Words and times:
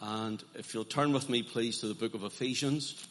And 0.00 0.42
if 0.54 0.74
you'll 0.74 0.84
turn 0.84 1.12
with 1.12 1.28
me, 1.28 1.42
please, 1.42 1.78
to 1.80 1.88
the 1.88 1.94
book 1.94 2.14
of 2.14 2.22
Ephesians. 2.22 3.06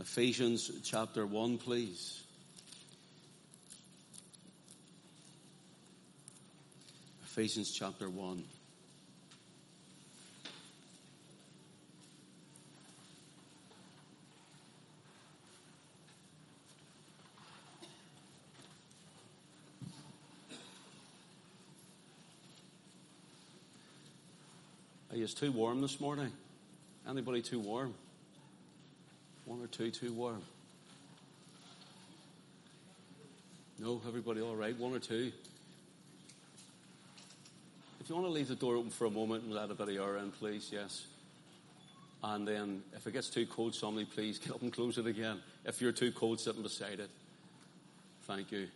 Ephesians 0.00 0.70
chapter 0.82 1.24
1, 1.24 1.58
please. 1.58 2.22
Ephesians 7.24 7.70
chapter 7.70 8.10
1. 8.10 8.44
Are 25.14 25.16
you 25.16 25.28
too 25.28 25.52
warm 25.52 25.80
this 25.80 26.00
morning? 26.00 26.32
Anybody 27.08 27.40
too 27.40 27.60
warm? 27.60 27.94
One 29.44 29.62
or 29.62 29.68
two 29.68 29.92
too 29.92 30.12
warm? 30.12 30.42
No, 33.78 34.00
everybody 34.08 34.40
all 34.40 34.56
right? 34.56 34.76
One 34.76 34.92
or 34.92 34.98
two? 34.98 35.30
If 38.00 38.08
you 38.08 38.16
want 38.16 38.26
to 38.26 38.32
leave 38.32 38.48
the 38.48 38.56
door 38.56 38.74
open 38.74 38.90
for 38.90 39.04
a 39.04 39.10
moment 39.10 39.44
and 39.44 39.52
let 39.52 39.70
a 39.70 39.74
bit 39.74 39.88
of 39.88 39.94
air 39.94 40.16
in, 40.16 40.32
please, 40.32 40.70
yes. 40.72 41.06
And 42.24 42.48
then 42.48 42.82
if 42.96 43.06
it 43.06 43.12
gets 43.12 43.30
too 43.30 43.46
cold, 43.46 43.76
somebody 43.76 44.06
please 44.06 44.40
get 44.40 44.50
up 44.50 44.62
and 44.62 44.72
close 44.72 44.98
it 44.98 45.06
again. 45.06 45.38
If 45.64 45.80
you're 45.80 45.92
too 45.92 46.10
cold 46.10 46.40
sitting 46.40 46.62
beside 46.62 46.98
it. 46.98 47.10
Thank 48.24 48.50
you. 48.50 48.66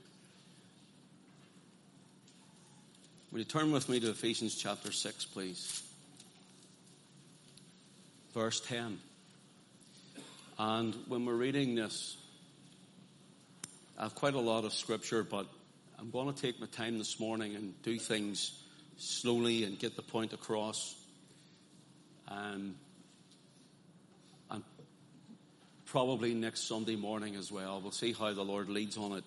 Will 3.32 3.40
you 3.40 3.44
turn 3.44 3.72
with 3.72 3.88
me 3.88 3.98
to 3.98 4.10
Ephesians 4.10 4.54
chapter 4.54 4.92
6, 4.92 5.24
please? 5.24 5.87
Verse 8.34 8.60
10. 8.60 8.98
And 10.58 10.94
when 11.06 11.24
we're 11.24 11.34
reading 11.34 11.74
this, 11.74 12.16
I 13.98 14.04
have 14.04 14.14
quite 14.14 14.34
a 14.34 14.40
lot 14.40 14.64
of 14.64 14.72
scripture, 14.72 15.24
but 15.24 15.46
I'm 15.98 16.10
going 16.10 16.32
to 16.32 16.40
take 16.40 16.60
my 16.60 16.66
time 16.66 16.98
this 16.98 17.18
morning 17.18 17.56
and 17.56 17.80
do 17.82 17.98
things 17.98 18.62
slowly 18.96 19.64
and 19.64 19.78
get 19.78 19.96
the 19.96 20.02
point 20.02 20.32
across. 20.32 20.96
Um, 22.28 22.74
and 24.50 24.62
probably 25.86 26.34
next 26.34 26.68
Sunday 26.68 26.96
morning 26.96 27.34
as 27.36 27.50
well. 27.50 27.80
We'll 27.80 27.92
see 27.92 28.12
how 28.12 28.32
the 28.34 28.44
Lord 28.44 28.68
leads 28.68 28.96
on 28.96 29.12
it. 29.12 29.24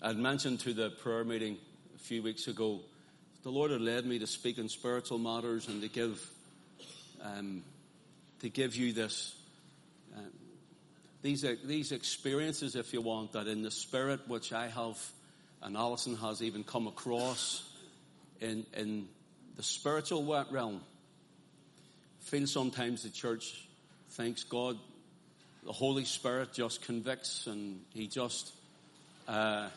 I'd 0.00 0.16
mentioned 0.16 0.60
to 0.60 0.72
the 0.72 0.90
prayer 0.90 1.24
meeting 1.24 1.58
a 1.94 1.98
few 1.98 2.22
weeks 2.22 2.46
ago, 2.46 2.80
the 3.42 3.50
Lord 3.50 3.70
had 3.70 3.80
led 3.80 4.06
me 4.06 4.18
to 4.18 4.26
speak 4.26 4.58
in 4.58 4.68
spiritual 4.68 5.18
matters 5.18 5.68
and 5.68 5.82
to 5.82 5.88
give, 5.88 6.22
um, 7.22 7.62
to 8.40 8.48
give 8.48 8.76
you 8.76 8.92
this 8.92 9.34
uh, 10.16 10.20
these, 11.22 11.44
these 11.64 11.92
experiences, 11.92 12.76
if 12.76 12.92
you 12.92 13.00
want, 13.00 13.32
that 13.32 13.46
in 13.46 13.62
the 13.62 13.70
spirit 13.70 14.20
which 14.26 14.52
I 14.52 14.68
have 14.68 14.98
and 15.62 15.76
Alison 15.76 16.16
has 16.16 16.42
even 16.42 16.64
come 16.64 16.86
across 16.86 17.68
in, 18.40 18.64
in 18.74 19.08
the 19.56 19.62
spiritual 19.62 20.24
realm. 20.50 20.80
Feel 22.20 22.46
sometimes 22.46 23.02
the 23.02 23.10
church 23.10 23.66
thinks 24.10 24.44
God, 24.44 24.78
the 25.64 25.72
Holy 25.72 26.04
Spirit 26.04 26.52
just 26.52 26.82
convicts 26.82 27.46
and 27.46 27.80
He 27.92 28.06
just, 28.06 28.52
uh, 29.28 29.68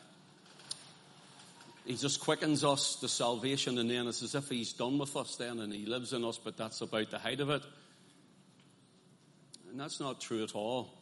He 1.85 1.95
just 1.95 2.21
quickens 2.21 2.63
us 2.63 2.95
to 2.97 3.09
salvation 3.09 3.77
and 3.77 3.89
then 3.89 4.07
it's 4.07 4.23
as 4.23 4.35
if 4.35 4.47
He's 4.47 4.73
done 4.73 4.97
with 4.97 5.15
us 5.17 5.35
then 5.35 5.59
and 5.59 5.73
He 5.73 5.85
lives 5.85 6.13
in 6.13 6.23
us, 6.23 6.37
but 6.37 6.55
that's 6.55 6.79
about 6.79 7.11
the 7.11 7.19
height 7.19 7.41
of 7.41 7.49
it. 7.49 7.63
And 9.73 9.81
that's 9.81 9.99
not 9.99 10.21
true 10.21 10.43
at 10.43 10.53
all. 10.53 10.93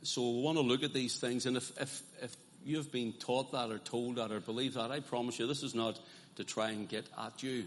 So 0.00 0.30
we 0.30 0.40
want 0.40 0.56
to 0.56 0.62
look 0.62 0.82
at 0.82 0.94
these 0.94 1.18
things, 1.18 1.44
and 1.44 1.58
if, 1.58 1.78
if, 1.78 2.02
if 2.22 2.34
you've 2.64 2.90
been 2.90 3.12
taught 3.12 3.52
that 3.52 3.70
or 3.70 3.76
told 3.76 4.16
that 4.16 4.32
or 4.32 4.40
believe 4.40 4.74
that, 4.74 4.90
I 4.90 5.00
promise 5.00 5.38
you 5.38 5.46
this 5.46 5.62
is 5.62 5.74
not 5.74 6.00
to 6.36 6.44
try 6.44 6.70
and 6.70 6.88
get 6.88 7.04
at 7.18 7.42
you. 7.42 7.64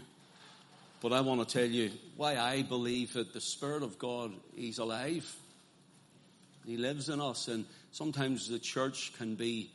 But 1.00 1.12
I 1.12 1.20
want 1.20 1.48
to 1.48 1.58
tell 1.58 1.68
you 1.70 1.92
why 2.16 2.36
I 2.36 2.62
believe 2.62 3.12
that 3.12 3.32
the 3.32 3.40
Spirit 3.40 3.84
of 3.84 4.00
God, 4.00 4.32
He's 4.56 4.78
alive. 4.78 5.32
He 6.66 6.76
lives 6.76 7.08
in 7.08 7.20
us, 7.20 7.46
and 7.46 7.64
sometimes 7.92 8.48
the 8.48 8.58
church 8.58 9.12
can 9.16 9.36
be 9.36 9.70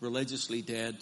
religiously 0.00 0.60
dead. 0.60 0.96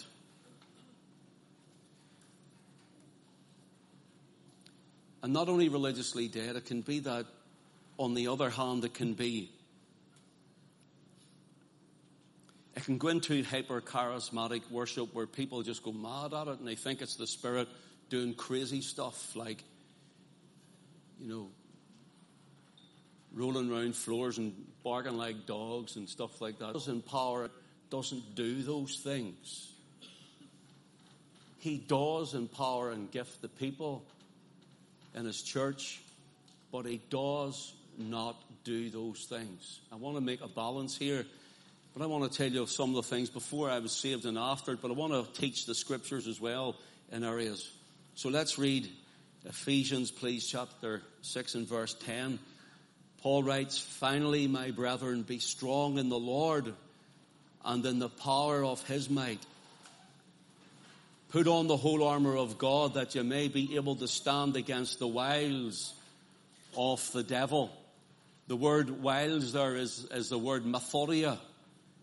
And 5.27 5.33
not 5.33 5.49
only 5.49 5.67
religiously 5.67 6.29
dead, 6.29 6.55
it 6.55 6.63
can 6.63 6.79
be 6.79 6.99
that, 6.99 7.25
on 7.97 8.13
the 8.13 8.29
other 8.29 8.49
hand, 8.49 8.85
it 8.85 8.93
can 8.93 9.13
be 9.13 9.49
It 12.77 12.85
can 12.85 12.97
go 12.97 13.09
into 13.09 13.43
hyper 13.43 13.81
charismatic 13.81 14.61
worship 14.71 15.13
where 15.13 15.27
people 15.27 15.63
just 15.63 15.83
go 15.83 15.91
mad 15.91 16.33
at 16.33 16.47
it 16.47 16.59
and 16.59 16.65
they 16.65 16.75
think 16.75 17.01
it's 17.01 17.17
the 17.17 17.27
Spirit 17.27 17.67
doing 18.09 18.35
crazy 18.35 18.79
stuff 18.79 19.35
like, 19.35 19.61
you 21.19 21.27
know, 21.27 21.49
rolling 23.33 23.69
around 23.69 23.97
floors 23.97 24.37
and 24.37 24.53
barking 24.81 25.17
like 25.17 25.45
dogs 25.45 25.97
and 25.97 26.07
stuff 26.07 26.39
like 26.39 26.59
that. 26.59 26.71
Doesn't 26.71 26.93
empower 26.93 27.45
it, 27.45 27.51
doesn't 27.89 28.33
do 28.33 28.63
those 28.63 29.01
things. 29.03 29.73
He 31.59 31.79
does 31.79 32.33
empower 32.33 32.91
and 32.91 33.11
gift 33.11 33.41
the 33.41 33.49
people 33.49 34.05
in 35.17 35.25
his 35.25 35.41
church, 35.41 35.99
but 36.71 36.85
he 36.85 37.01
does 37.09 37.73
not 37.97 38.41
do 38.63 38.89
those 38.89 39.25
things. 39.29 39.81
I 39.91 39.95
want 39.95 40.15
to 40.15 40.21
make 40.21 40.41
a 40.41 40.47
balance 40.47 40.97
here 40.97 41.25
but 41.97 42.03
I 42.03 42.07
want 42.07 42.31
to 42.31 42.37
tell 42.37 42.51
you 42.51 42.67
some 42.67 42.91
of 42.91 42.95
the 42.97 43.09
things 43.15 43.31
before 43.31 43.71
I 43.71 43.79
was 43.79 43.91
saved 43.91 44.25
and 44.27 44.37
after, 44.37 44.77
but 44.77 44.91
I 44.91 44.93
want 44.93 45.13
to 45.13 45.41
teach 45.41 45.65
the 45.65 45.73
scriptures 45.73 46.27
as 46.27 46.39
well 46.39 46.75
in 47.11 47.23
areas. 47.23 47.71
So 48.13 48.29
let's 48.29 48.59
read 48.59 48.87
Ephesians, 49.45 50.11
please, 50.11 50.45
chapter 50.45 51.01
6 51.23 51.55
and 51.55 51.67
verse 51.67 51.95
10. 51.95 52.37
Paul 53.23 53.41
writes, 53.41 53.79
Finally, 53.79 54.45
my 54.45 54.69
brethren, 54.69 55.23
be 55.23 55.39
strong 55.39 55.97
in 55.97 56.09
the 56.09 56.19
Lord 56.19 56.71
and 57.65 57.83
in 57.83 57.97
the 57.97 58.09
power 58.09 58.63
of 58.63 58.87
his 58.87 59.09
might. 59.09 59.43
Put 61.29 61.47
on 61.47 61.67
the 61.67 61.75
whole 61.75 62.03
armor 62.03 62.37
of 62.37 62.57
God 62.57 62.93
that 62.93 63.15
you 63.15 63.23
may 63.23 63.49
be 63.49 63.75
able 63.75 63.95
to 63.97 64.07
stand 64.07 64.55
against 64.55 64.99
the 64.99 65.07
wiles 65.07 65.93
of 66.77 67.11
the 67.11 67.23
devil. 67.23 67.71
The 68.47 68.55
word 68.55 69.01
wiles 69.01 69.51
there 69.51 69.75
is, 69.75 70.07
is 70.11 70.29
the 70.29 70.37
word 70.37 70.63
methodeia. 70.63 71.37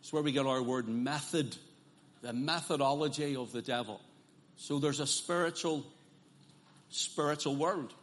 It's 0.01 0.13
where 0.13 0.23
we 0.23 0.33
get 0.33 0.45
our 0.45 0.63
word 0.63 0.89
method, 0.89 1.57
the 2.21 2.35
methodology 2.35 3.35
of 3.35 3.51
the 3.53 3.63
devil. 3.63 3.99
So 4.59 4.79
there's 4.79 5.01
a 5.01 5.07
spiritual, 5.07 5.87
spiritual 6.91 7.57
world. 7.57 7.95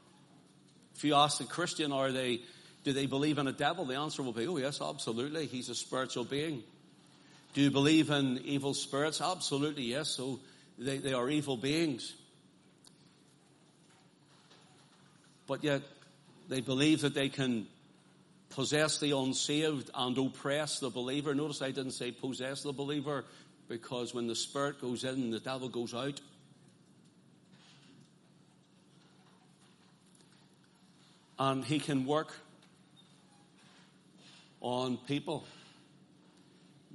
If 0.95 1.03
you 1.03 1.13
ask 1.13 1.39
a 1.39 1.45
Christian, 1.45 1.91
are 1.91 2.11
they, 2.11 2.41
do 2.83 2.93
they 2.93 3.05
believe 3.05 3.38
in 3.38 3.47
a 3.47 3.51
devil? 3.51 3.85
The 3.85 3.95
answer 3.95 4.23
will 4.23 4.33
be, 4.33 4.47
oh 4.47 4.57
yes, 4.57 4.81
absolutely. 4.81 5.45
He's 5.45 5.69
a 5.69 5.75
spiritual 5.75 6.23
being. 6.23 6.63
Do 7.53 7.61
you 7.61 7.69
believe 7.69 8.09
in 8.09 8.39
evil 8.39 8.73
spirits? 8.73 9.21
Absolutely, 9.21 9.83
yes. 9.83 10.09
So 10.09 10.39
they, 10.81 10.97
they 10.97 11.14
are 11.14 11.30
evil 11.30 11.58
beings. 11.58 12.14
But 15.47 15.64
yet, 15.64 15.81
they 16.50 16.62
believe 16.62 17.02
that 17.02 17.14
they 17.14 17.30
can 17.30 17.68
possess 18.50 19.00
the 19.00 19.16
unsaved 19.16 19.92
and 19.94 20.18
oppress 20.18 20.80
the 20.80 20.90
believer. 20.90 21.36
Notice 21.36 21.62
I 21.62 21.72
didn't 21.72 21.92
say 21.92 22.12
possess 22.12 22.64
the 22.64 22.74
believer 22.74 23.25
because 23.69 24.14
when 24.14 24.28
the 24.28 24.36
spirit 24.36 24.81
goes 24.81 25.03
in, 25.03 25.30
the 25.30 25.40
devil 25.40 25.69
goes 25.69 25.94
out. 25.94 26.19
And 31.39 31.63
he 31.63 31.80
can 31.80 32.06
work 32.06 32.34
on 34.60 34.98
people. 34.98 35.45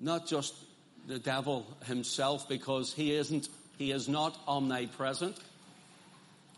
Not 0.01 0.27
just 0.27 0.55
the 1.07 1.19
devil 1.19 1.67
himself 1.85 2.49
because 2.49 2.93
he 2.93 3.15
isn't, 3.15 3.49
he 3.79 3.93
is 3.93 4.09
not 4.09 4.39
omnipresent. 4.49 5.37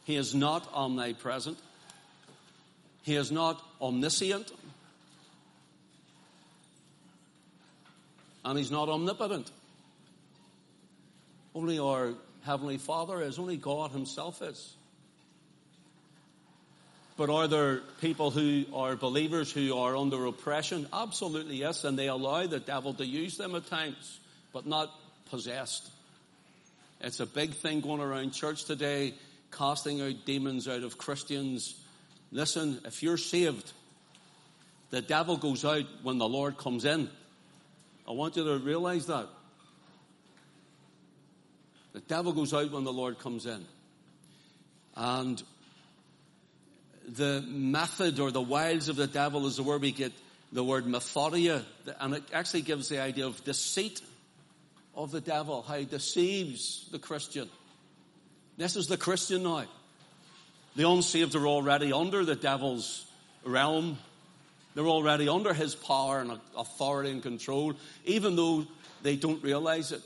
He 0.05 0.17
is 0.17 0.35
not 0.35 0.69
omnipresent. 0.73 1.59
He 3.03 3.17
is 3.17 3.31
not 3.31 3.62
omniscient. 3.81 4.53
and 8.49 8.59
he's 8.59 8.70
not 8.70 8.88
omnipotent. 8.88 9.50
Only 11.55 11.79
our 11.79 12.15
Heavenly 12.44 12.79
Father 12.79 13.23
is, 13.23 13.38
only 13.38 13.59
God 13.59 13.91
Himself 13.91 14.41
is. 14.41 14.75
But 17.19 17.29
are 17.29 17.47
there 17.47 17.81
people 18.00 18.31
who 18.31 18.64
are 18.73 18.97
believers 18.97 19.53
who 19.53 19.76
are 19.76 19.94
under 19.94 20.25
oppression? 20.25 20.87
Absolutely 20.94 21.56
yes, 21.56 21.85
and 21.85 21.99
they 21.99 22.06
allow 22.09 22.47
the 22.47 22.61
devil 22.61 22.94
to 22.94 23.05
use 23.05 23.37
them 23.37 23.55
at 23.55 23.67
times, 23.67 24.19
but 24.55 24.67
not 24.67 24.94
possessed. 25.31 25.91
It's 27.00 27.21
a 27.21 27.27
big 27.27 27.55
thing 27.55 27.81
going 27.81 28.00
around 28.00 28.33
church 28.33 28.65
today, 28.65 29.15
casting 29.53 30.00
out 30.00 30.25
demons 30.25 30.67
out 30.67 30.83
of 30.83 30.99
Christians. 30.99 31.81
Listen, 32.33 32.81
if 32.85 33.03
you're 33.03 33.17
saved, 33.17 33.73
the 34.91 35.00
devil 35.00 35.37
goes 35.37 35.65
out 35.65 35.85
when 36.03 36.19
the 36.19 36.29
Lord 36.29 36.59
comes 36.59 36.85
in. 36.85 37.09
I 38.06 38.12
want 38.12 38.37
you 38.37 38.45
to 38.45 38.59
realize 38.59 39.06
that. 39.06 39.29
The 41.93 42.00
devil 42.00 42.33
goes 42.33 42.53
out 42.53 42.73
when 42.73 42.85
the 42.85 42.93
Lord 42.93 43.19
comes 43.19 43.47
in. 43.47 43.65
And 44.97 45.43
the 47.06 47.43
method 47.47 48.19
or 48.19 48.31
the 48.31 48.41
wiles 48.41 48.89
of 48.89 48.97
the 48.97 49.06
devil 49.06 49.47
is 49.47 49.61
where 49.61 49.79
we 49.79 49.93
get 49.93 50.12
the 50.53 50.65
word 50.65 50.87
methodeia, 50.87 51.62
and 52.00 52.15
it 52.15 52.25
actually 52.33 52.62
gives 52.62 52.89
the 52.89 53.00
idea 53.00 53.27
of 53.27 53.43
deceit 53.45 54.00
of 54.99 55.12
the 55.12 55.21
devil, 55.21 55.62
how 55.62 55.77
he 55.77 55.85
deceives 55.85 56.89
the 56.91 56.99
Christian. 56.99 57.49
This 58.56 58.75
is 58.75 58.89
the 58.89 58.97
Christian 58.97 59.45
now. 59.45 59.65
The 60.75 60.91
unsaved 60.91 61.37
are 61.37 61.47
already 61.47 61.93
under 61.93 62.25
the 62.25 62.35
devil's 62.35 63.06
realm. 63.45 63.97
They're 64.75 64.89
already 64.89 65.29
under 65.29 65.55
his 65.55 65.77
power 65.77 66.21
and 66.21 66.41
authority 66.56 67.11
and 67.11 67.23
control, 67.23 67.75
even 68.05 68.35
though 68.35 68.67
they 69.03 69.15
don't 69.15 69.43
realize 69.43 69.93
it. 69.93 70.03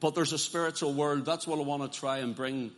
But 0.00 0.14
there's 0.14 0.32
a 0.32 0.38
spiritual 0.38 0.94
world. 0.94 1.26
That's 1.26 1.46
what 1.46 1.58
I 1.58 1.62
want 1.62 1.90
to 1.90 2.00
try 2.00 2.18
and 2.18 2.34
bring 2.34 2.70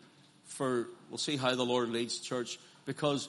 for, 0.47 0.89
we'll 1.11 1.19
see 1.19 1.37
how 1.37 1.55
the 1.55 1.65
Lord 1.65 1.91
leads 1.91 2.19
church. 2.19 2.59
Because 2.87 3.29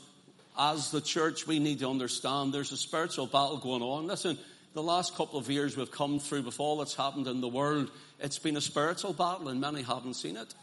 as 0.57 0.89
the 0.89 1.01
church, 1.01 1.45
we 1.45 1.59
need 1.59 1.79
to 1.79 1.89
understand 1.89 2.51
there's 2.51 2.71
a 2.71 2.77
spiritual 2.77 3.27
battle 3.27 3.57
going 3.57 3.83
on. 3.83 4.07
Listen, 4.07 4.39
the 4.73 4.83
last 4.83 5.15
couple 5.15 5.39
of 5.39 5.49
years 5.49 5.75
we've 5.75 5.91
come 5.91 6.19
through 6.19 6.43
with 6.43 6.59
all 6.59 6.77
that's 6.77 6.95
happened 6.95 7.27
in 7.27 7.41
the 7.41 7.47
world, 7.47 7.89
it's 8.19 8.39
been 8.39 8.57
a 8.57 8.61
spiritual 8.61 9.13
battle 9.13 9.49
and 9.49 9.59
many 9.59 9.81
haven't 9.81 10.13
seen 10.13 10.37
it. 10.37 10.53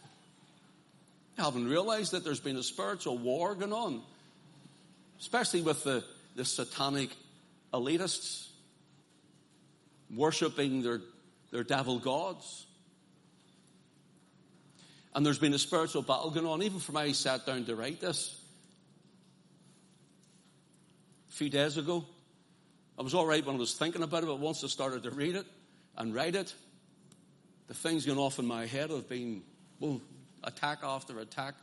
They 1.36 1.42
haven't 1.42 1.68
realized 1.68 2.12
that 2.12 2.24
there's 2.24 2.40
been 2.40 2.56
a 2.56 2.62
spiritual 2.62 3.18
war 3.18 3.54
going 3.54 3.72
on. 3.72 4.02
Especially 5.20 5.62
with 5.62 5.82
the, 5.84 6.04
the 6.34 6.44
satanic 6.44 7.10
elitists 7.72 8.48
worshipping 10.14 10.82
their, 10.82 11.00
their 11.50 11.64
devil 11.64 11.98
gods. 11.98 12.66
And 15.14 15.24
there's 15.24 15.38
been 15.38 15.54
a 15.54 15.58
spiritual 15.58 16.02
battle 16.02 16.30
going 16.30 16.46
on, 16.46 16.62
even 16.62 16.78
from 16.78 16.96
I 16.96 17.12
sat 17.12 17.46
down 17.46 17.64
to 17.64 17.74
write 17.74 18.00
this 18.00 18.38
a 21.30 21.32
few 21.32 21.48
days 21.48 21.76
ago. 21.76 22.04
I 22.98 23.02
was 23.02 23.14
all 23.14 23.26
right 23.26 23.44
when 23.44 23.56
I 23.56 23.58
was 23.58 23.74
thinking 23.74 24.02
about 24.02 24.22
it, 24.22 24.26
but 24.26 24.38
once 24.38 24.64
I 24.64 24.68
started 24.68 25.02
to 25.02 25.10
read 25.10 25.36
it 25.36 25.46
and 25.96 26.14
write 26.14 26.34
it, 26.34 26.54
the 27.68 27.74
things 27.74 28.06
going 28.06 28.18
off 28.18 28.38
in 28.38 28.46
my 28.46 28.66
head 28.66 28.90
have 28.90 29.08
been, 29.08 29.42
well, 29.80 30.00
attack 30.44 30.78
after 30.82 31.18
attack. 31.18 31.54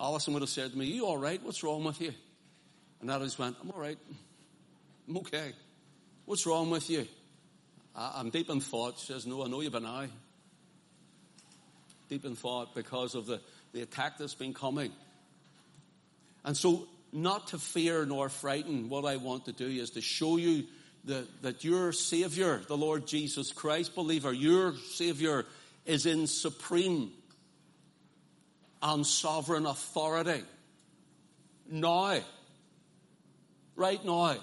Alison 0.00 0.32
would 0.34 0.42
have 0.42 0.48
said 0.48 0.72
to 0.72 0.78
me, 0.78 0.86
you 0.86 1.06
all 1.06 1.16
right? 1.16 1.42
What's 1.42 1.62
wrong 1.62 1.84
with 1.84 2.00
you? 2.00 2.12
And 3.00 3.10
I 3.10 3.18
just 3.18 3.38
went, 3.38 3.56
I'm 3.62 3.70
all 3.70 3.80
right. 3.80 3.98
I'm 5.08 5.16
okay. 5.18 5.52
What's 6.24 6.46
wrong 6.46 6.70
with 6.70 6.88
you? 6.90 7.06
I, 7.94 8.20
am 8.20 8.30
deep 8.30 8.50
in 8.50 8.60
thought. 8.60 8.98
She 8.98 9.12
says, 9.12 9.26
no, 9.26 9.44
I 9.44 9.48
know 9.48 9.60
you've 9.60 9.72
been 9.72 9.86
I 9.86 10.08
deep 12.08 12.24
in 12.24 12.34
thought 12.34 12.74
because 12.74 13.14
of 13.14 13.26
the, 13.26 13.40
the 13.72 13.82
attack 13.82 14.18
that's 14.18 14.34
been 14.34 14.54
coming. 14.54 14.92
And 16.44 16.56
so, 16.56 16.88
not 17.12 17.48
to 17.48 17.58
fear 17.58 18.04
nor 18.04 18.28
frighten, 18.28 18.88
what 18.88 19.04
I 19.04 19.16
want 19.16 19.46
to 19.46 19.52
do 19.52 19.66
is 19.66 19.90
to 19.90 20.00
show 20.00 20.36
you 20.36 20.64
the, 21.04 21.26
that 21.42 21.64
your 21.64 21.92
Savior, 21.92 22.60
the 22.66 22.76
Lord 22.76 23.06
Jesus 23.06 23.52
Christ, 23.52 23.94
believer, 23.94 24.32
your 24.32 24.74
Savior 24.90 25.46
is 25.86 26.06
in 26.06 26.26
supreme 26.26 27.10
and 28.82 29.06
sovereign 29.06 29.66
authority. 29.66 30.42
Now. 31.70 32.18
Right 33.74 34.04
now. 34.04 34.36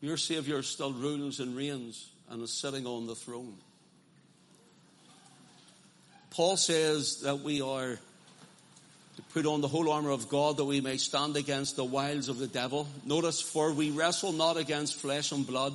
Your 0.00 0.16
Savior 0.16 0.62
still 0.62 0.92
rules 0.92 1.40
and 1.40 1.56
reigns 1.56 2.10
and 2.28 2.42
is 2.42 2.52
sitting 2.52 2.86
on 2.86 3.06
the 3.06 3.14
throne. 3.14 3.54
Paul 6.30 6.56
says 6.56 7.20
that 7.20 7.40
we 7.40 7.60
are 7.60 7.98
put 9.32 9.46
on 9.46 9.62
the 9.62 9.68
whole 9.68 9.90
armor 9.90 10.10
of 10.10 10.28
God 10.28 10.58
that 10.58 10.64
we 10.64 10.80
may 10.80 10.98
stand 10.98 11.36
against 11.36 11.76
the 11.76 11.84
wiles 11.84 12.28
of 12.28 12.38
the 12.38 12.46
devil. 12.46 12.86
Notice, 13.04 13.40
for 13.40 13.72
we 13.72 13.90
wrestle 13.90 14.32
not 14.32 14.58
against 14.58 14.96
flesh 14.96 15.32
and 15.32 15.46
blood, 15.46 15.74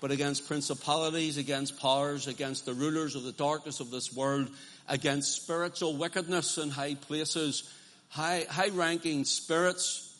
but 0.00 0.10
against 0.10 0.46
principalities, 0.46 1.38
against 1.38 1.80
powers, 1.80 2.26
against 2.26 2.66
the 2.66 2.74
rulers 2.74 3.14
of 3.14 3.22
the 3.22 3.32
darkness 3.32 3.80
of 3.80 3.90
this 3.90 4.14
world, 4.14 4.50
against 4.86 5.42
spiritual 5.42 5.96
wickedness 5.96 6.58
in 6.58 6.68
high 6.68 6.94
places, 6.94 7.72
high, 8.08 8.44
high 8.50 8.68
ranking 8.68 9.24
spirits 9.24 10.14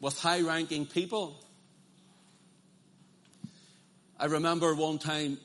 with 0.00 0.18
high 0.20 0.42
ranking 0.42 0.86
people. 0.86 1.36
I 4.20 4.26
remember 4.26 4.74
one 4.74 4.98
time 4.98 5.38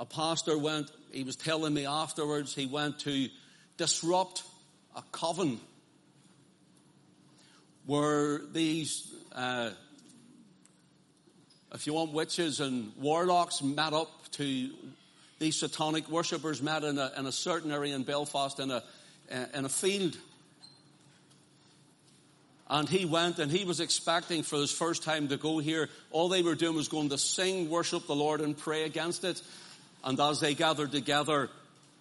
a 0.00 0.04
pastor 0.04 0.58
went 0.58 0.90
he 1.12 1.24
was 1.24 1.36
telling 1.36 1.74
me 1.74 1.86
afterwards 1.86 2.54
he 2.54 2.66
went 2.66 2.98
to 3.00 3.28
disrupt 3.76 4.42
a 4.96 5.02
coven 5.12 5.60
where 7.86 8.40
these, 8.52 9.12
uh, 9.34 9.70
if 11.74 11.86
you 11.86 11.94
want 11.94 12.12
witches 12.12 12.60
and 12.60 12.92
warlocks 12.96 13.62
met 13.62 13.92
up 13.92 14.10
to 14.32 14.70
these 15.38 15.58
satanic 15.58 16.08
worshippers 16.08 16.62
met 16.62 16.84
in 16.84 16.98
a, 16.98 17.10
in 17.18 17.26
a 17.26 17.32
certain 17.32 17.72
area 17.72 17.96
in 17.96 18.04
Belfast 18.04 18.60
in 18.60 18.70
a, 18.70 18.82
in 19.54 19.64
a 19.64 19.68
field. 19.68 20.16
And 22.70 22.88
he 22.88 23.04
went 23.04 23.38
and 23.38 23.50
he 23.50 23.64
was 23.64 23.80
expecting 23.80 24.44
for 24.44 24.56
his 24.56 24.70
first 24.70 25.02
time 25.02 25.28
to 25.28 25.36
go 25.36 25.58
here. 25.58 25.90
All 26.10 26.28
they 26.28 26.42
were 26.42 26.54
doing 26.54 26.76
was 26.76 26.88
going 26.88 27.08
to 27.08 27.18
sing, 27.18 27.68
worship 27.68 28.06
the 28.06 28.14
Lord 28.14 28.40
and 28.40 28.56
pray 28.56 28.84
against 28.84 29.24
it. 29.24 29.42
And 30.04 30.18
as 30.20 30.40
they 30.40 30.54
gathered 30.54 30.92
together, 30.92 31.50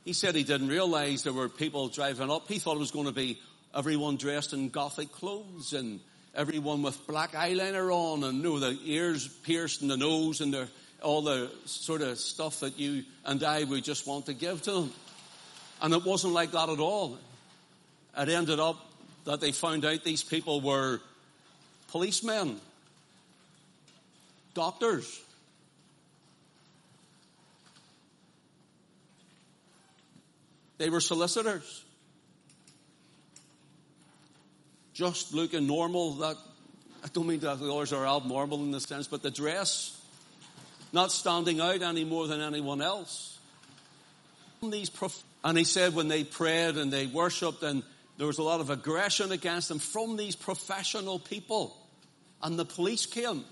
he 0.04 0.14
said 0.14 0.36
he 0.36 0.44
didn't 0.44 0.70
realize 0.70 1.24
there 1.24 1.34
were 1.34 1.50
people 1.50 1.88
driving 1.88 2.32
up. 2.32 2.48
He 2.48 2.60
thought 2.60 2.76
it 2.76 2.80
was 2.80 2.92
going 2.92 3.06
to 3.06 3.12
be 3.12 3.40
everyone 3.74 4.18
dressed 4.18 4.54
in 4.54 4.70
gothic 4.70 5.12
clothes 5.12 5.74
and 5.74 6.00
everyone 6.34 6.82
with 6.82 7.06
black 7.08 7.34
eyeliner 7.34 7.94
on 7.94 8.24
and 8.24 8.38
you 8.38 8.44
know, 8.44 8.60
the 8.60 8.78
ears 8.86 9.28
pierced 9.28 9.82
and 9.82 9.92
the 9.92 9.98
nose 9.98 10.42
and 10.42 10.54
the, 10.54 10.68
all 11.04 11.22
the 11.22 11.52
sort 11.66 12.02
of 12.02 12.18
stuff 12.18 12.62
that 12.62 12.80
you 12.80 13.04
and 13.26 13.44
I 13.44 13.64
would 13.64 13.84
just 13.84 14.08
want 14.08 14.26
to 14.26 14.34
give 14.34 14.62
to 14.64 14.72
them. 14.72 14.94
And 15.82 15.94
it 15.94 16.04
wasn't 16.06 16.34
like 16.34 16.52
that 16.52 16.70
at 16.70 16.80
all. 16.80 17.18
It 18.18 18.30
ended 18.30 18.60
up 18.60 18.78
that 19.26 19.40
they 19.40 19.52
found 19.52 19.86
out 19.86 20.04
these 20.04 20.24
people 20.24 20.62
were 20.62 21.00
policemen, 21.90 22.60
doctors, 24.54 25.22
They 30.82 30.90
were 30.90 31.00
solicitors. 31.00 31.84
Just 34.94 35.32
looking 35.32 35.68
normal. 35.68 36.14
That 36.14 36.38
I 37.04 37.08
don't 37.14 37.28
mean 37.28 37.40
that 37.42 37.60
the 37.60 37.72
others 37.72 37.94
are 37.94 38.08
abnormal 38.08 38.64
in 38.64 38.72
the 38.72 38.80
sense, 38.80 39.06
but 39.06 39.22
the 39.22 39.30
dress, 39.30 39.96
not 40.92 41.12
standing 41.12 41.62
out 41.62 41.84
any 41.84 42.04
more 42.04 42.26
than 42.26 42.42
anyone 42.42 42.82
else. 42.82 43.38
And 44.64 44.74
he 44.74 45.64
said 45.66 45.94
when 45.94 46.08
they 46.08 46.24
prayed 46.24 46.78
and 46.78 46.92
they 46.92 47.06
worshipped, 47.06 47.62
and 47.62 47.84
there 48.18 48.26
was 48.26 48.40
a 48.40 48.44
lot 48.44 48.60
of 48.60 48.72
aggression 48.72 49.32
against 49.32 49.70
them 49.70 49.78
from 49.78 50.18
these 50.18 50.36
professional 50.36 51.20
people, 51.20 51.78
and 52.42 52.58
the 52.58 52.66
police 52.66 53.06
came. 53.06 53.46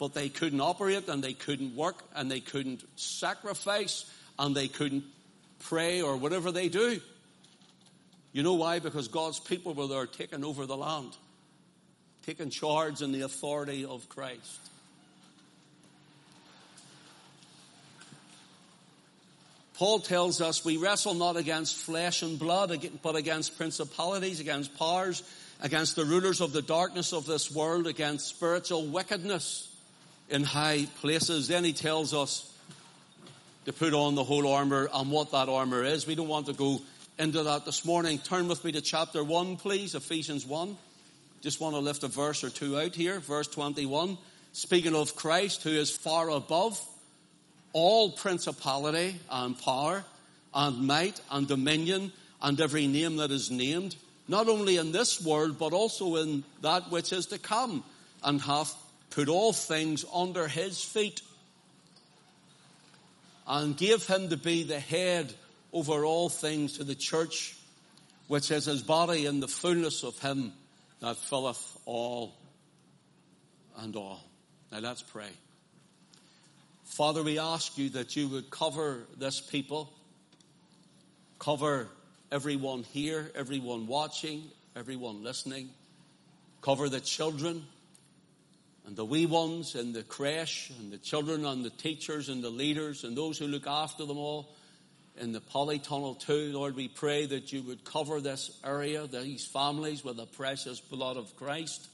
But 0.00 0.12
they 0.12 0.28
couldn't 0.28 0.60
operate 0.60 1.06
and 1.06 1.22
they 1.22 1.34
couldn't 1.34 1.76
work 1.76 2.02
and 2.16 2.28
they 2.28 2.40
couldn't 2.40 2.82
sacrifice 2.98 4.10
and 4.38 4.54
they 4.54 4.68
couldn't 4.68 5.04
pray 5.60 6.02
or 6.02 6.16
whatever 6.16 6.52
they 6.52 6.68
do. 6.68 7.00
You 8.32 8.42
know 8.42 8.54
why? 8.54 8.80
Because 8.80 9.08
God's 9.08 9.38
people 9.38 9.74
were 9.74 9.86
there 9.86 10.06
taking 10.06 10.44
over 10.44 10.66
the 10.66 10.76
land, 10.76 11.16
taking 12.26 12.50
charge 12.50 13.00
in 13.00 13.12
the 13.12 13.22
authority 13.22 13.84
of 13.84 14.08
Christ. 14.08 14.58
Paul 19.74 19.98
tells 19.98 20.40
us 20.40 20.64
we 20.64 20.76
wrestle 20.76 21.14
not 21.14 21.36
against 21.36 21.76
flesh 21.76 22.22
and 22.22 22.38
blood, 22.38 22.88
but 23.02 23.16
against 23.16 23.56
principalities, 23.56 24.38
against 24.38 24.76
powers, 24.78 25.22
against 25.60 25.96
the 25.96 26.04
rulers 26.04 26.40
of 26.40 26.52
the 26.52 26.62
darkness 26.62 27.12
of 27.12 27.26
this 27.26 27.50
world, 27.50 27.88
against 27.88 28.28
spiritual 28.28 28.86
wickedness 28.86 29.68
in 30.28 30.44
high 30.44 30.86
places. 31.00 31.48
Then 31.48 31.64
he 31.64 31.72
tells 31.72 32.14
us 32.14 32.53
to 33.64 33.72
put 33.72 33.94
on 33.94 34.14
the 34.14 34.24
whole 34.24 34.46
armor 34.46 34.88
and 34.92 35.10
what 35.10 35.32
that 35.32 35.48
armor 35.48 35.82
is. 35.82 36.06
We 36.06 36.14
don't 36.14 36.28
want 36.28 36.46
to 36.46 36.52
go 36.52 36.80
into 37.18 37.42
that 37.44 37.64
this 37.64 37.84
morning. 37.84 38.18
Turn 38.18 38.48
with 38.48 38.64
me 38.64 38.72
to 38.72 38.80
chapter 38.80 39.22
1, 39.22 39.56
please, 39.56 39.94
Ephesians 39.94 40.44
1. 40.44 40.76
just 41.40 41.60
want 41.60 41.74
to 41.74 41.80
lift 41.80 42.02
a 42.02 42.08
verse 42.08 42.44
or 42.44 42.50
two 42.50 42.78
out 42.78 42.94
here. 42.94 43.20
Verse 43.20 43.48
21, 43.48 44.18
speaking 44.52 44.94
of 44.94 45.16
Christ, 45.16 45.62
who 45.62 45.70
is 45.70 45.90
far 45.90 46.30
above 46.30 46.80
all 47.72 48.10
principality 48.10 49.16
and 49.30 49.58
power 49.60 50.04
and 50.54 50.86
might 50.86 51.20
and 51.30 51.46
dominion 51.48 52.12
and 52.42 52.60
every 52.60 52.86
name 52.86 53.16
that 53.16 53.30
is 53.30 53.50
named, 53.50 53.96
not 54.28 54.48
only 54.48 54.76
in 54.76 54.92
this 54.92 55.24
world, 55.24 55.58
but 55.58 55.72
also 55.72 56.16
in 56.16 56.44
that 56.62 56.90
which 56.90 57.12
is 57.12 57.26
to 57.26 57.38
come, 57.38 57.82
and 58.22 58.40
hath 58.40 58.74
put 59.10 59.28
all 59.28 59.52
things 59.52 60.04
under 60.12 60.48
his 60.48 60.82
feet, 60.82 61.20
and 63.46 63.76
gave 63.76 64.06
him 64.06 64.28
to 64.30 64.36
be 64.36 64.62
the 64.62 64.80
head 64.80 65.32
over 65.72 66.04
all 66.04 66.28
things 66.28 66.78
to 66.78 66.84
the 66.84 66.94
church, 66.94 67.56
which 68.28 68.50
is 68.50 68.64
his 68.64 68.82
body 68.82 69.26
in 69.26 69.40
the 69.40 69.48
fullness 69.48 70.02
of 70.02 70.18
him 70.20 70.52
that 71.00 71.16
filleth 71.16 71.78
all 71.84 72.34
and 73.78 73.94
all. 73.96 74.20
Now 74.72 74.78
let's 74.78 75.02
pray. 75.02 75.30
Father, 76.84 77.22
we 77.22 77.38
ask 77.38 77.76
you 77.76 77.90
that 77.90 78.14
you 78.16 78.28
would 78.28 78.50
cover 78.50 79.04
this 79.18 79.40
people, 79.40 79.92
cover 81.38 81.88
everyone 82.30 82.84
here, 82.84 83.30
everyone 83.34 83.86
watching, 83.86 84.44
everyone 84.76 85.22
listening, 85.22 85.70
cover 86.62 86.88
the 86.88 87.00
children 87.00 87.64
and 88.86 88.96
the 88.96 89.04
wee 89.04 89.26
ones 89.26 89.74
in 89.74 89.92
the 89.92 90.02
creche 90.02 90.70
and 90.78 90.92
the 90.92 90.98
children 90.98 91.46
and 91.46 91.64
the 91.64 91.70
teachers 91.70 92.28
and 92.28 92.44
the 92.44 92.50
leaders 92.50 93.04
and 93.04 93.16
those 93.16 93.38
who 93.38 93.46
look 93.46 93.66
after 93.66 94.04
them 94.04 94.18
all 94.18 94.54
in 95.16 95.32
the 95.32 95.40
polytunnel 95.40 96.20
too. 96.20 96.52
Lord, 96.52 96.76
we 96.76 96.88
pray 96.88 97.26
that 97.26 97.52
you 97.52 97.62
would 97.62 97.84
cover 97.84 98.20
this 98.20 98.50
area, 98.64 99.06
these 99.06 99.46
families 99.46 100.04
with 100.04 100.16
the 100.16 100.26
precious 100.26 100.80
blood 100.80 101.16
of 101.16 101.34
Christ. 101.36 101.88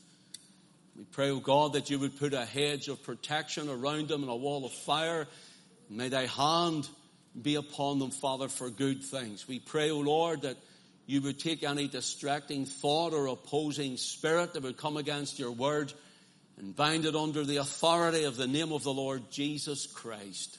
We 0.97 1.05
pray, 1.05 1.31
O 1.31 1.37
oh 1.37 1.41
God, 1.41 1.75
that 1.75 1.91
you 1.91 1.99
would 2.01 2.19
put 2.19 2.35
a 2.35 2.45
hedge 2.45 2.89
of 2.89 3.03
protection 3.05 3.69
around 3.69 4.09
them 4.09 4.23
and 4.23 4.31
a 4.31 4.37
wall 4.37 4.65
of 4.65 4.73
fire. 4.73 5.29
May 5.89 6.09
thy 6.09 6.27
hand 6.27 6.89
be 7.41 7.55
upon 7.55 8.01
them, 8.01 8.11
Father, 8.11 8.49
for 8.49 8.69
good 8.69 9.05
things. 9.05 9.47
We 9.47 9.61
pray, 9.61 9.91
O 9.91 9.99
oh 9.99 10.01
Lord, 10.01 10.43
that 10.43 10.57
you 11.07 11.23
would 11.23 11.39
take 11.39 11.63
any 11.63 11.87
distracting 11.87 12.67
thought 12.67 13.13
or 13.13 13.27
opposing 13.27 13.97
spirit 13.97 14.55
that 14.55 14.63
would 14.65 14.77
come 14.77 14.97
against 14.97 15.39
your 15.39 15.53
word 15.53 15.93
and 16.61 16.77
bind 16.77 17.07
it 17.07 17.17
under 17.17 17.43
the 17.43 17.57
authority 17.57 18.25
of 18.25 18.37
the 18.37 18.47
name 18.47 18.71
of 18.71 18.83
the 18.83 18.93
Lord 18.93 19.31
Jesus 19.31 19.87
Christ. 19.87 20.59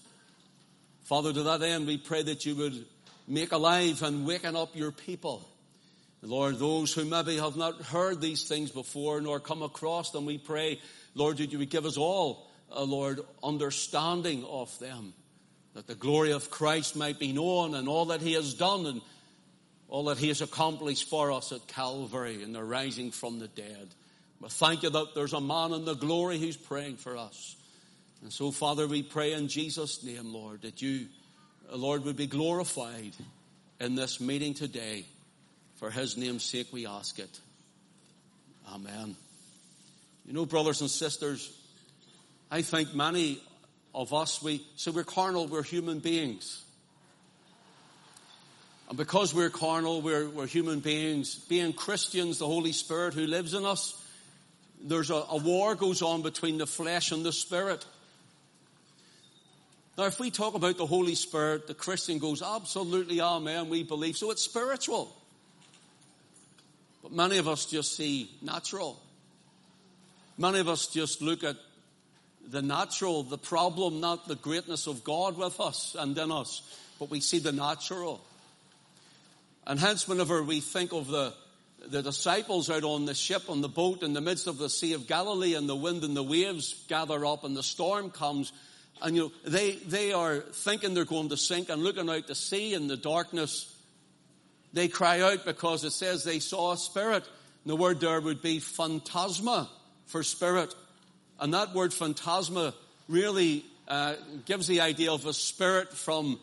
Father, 1.04 1.32
to 1.32 1.44
that 1.44 1.62
end, 1.62 1.86
we 1.86 1.98
pray 1.98 2.24
that 2.24 2.44
you 2.44 2.56
would 2.56 2.86
make 3.28 3.52
alive 3.52 4.02
and 4.02 4.26
waken 4.26 4.56
up 4.56 4.76
your 4.76 4.92
people. 4.92 5.48
Lord, 6.24 6.58
those 6.58 6.92
who 6.92 7.06
maybe 7.06 7.38
have 7.38 7.56
not 7.56 7.82
heard 7.82 8.20
these 8.20 8.48
things 8.48 8.72
before 8.72 9.22
nor 9.22 9.40
come 9.40 9.62
across 9.62 10.10
them, 10.10 10.26
we 10.26 10.40
pray, 10.40 10.80
Lord, 11.14 11.38
that 11.38 11.52
you 11.52 11.60
would 11.60 11.70
give 11.70 11.86
us 11.86 11.98
all, 11.98 12.50
uh, 12.76 12.82
Lord, 12.82 13.20
understanding 13.44 14.44
of 14.46 14.78
them, 14.80 15.14
that 15.76 15.86
the 15.86 15.96
glory 15.96 16.32
of 16.32 16.50
Christ 16.50 16.96
might 16.96 17.20
be 17.20 17.32
known 17.32 17.76
and 17.76 17.88
all 17.88 18.06
that 18.06 18.22
he 18.22 18.34
has 18.34 18.56
done 18.56 18.88
and 18.88 19.02
all 19.88 20.06
that 20.06 20.18
he 20.18 20.30
has 20.30 20.42
accomplished 20.42 21.10
for 21.10 21.32
us 21.32 21.52
at 21.52 21.68
Calvary 21.68 22.42
and 22.42 22.56
the 22.56 22.64
rising 22.64 23.12
from 23.12 23.38
the 23.38 23.48
dead. 23.48 23.94
But 24.42 24.52
thank 24.52 24.82
you 24.82 24.90
that 24.90 25.14
there's 25.14 25.34
a 25.34 25.40
man 25.40 25.72
in 25.72 25.86
the 25.86 25.94
glory 25.94 26.40
who's 26.40 26.58
praying 26.58 26.98
for 26.98 27.16
us. 27.16 27.56
And 28.24 28.34
so, 28.34 28.50
Father, 28.52 28.88
we 28.88 29.04
pray 29.04 29.34
in 29.34 29.48
Jesus' 29.48 30.04
name, 30.04 30.34
Lord, 30.34 30.64
that 30.64 30.82
you, 30.82 31.08
Lord, 31.72 32.04
would 32.06 32.18
be 32.18 32.26
glorified 32.26 33.14
in 33.80 33.94
this 33.94 34.20
meeting 34.20 34.56
today. 34.56 35.06
For 35.76 35.92
his 35.92 36.18
name's 36.18 36.44
sake, 36.44 36.68
we 36.72 36.88
ask 36.88 37.20
it. 37.20 37.40
Amen. 38.72 39.16
You 40.26 40.34
know, 40.34 40.46
brothers 40.46 40.82
and 40.82 40.90
sisters, 40.90 41.56
I 42.50 42.64
think 42.64 42.96
many 42.96 43.40
of 43.94 44.14
us, 44.14 44.42
we, 44.42 44.66
so 44.76 44.92
we're 44.92 45.04
carnal, 45.04 45.48
we're 45.48 45.64
human 45.64 46.00
beings. 46.00 46.64
And 48.90 48.98
because 48.98 49.34
we're 49.34 49.50
carnal, 49.50 50.02
we're, 50.02 50.28
we're 50.28 50.48
human 50.48 50.80
beings. 50.80 51.36
Being 51.36 51.74
Christians, 51.74 52.40
the 52.40 52.48
Holy 52.48 52.72
Spirit 52.72 53.14
who 53.14 53.26
lives 53.26 53.54
in 53.54 53.66
us, 53.66 54.01
there's 54.84 55.10
a, 55.10 55.16
a 55.30 55.38
war 55.38 55.76
goes 55.76 56.02
on 56.02 56.22
between 56.22 56.58
the 56.58 56.68
flesh 56.68 57.12
and 57.12 57.26
the 57.26 57.32
spirit. 57.32 57.86
Now, 59.98 60.06
if 60.06 60.20
we 60.20 60.32
talk 60.32 60.56
about 60.56 60.78
the 60.78 60.86
Holy 60.86 61.16
Spirit, 61.16 61.68
the 61.68 61.74
Christian 61.74 62.18
goes, 62.18 62.42
absolutely, 62.42 63.22
amen, 63.22 63.70
we 63.70 63.84
believe. 63.84 64.18
So 64.18 64.32
it's 64.32 64.42
spiritual. 64.42 65.16
But 67.04 67.12
many 67.12 67.38
of 67.38 67.48
us 67.48 67.66
just 67.66 67.96
see 67.96 68.30
natural. 68.42 69.00
Many 70.38 70.60
of 70.60 70.70
us 70.70 70.88
just 70.88 71.22
look 71.22 71.44
at 71.44 71.58
the 72.48 72.62
natural, 72.62 73.24
the 73.24 73.38
problem, 73.38 74.00
not 74.00 74.28
the 74.28 74.36
greatness 74.36 74.88
of 74.88 75.04
God 75.04 75.38
with 75.38 75.60
us 75.60 75.96
and 75.98 76.18
in 76.18 76.32
us, 76.32 76.62
but 77.00 77.10
we 77.10 77.20
see 77.20 77.40
the 77.40 77.52
natural. 77.52 78.22
And 79.68 79.80
hence, 79.80 80.08
whenever 80.08 80.42
we 80.42 80.60
think 80.60 80.94
of 80.94 81.08
the, 81.08 81.34
the 81.88 82.02
disciples 82.02 82.70
out 82.70 82.84
on 82.84 83.06
the 83.06 83.14
ship, 83.16 83.50
on 83.50 83.62
the 83.62 83.70
boat 83.70 84.04
in 84.04 84.14
the 84.14 84.22
midst 84.22 84.48
of 84.48 84.58
the 84.58 84.70
Sea 84.70 84.94
of 84.94 85.08
Galilee, 85.08 85.56
and 85.56 85.68
the 85.68 85.76
wind 85.76 86.04
and 86.04 86.16
the 86.16 86.24
waves 86.24 86.86
gather 86.88 87.26
up, 87.26 87.44
and 87.44 87.56
the 87.56 87.64
storm 87.64 88.12
comes, 88.12 88.52
and 89.02 89.16
you 89.16 89.24
know, 89.24 89.32
they, 89.50 89.72
they 89.74 90.14
are 90.14 90.40
thinking 90.40 90.94
they're 90.94 91.06
going 91.06 91.30
to 91.30 91.38
sink 91.38 91.70
and 91.70 91.84
looking 91.84 92.10
out 92.10 92.28
to 92.28 92.36
sea 92.36 92.74
in 92.74 92.88
the 92.88 92.98
darkness. 92.98 93.68
They 94.74 94.88
cry 94.88 95.22
out 95.22 95.44
because 95.46 95.84
it 95.84 95.92
says 95.92 96.24
they 96.24 96.40
saw 96.40 96.74
a 96.74 96.78
spirit. 96.78 97.28
And 97.64 97.72
the 97.72 97.76
word 97.76 98.00
there 98.00 98.22
would 98.22 98.42
be 98.42 98.60
phantasma 98.60 99.70
for 100.06 100.24
spirit. 100.24 100.74
And 101.40 101.54
that 101.54 101.74
word 101.74 101.94
phantasma 101.94 102.74
really 103.08 103.66
uh, 103.88 104.16
gives 104.46 104.68
the 104.68 104.82
idea 104.82 105.12
of 105.12 105.26
a 105.26 105.34
spirit 105.34 105.94
from 105.94 106.40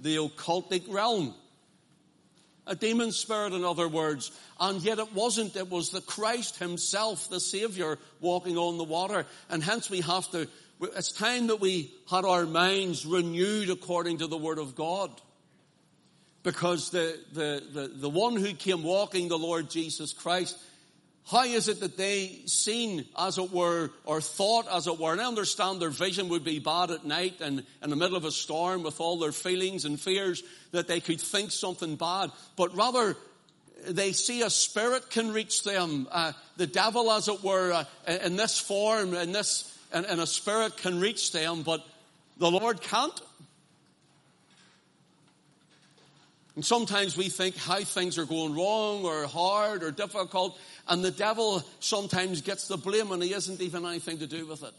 the 0.00 0.16
occultic 0.16 0.92
realm. 0.92 1.34
A 2.70 2.74
demon 2.74 3.12
spirit, 3.12 3.52
in 3.52 3.64
other 3.64 3.88
words. 3.88 4.30
And 4.58 4.80
yet 4.80 4.98
it 4.98 5.12
wasn't. 5.12 5.56
It 5.56 5.68
was 5.68 5.90
the 5.90 6.00
Christ 6.00 6.56
himself, 6.56 7.28
the 7.28 7.40
Savior, 7.40 7.98
walking 8.20 8.56
on 8.56 8.78
the 8.78 8.84
water. 8.84 9.26
And 9.50 9.62
hence 9.62 9.90
we 9.90 10.00
have 10.00 10.30
to 10.30 10.48
it's 10.82 11.12
time 11.12 11.48
that 11.48 11.60
we 11.60 11.92
had 12.10 12.24
our 12.24 12.46
minds 12.46 13.04
renewed 13.04 13.70
according 13.70 14.18
to 14.18 14.26
the 14.26 14.38
Word 14.38 14.58
of 14.58 14.74
God. 14.74 15.10
Because 16.42 16.90
the, 16.90 17.18
the, 17.32 17.62
the, 17.72 17.88
the 17.88 18.08
one 18.08 18.36
who 18.36 18.54
came 18.54 18.82
walking, 18.82 19.28
the 19.28 19.38
Lord 19.38 19.68
Jesus 19.68 20.14
Christ, 20.14 20.58
how 21.30 21.44
is 21.44 21.68
it 21.68 21.80
that 21.80 21.96
they 21.96 22.40
seen, 22.46 23.06
as 23.16 23.38
it 23.38 23.52
were, 23.52 23.90
or 24.04 24.20
thought, 24.20 24.66
as 24.68 24.86
it 24.86 24.98
were, 24.98 25.12
and 25.12 25.20
I 25.20 25.26
understand 25.26 25.80
their 25.80 25.90
vision 25.90 26.28
would 26.30 26.44
be 26.44 26.58
bad 26.58 26.90
at 26.90 27.04
night 27.04 27.40
and 27.40 27.64
in 27.82 27.90
the 27.90 27.96
middle 27.96 28.16
of 28.16 28.24
a 28.24 28.32
storm 28.32 28.82
with 28.82 29.00
all 29.00 29.18
their 29.18 29.32
feelings 29.32 29.84
and 29.84 30.00
fears, 30.00 30.42
that 30.72 30.88
they 30.88 31.00
could 31.00 31.20
think 31.20 31.52
something 31.52 31.96
bad, 31.96 32.30
but 32.56 32.74
rather 32.76 33.16
they 33.88 34.12
see 34.12 34.42
a 34.42 34.50
spirit 34.50 35.10
can 35.10 35.32
reach 35.32 35.62
them, 35.62 36.08
uh, 36.10 36.32
the 36.56 36.66
devil, 36.66 37.10
as 37.10 37.28
it 37.28 37.42
were, 37.42 37.72
uh, 37.72 37.84
in 38.24 38.36
this 38.36 38.58
form, 38.58 39.14
in 39.14 39.32
this 39.32 39.76
and, 39.92 40.06
and 40.06 40.20
a 40.20 40.26
spirit 40.26 40.76
can 40.76 41.00
reach 41.00 41.32
them, 41.32 41.62
but 41.62 41.84
the 42.38 42.50
Lord 42.50 42.80
can't. 42.80 43.20
And 46.56 46.64
sometimes 46.64 47.16
we 47.16 47.28
think 47.28 47.56
how 47.56 47.80
things 47.80 48.18
are 48.18 48.24
going 48.24 48.54
wrong 48.54 49.04
or 49.04 49.26
hard 49.26 49.82
or 49.82 49.90
difficult, 49.90 50.58
and 50.90 51.04
the 51.04 51.12
devil 51.12 51.62
sometimes 51.78 52.42
gets 52.42 52.66
the 52.66 52.76
blame 52.76 53.12
and 53.12 53.22
he 53.22 53.32
isn't 53.32 53.60
even 53.60 53.86
anything 53.86 54.18
to 54.18 54.26
do 54.26 54.44
with 54.44 54.64
it. 54.64 54.74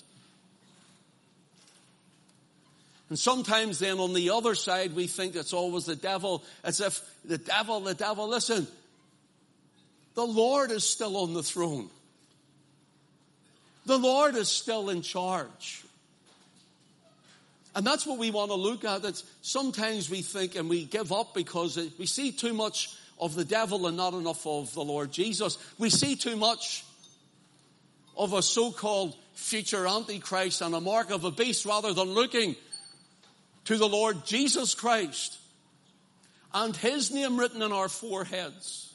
And 3.10 3.18
sometimes 3.18 3.80
then 3.80 3.98
on 3.98 4.14
the 4.14 4.30
other 4.30 4.54
side 4.54 4.94
we 4.94 5.08
think 5.08 5.36
it's 5.36 5.54
always 5.54 5.86
the 5.86 5.96
devil, 5.96 6.44
as 6.64 6.82
if 6.82 7.02
the 7.24 7.38
devil, 7.38 7.80
the 7.80 7.94
devil, 7.94 8.28
listen, 8.28 8.68
the 10.14 10.26
Lord 10.26 10.72
is 10.72 10.84
still 10.84 11.16
on 11.16 11.34
the 11.34 11.44
throne. 11.44 11.90
The 13.86 13.98
Lord 13.98 14.36
is 14.36 14.50
still 14.50 14.90
in 14.90 15.02
charge. 15.02 15.84
And 17.74 17.88
that's 17.88 18.06
what 18.06 18.18
we 18.18 18.32
want 18.32 18.52
to 18.52 18.56
look 18.56 18.84
at. 18.84 19.04
That 19.04 19.22
sometimes 19.42 20.10
we 20.10 20.22
think 20.22 20.56
and 20.56 20.70
we 20.70 20.84
give 20.84 21.14
up 21.14 21.34
because 21.34 21.78
we 21.98 22.06
see 22.06 22.34
too 22.34 22.54
much 22.54 22.98
of 23.22 23.36
the 23.36 23.46
devil 23.46 23.86
and 23.86 23.96
not 23.96 24.16
enough 24.16 24.46
of 24.48 24.74
the 24.74 24.84
Lord 24.84 25.12
Jesus. 25.12 25.60
We 25.78 25.92
see 25.92 26.16
too 26.16 26.36
much 26.36 26.84
of 28.18 28.34
a 28.34 28.42
so-called 28.42 29.16
future 29.36 29.88
antichrist 29.88 30.62
and 30.62 30.74
a 30.74 30.82
mark 30.82 31.12
of 31.12 31.24
a 31.24 31.32
beast 31.32 31.66
rather 31.66 31.94
than 31.94 32.10
looking 32.10 32.56
to 33.66 33.78
the 33.78 33.88
Lord 33.88 34.26
Jesus 34.26 34.74
Christ 34.74 35.38
and 36.54 36.76
his 36.76 37.12
name 37.12 37.38
written 37.38 37.62
in 37.62 37.72
our 37.72 37.88
foreheads. 37.88 38.94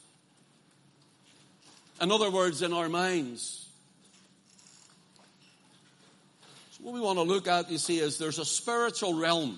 In 2.01 2.11
other 2.11 2.29
words, 2.29 2.61
in 2.61 2.73
our 2.73 2.89
minds. 2.89 3.65
So, 6.71 6.83
what 6.83 6.93
we 6.93 6.99
want 6.99 7.17
to 7.17 7.23
look 7.23 7.47
at, 7.47 7.71
you 7.71 7.79
see, 7.79 7.97
is 7.97 8.19
there's 8.19 8.37
a 8.37 8.45
spiritual 8.45 9.17
realm. 9.19 9.57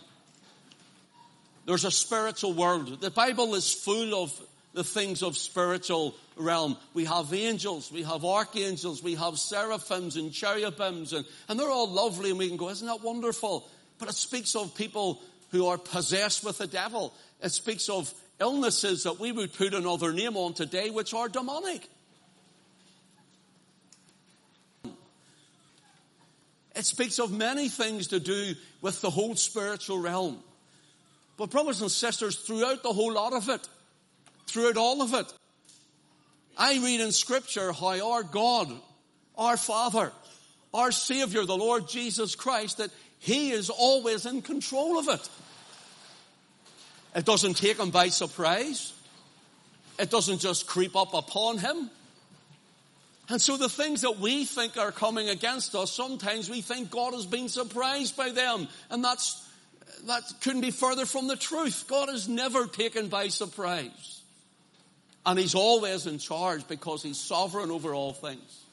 There's 1.66 1.84
a 1.84 1.92
spiritual 1.92 2.54
world. 2.54 3.02
The 3.02 3.12
Bible 3.12 3.56
is 3.56 3.74
full 3.74 4.24
of 4.24 4.42
the 4.74 4.84
things 4.84 5.24
of 5.24 5.36
spiritual 5.36 6.16
realm. 6.36 6.78
We 6.94 7.06
have 7.06 7.34
angels, 7.34 7.92
we 7.92 8.04
have 8.04 8.24
archangels, 8.24 9.02
we 9.02 9.16
have 9.16 9.38
seraphims 9.38 10.16
and 10.16 10.32
cherubims, 10.32 11.14
and, 11.14 11.26
and 11.48 11.60
they're 11.60 11.70
all 11.70 11.90
lovely, 11.90 12.30
and 12.30 12.40
we 12.40 12.48
can 12.48 12.58
go, 12.58 12.70
isn't 12.70 12.88
that 12.88 13.04
wonderful? 13.04 13.68
But 13.98 14.10
it 14.10 14.16
speaks 14.16 14.56
of 14.56 14.76
people 14.76 15.22
who 15.52 15.68
are 15.68 15.78
possessed 15.78 16.44
with 16.44 16.60
the 16.60 16.68
devil. 16.68 17.14
It 17.42 17.50
speaks 17.50 17.90
of 17.90 18.14
illnesses 18.40 19.04
that 19.04 19.20
we 19.20 19.32
would 19.32 19.54
put 19.54 19.74
another 19.74 20.14
name 20.14 20.38
on 20.38 20.54
today, 20.54 20.90
which 20.90 21.14
are 21.14 21.28
demonic. 21.28 21.88
It 26.76 26.86
speaks 26.86 27.20
of 27.20 27.32
many 27.32 27.68
things 27.68 28.08
to 28.08 28.20
do 28.20 28.54
with 28.82 29.02
the 29.02 29.10
whole 29.10 29.36
spiritual 29.36 30.00
realm. 30.00 30.40
But 31.36 31.50
brothers 31.50 31.82
and 31.82 31.92
sisters, 31.92 32.38
throughout 32.38 32.84
the 32.84 32.94
whole 32.94 33.14
lot 33.14 33.34
of 33.34 33.50
it, 33.50 33.68
throughout 34.50 34.78
all 34.78 35.02
of 35.02 35.14
it, 35.14 35.32
I 36.58 36.78
read 36.80 37.00
in 37.00 37.12
scripture 37.12 37.72
how 37.72 38.12
our 38.12 38.24
God, 38.24 38.70
our 39.38 39.56
Father, 39.56 40.12
our 40.74 40.92
Savior, 40.92 41.46
the 41.46 41.58
Lord 41.58 41.88
Jesus 41.88 42.36
Christ, 42.36 42.78
that 42.78 42.92
He 43.20 43.52
is 43.52 43.70
always 43.70 44.26
in 44.26 44.42
control 44.42 45.00
of 45.00 45.08
it. 45.08 45.30
It 47.16 47.26
doesn't 47.26 47.56
take 47.56 47.80
Him 47.80 47.92
by 47.92 48.10
surprise. 48.10 48.94
It 49.98 50.10
doesn't 50.10 50.40
just 50.40 50.68
creep 50.68 50.96
up 50.96 51.14
upon 51.14 51.58
Him. 51.58 51.90
And 53.30 53.42
so 53.42 53.58
the 53.58 53.70
things 53.70 54.02
that 54.02 54.20
we 54.20 54.44
think 54.44 54.76
are 54.78 54.92
coming 54.92 55.30
against 55.30 55.76
us, 55.76 55.92
sometimes 55.92 56.50
we 56.50 56.62
think 56.62 56.90
God 56.90 57.14
has 57.14 57.26
been 57.26 57.48
surprised 57.48 58.18
by 58.18 58.32
them. 58.32 58.68
And 58.90 59.04
that's, 59.04 59.48
that 60.08 60.24
couldn't 60.42 60.62
be 60.62 60.72
further 60.72 61.06
from 61.06 61.28
the 61.28 61.36
truth. 61.36 61.86
God 61.88 62.10
is 62.10 62.28
never 62.28 62.66
taken 62.66 63.08
by 63.08 63.28
surprise. 63.28 64.19
And 65.30 65.38
He's 65.38 65.54
always 65.54 66.08
in 66.08 66.18
charge 66.18 66.68
because 66.68 67.04
He's 67.04 67.20
sovereign 67.20 67.70
over 67.70 67.94
all 67.94 68.14
things. 68.14 68.64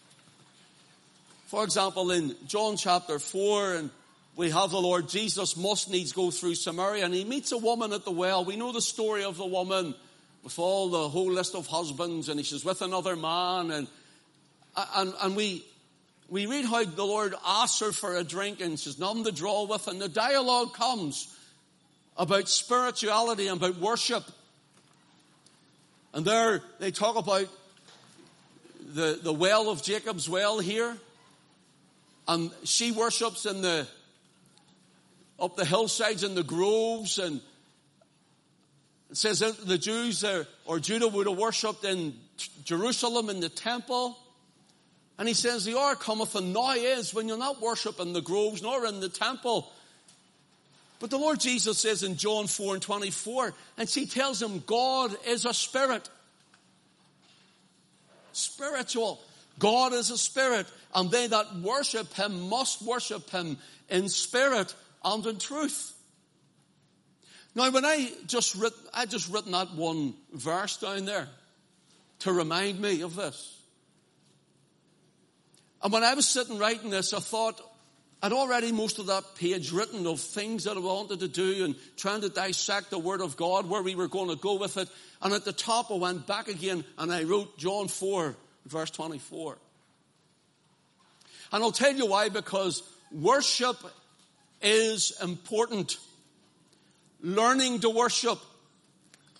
For 1.48 1.62
example, 1.64 2.10
in 2.10 2.34
John 2.46 2.78
chapter 2.78 3.18
4, 3.18 3.75
and 3.75 3.90
we 4.36 4.48
have 4.48 4.70
the 4.70 4.80
Lord 4.80 5.06
Jesus 5.06 5.54
must 5.54 5.90
needs 5.90 6.12
go 6.12 6.30
through 6.30 6.54
Samaria, 6.54 7.04
and 7.04 7.12
he 7.12 7.25
meets 7.25 7.52
a 7.52 7.58
woman 7.58 7.92
at 7.92 8.06
the 8.06 8.10
well. 8.10 8.42
We 8.44 8.56
know 8.56 8.72
the 8.72 8.80
story 8.80 9.22
of 9.22 9.36
the 9.36 9.44
woman 9.44 9.94
with 10.42 10.58
all 10.58 10.88
the 10.88 11.10
whole 11.10 11.30
list 11.30 11.54
of 11.54 11.66
husbands, 11.66 12.30
and 12.30 12.44
she's 12.44 12.64
with 12.64 12.80
another 12.80 13.16
man, 13.16 13.70
and 13.70 13.86
and, 14.94 15.12
and 15.22 15.36
we, 15.36 15.62
we 16.30 16.46
read 16.46 16.64
how 16.64 16.84
the 16.84 17.04
Lord 17.04 17.34
asks 17.46 17.80
her 17.80 17.92
for 17.92 18.16
a 18.16 18.25
drink 18.25 18.60
and 18.60 18.78
she's 18.78 18.98
none 18.98 19.25
to 19.25 19.32
draw 19.32 19.66
with, 19.66 19.88
and 19.88 20.00
the 20.00 20.08
dialogue 20.08 20.72
comes 20.72 21.34
about 22.16 22.48
spirituality 22.48 23.46
and 23.46 23.58
about 23.58 23.76
worship. 23.76 24.25
And 26.16 26.25
there 26.25 26.62
they 26.78 26.92
talk 26.92 27.16
about 27.16 27.46
the, 28.94 29.20
the 29.23 29.35
well 29.35 29.68
of 29.68 29.82
Jacob's 29.82 30.26
well 30.26 30.58
here. 30.58 30.96
And 32.26 32.50
she 32.64 32.90
worships 32.90 33.44
in 33.44 33.61
the 33.61 33.87
up 35.38 35.56
the 35.56 35.66
hillsides 35.66 36.23
and 36.23 36.35
the 36.35 36.42
groves 36.42 37.18
and 37.18 37.42
it 39.11 39.18
says 39.18 39.40
that 39.40 39.66
the 39.66 39.76
Jews 39.76 40.25
are, 40.25 40.46
or 40.64 40.80
Judah 40.80 41.06
would 41.06 41.26
have 41.26 41.37
worshipped 41.37 41.85
in 41.85 42.14
Jerusalem 42.64 43.28
in 43.28 43.40
the 43.40 43.50
temple. 43.50 44.18
And 45.18 45.28
he 45.28 45.35
says, 45.35 45.66
the 45.66 45.78
hour 45.78 45.96
cometh 45.96 46.35
and 46.35 46.54
now 46.54 46.73
is 46.73 47.12
when 47.12 47.28
you're 47.28 47.37
not 47.37 47.61
worshiping 47.61 48.14
the 48.14 48.23
groves 48.23 48.62
nor 48.62 48.87
in 48.87 49.00
the 49.00 49.11
temple. 49.11 49.70
But 50.98 51.10
the 51.10 51.18
Lord 51.18 51.40
Jesus 51.40 51.78
says 51.78 52.02
in 52.02 52.16
John 52.16 52.46
4 52.46 52.74
and 52.74 52.82
24, 52.82 53.52
and 53.76 53.88
she 53.88 54.06
tells 54.06 54.40
him, 54.40 54.62
God 54.66 55.14
is 55.26 55.44
a 55.44 55.52
spirit. 55.52 56.08
Spiritual. 58.32 59.20
God 59.58 59.92
is 59.92 60.10
a 60.10 60.18
spirit, 60.18 60.66
and 60.94 61.10
they 61.10 61.26
that 61.26 61.56
worship 61.56 62.12
him 62.14 62.48
must 62.48 62.82
worship 62.82 63.30
him 63.30 63.56
in 63.88 64.08
spirit 64.08 64.74
and 65.04 65.24
in 65.26 65.38
truth. 65.38 65.92
Now, 67.54 67.70
when 67.70 67.86
I 67.86 68.10
just 68.26 68.54
writ, 68.54 68.74
I 68.92 69.06
just 69.06 69.30
written 69.30 69.52
that 69.52 69.74
one 69.74 70.12
verse 70.32 70.76
down 70.76 71.06
there 71.06 71.28
to 72.20 72.32
remind 72.32 72.80
me 72.80 73.00
of 73.00 73.16
this. 73.16 73.59
And 75.82 75.90
when 75.92 76.04
I 76.04 76.14
was 76.14 76.28
sitting 76.28 76.59
writing 76.59 76.90
this, 76.90 77.14
I 77.14 77.20
thought 77.20 77.61
I'd 78.22 78.33
already 78.33 78.72
most 78.72 78.98
of 78.98 79.07
that 79.07 79.35
page 79.37 79.72
written 79.72 80.07
of 80.07 80.20
things 80.20 80.64
that 80.64 80.76
I 80.76 80.81
wanted 80.81 81.20
to 81.20 81.29
do 81.29 81.64
and 81.64 81.74
trying 81.96 82.22
to 82.22 82.29
dissect 82.29 82.90
the 82.90 82.98
Word 82.98 83.20
of 83.20 83.37
God, 83.37 83.68
where 83.68 83.83
we 83.83 83.94
were 83.94 84.09
going 84.09 84.31
to 84.31 84.37
go 84.37 84.55
with 84.55 84.79
it. 84.79 84.88
And 85.22 85.35
at 85.35 85.44
the 85.44 85.52
top, 85.52 85.90
I 85.90 85.94
went 85.94 86.26
back 86.26 86.48
again 86.48 86.85
and 86.98 87.12
I 87.12 87.24
wrote 87.24 87.59
John 87.59 87.88
4, 87.88 88.35
verse 88.66 88.90
24. 88.90 89.59
And 91.52 91.62
I'll 91.62 91.72
tell 91.72 91.92
you 91.92 92.07
why, 92.07 92.29
because 92.29 92.83
worship 93.12 93.76
is 94.62 95.16
important. 95.22 95.98
Learning 97.20 97.81
to 97.81 97.90
worship 97.90 98.38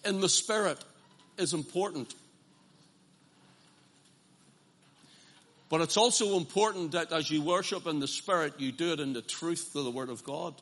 in 0.05 0.21
the 0.21 0.29
Spirit 0.29 0.79
is 1.39 1.55
important. 1.55 2.15
But 5.69 5.81
it's 5.81 5.97
also 5.97 6.37
important 6.37 6.93
that 6.93 7.13
as 7.13 7.31
you 7.31 7.43
worship 7.43 7.87
in 7.87 7.99
the 7.99 8.07
Spirit, 8.07 8.55
you 8.59 8.71
do 8.71 8.93
it 8.93 9.01
in 9.01 9.13
the 9.13 9.23
truth 9.23 9.75
of 9.75 9.85
the 9.85 9.91
Word 9.91 10.11
of 10.11 10.23
God. 10.23 10.55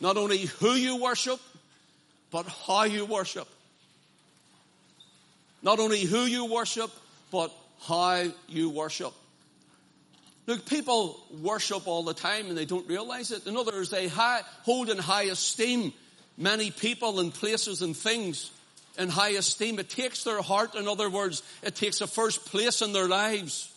Not 0.00 0.16
only 0.16 0.38
who 0.38 0.72
you 0.72 1.00
worship, 1.00 1.40
but 2.32 2.46
how 2.46 2.84
you 2.84 3.04
worship. 3.04 3.46
Not 5.62 5.78
only 5.78 6.00
who 6.02 6.22
you 6.22 6.46
worship, 6.46 6.90
but 7.30 7.52
how 7.82 8.24
you 8.48 8.70
worship. 8.70 9.12
Look, 10.46 10.66
people 10.66 11.24
worship 11.40 11.86
all 11.86 12.02
the 12.02 12.14
time 12.14 12.48
and 12.48 12.58
they 12.58 12.64
don't 12.64 12.88
realize 12.88 13.30
it. 13.30 13.46
In 13.46 13.56
other 13.56 13.70
words, 13.70 13.90
they 13.90 14.08
hold 14.08 14.90
in 14.90 14.98
high 14.98 15.24
esteem 15.24 15.92
many 16.36 16.72
people 16.72 17.20
and 17.20 17.32
places 17.32 17.80
and 17.82 17.96
things 17.96 18.50
in 18.98 19.08
high 19.08 19.30
esteem. 19.30 19.78
It 19.78 19.88
takes 19.88 20.24
their 20.24 20.42
heart, 20.42 20.74
in 20.74 20.88
other 20.88 21.08
words, 21.08 21.42
it 21.62 21.74
takes 21.74 22.00
a 22.00 22.06
first 22.06 22.44
place 22.46 22.82
in 22.82 22.92
their 22.92 23.08
lives. 23.08 23.72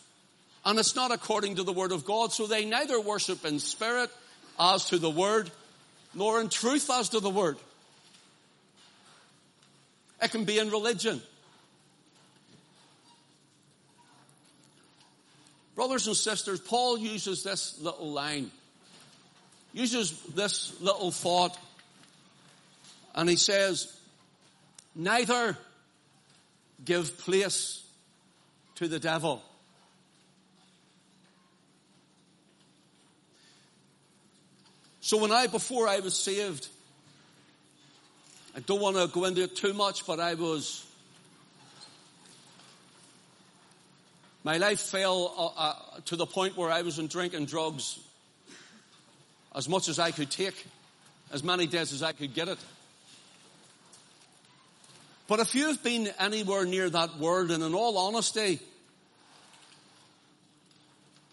And 0.64 0.78
it's 0.78 0.96
not 0.96 1.12
according 1.12 1.56
to 1.56 1.62
the 1.62 1.72
word 1.72 1.92
of 1.92 2.04
God. 2.04 2.32
So 2.32 2.46
they 2.46 2.64
neither 2.64 3.00
worship 3.00 3.44
in 3.44 3.58
spirit 3.60 4.10
as 4.58 4.86
to 4.86 4.98
the 4.98 5.10
word, 5.10 5.50
nor 6.14 6.40
in 6.40 6.48
truth 6.48 6.90
as 6.90 7.10
to 7.10 7.20
the 7.20 7.30
word. 7.30 7.56
It 10.22 10.30
can 10.30 10.44
be 10.44 10.58
in 10.58 10.70
religion. 10.70 11.20
Brothers 15.74 16.06
and 16.06 16.16
sisters, 16.16 16.58
Paul 16.58 16.98
uses 16.98 17.42
this 17.42 17.78
little 17.80 18.10
line, 18.10 18.50
uses 19.74 20.18
this 20.34 20.80
little 20.80 21.10
thought, 21.10 21.56
and 23.14 23.28
he 23.28 23.36
says, 23.36 23.94
Neither 24.98 25.58
give 26.82 27.18
place 27.18 27.84
to 28.76 28.88
the 28.88 28.98
devil. 28.98 29.42
So 35.00 35.18
when 35.18 35.32
I, 35.32 35.48
before 35.48 35.86
I 35.86 36.00
was 36.00 36.16
saved, 36.16 36.66
I 38.56 38.60
don't 38.60 38.80
want 38.80 38.96
to 38.96 39.06
go 39.06 39.26
into 39.26 39.42
it 39.42 39.54
too 39.54 39.74
much, 39.74 40.06
but 40.06 40.18
I 40.18 40.32
was, 40.32 40.84
my 44.42 44.56
life 44.56 44.80
fell 44.80 45.34
uh, 45.36 45.60
uh, 45.60 46.00
to 46.06 46.16
the 46.16 46.26
point 46.26 46.56
where 46.56 46.70
I 46.70 46.80
was 46.80 46.98
in 46.98 47.06
drinking 47.06 47.44
drugs 47.44 48.00
as 49.54 49.68
much 49.68 49.88
as 49.88 49.98
I 49.98 50.10
could 50.10 50.30
take, 50.30 50.66
as 51.32 51.44
many 51.44 51.66
days 51.66 51.92
as 51.92 52.02
I 52.02 52.12
could 52.12 52.32
get 52.32 52.48
it. 52.48 52.58
But 55.28 55.40
if 55.40 55.54
you've 55.54 55.82
been 55.82 56.08
anywhere 56.18 56.64
near 56.64 56.88
that 56.88 57.18
world, 57.18 57.50
and 57.50 57.62
in 57.62 57.74
all 57.74 57.98
honesty, 57.98 58.60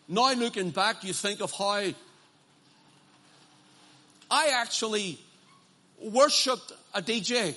now 0.07 0.33
looking 0.33 0.71
back, 0.71 1.03
you 1.03 1.13
think 1.13 1.41
of 1.41 1.51
how 1.51 1.91
I 4.31 4.47
actually 4.47 5.19
worshipped 5.99 6.71
a 6.93 7.01
DJ. 7.01 7.55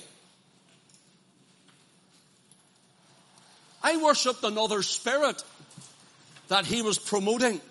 I 3.83 3.97
worshipped 3.97 4.43
another 4.43 4.83
spirit 4.83 5.43
that 6.49 6.65
he 6.65 6.81
was 6.81 6.99
promoting. 6.99 7.61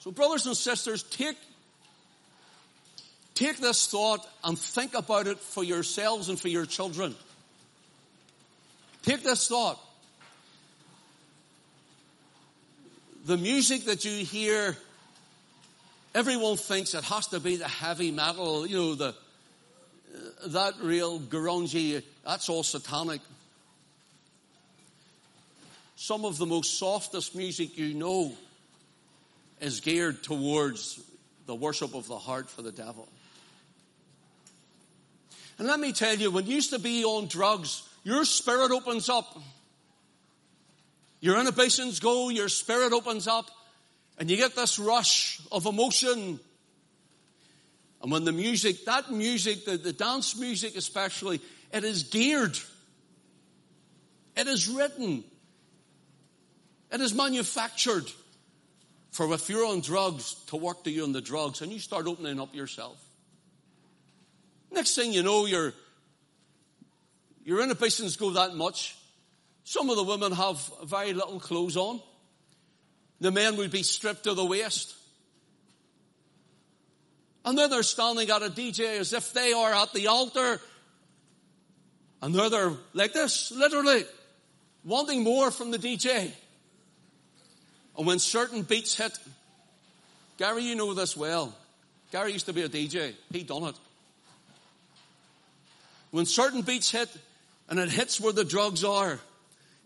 So 0.00 0.10
brothers 0.10 0.46
and 0.46 0.56
sisters, 0.56 1.04
take 1.04 1.36
Take 3.42 3.58
this 3.58 3.88
thought 3.88 4.24
and 4.44 4.56
think 4.56 4.94
about 4.94 5.26
it 5.26 5.36
for 5.36 5.64
yourselves 5.64 6.28
and 6.28 6.38
for 6.38 6.46
your 6.46 6.64
children. 6.64 7.16
Take 9.02 9.24
this 9.24 9.48
thought. 9.48 9.80
The 13.24 13.36
music 13.36 13.86
that 13.86 14.04
you 14.04 14.24
hear, 14.24 14.76
everyone 16.14 16.56
thinks 16.56 16.94
it 16.94 17.02
has 17.02 17.26
to 17.28 17.40
be 17.40 17.56
the 17.56 17.66
heavy 17.66 18.12
metal, 18.12 18.64
you 18.64 18.76
know, 18.76 18.94
the, 18.94 19.14
that 20.46 20.74
real 20.80 21.18
grungy, 21.18 22.00
that's 22.24 22.48
all 22.48 22.62
satanic. 22.62 23.22
Some 25.96 26.24
of 26.24 26.38
the 26.38 26.46
most 26.46 26.78
softest 26.78 27.34
music 27.34 27.76
you 27.76 27.92
know 27.92 28.34
is 29.60 29.80
geared 29.80 30.22
towards 30.22 31.00
the 31.46 31.56
worship 31.56 31.96
of 31.96 32.06
the 32.06 32.18
heart 32.18 32.48
for 32.48 32.62
the 32.62 32.70
devil. 32.70 33.08
And 35.58 35.68
let 35.68 35.78
me 35.78 35.92
tell 35.92 36.16
you, 36.16 36.30
when 36.30 36.46
you 36.46 36.54
used 36.56 36.70
to 36.70 36.78
be 36.78 37.04
on 37.04 37.28
drugs, 37.28 37.82
your 38.04 38.24
spirit 38.24 38.70
opens 38.70 39.08
up. 39.08 39.38
Your 41.20 41.38
inhibitions 41.38 42.00
go, 42.00 42.30
your 42.30 42.48
spirit 42.48 42.92
opens 42.92 43.28
up, 43.28 43.48
and 44.18 44.30
you 44.30 44.36
get 44.36 44.56
this 44.56 44.78
rush 44.78 45.40
of 45.52 45.66
emotion. 45.66 46.40
And 48.02 48.10
when 48.10 48.24
the 48.24 48.32
music, 48.32 48.84
that 48.86 49.10
music, 49.10 49.64
the, 49.64 49.76
the 49.76 49.92
dance 49.92 50.36
music 50.36 50.76
especially, 50.76 51.40
it 51.72 51.84
is 51.84 52.04
geared. 52.04 52.58
It 54.36 54.48
is 54.48 54.68
written. 54.68 55.22
It 56.90 57.00
is 57.00 57.14
manufactured 57.14 58.10
for 59.12 59.32
if 59.32 59.48
you're 59.48 59.66
on 59.66 59.80
drugs 59.80 60.34
to 60.48 60.56
work 60.56 60.84
to 60.84 60.90
you 60.90 61.04
on 61.04 61.12
the 61.12 61.20
drugs 61.20 61.60
and 61.60 61.70
you 61.70 61.78
start 61.78 62.06
opening 62.06 62.40
up 62.40 62.54
yourself. 62.54 62.98
Next 64.72 64.94
thing 64.94 65.12
you 65.12 65.22
know, 65.22 65.46
your, 65.46 65.74
your 67.44 67.62
inhibitions 67.62 68.16
go 68.16 68.30
that 68.30 68.54
much. 68.54 68.96
Some 69.64 69.90
of 69.90 69.96
the 69.96 70.02
women 70.02 70.32
have 70.32 70.58
very 70.84 71.12
little 71.12 71.38
clothes 71.38 71.76
on. 71.76 72.00
The 73.20 73.30
men 73.30 73.56
would 73.56 73.70
be 73.70 73.82
stripped 73.82 74.24
to 74.24 74.34
the 74.34 74.44
waist. 74.44 74.94
And 77.44 77.56
then 77.58 77.70
they're 77.70 77.82
standing 77.82 78.30
at 78.30 78.42
a 78.42 78.48
DJ 78.48 78.98
as 78.98 79.12
if 79.12 79.32
they 79.32 79.52
are 79.52 79.72
at 79.72 79.92
the 79.92 80.06
altar. 80.08 80.60
And 82.20 82.34
they're 82.34 82.72
like 82.94 83.12
this, 83.12 83.50
literally, 83.50 84.04
wanting 84.84 85.22
more 85.22 85.50
from 85.50 85.70
the 85.70 85.78
DJ. 85.78 86.30
And 87.96 88.06
when 88.06 88.20
certain 88.20 88.62
beats 88.62 88.96
hit, 88.96 89.18
Gary, 90.38 90.62
you 90.62 90.76
know 90.76 90.94
this 90.94 91.16
well. 91.16 91.54
Gary 92.10 92.32
used 92.32 92.46
to 92.46 92.52
be 92.52 92.62
a 92.62 92.68
DJ. 92.68 93.14
He 93.30 93.42
done 93.42 93.64
it. 93.64 93.76
When 96.12 96.26
certain 96.26 96.60
beats 96.60 96.90
hit, 96.90 97.08
and 97.68 97.80
it 97.80 97.88
hits 97.88 98.20
where 98.20 98.34
the 98.34 98.44
drugs 98.44 98.84
are, 98.84 99.18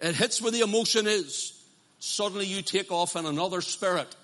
it 0.00 0.14
hits 0.16 0.42
where 0.42 0.50
the 0.50 0.60
emotion 0.60 1.06
is, 1.06 1.52
suddenly 2.00 2.46
you 2.46 2.62
take 2.62 2.90
off 2.90 3.14
in 3.16 3.24
another 3.24 3.60
spirit. 3.60 4.14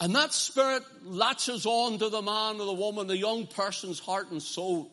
And 0.00 0.14
that 0.16 0.34
spirit 0.34 0.82
latches 1.04 1.66
on 1.66 1.98
to 2.00 2.08
the 2.08 2.20
man 2.20 2.60
or 2.60 2.66
the 2.66 2.72
woman, 2.72 3.06
the 3.06 3.16
young 3.16 3.46
person's 3.46 4.00
heart 4.00 4.30
and 4.32 4.42
soul. 4.42 4.90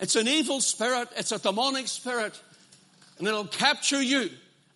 It's 0.00 0.16
an 0.16 0.26
evil 0.26 0.60
spirit, 0.60 1.08
it's 1.16 1.30
a 1.30 1.38
demonic 1.38 1.86
spirit, 1.86 2.38
and 3.18 3.28
it'll 3.28 3.46
capture 3.46 4.02
you 4.02 4.30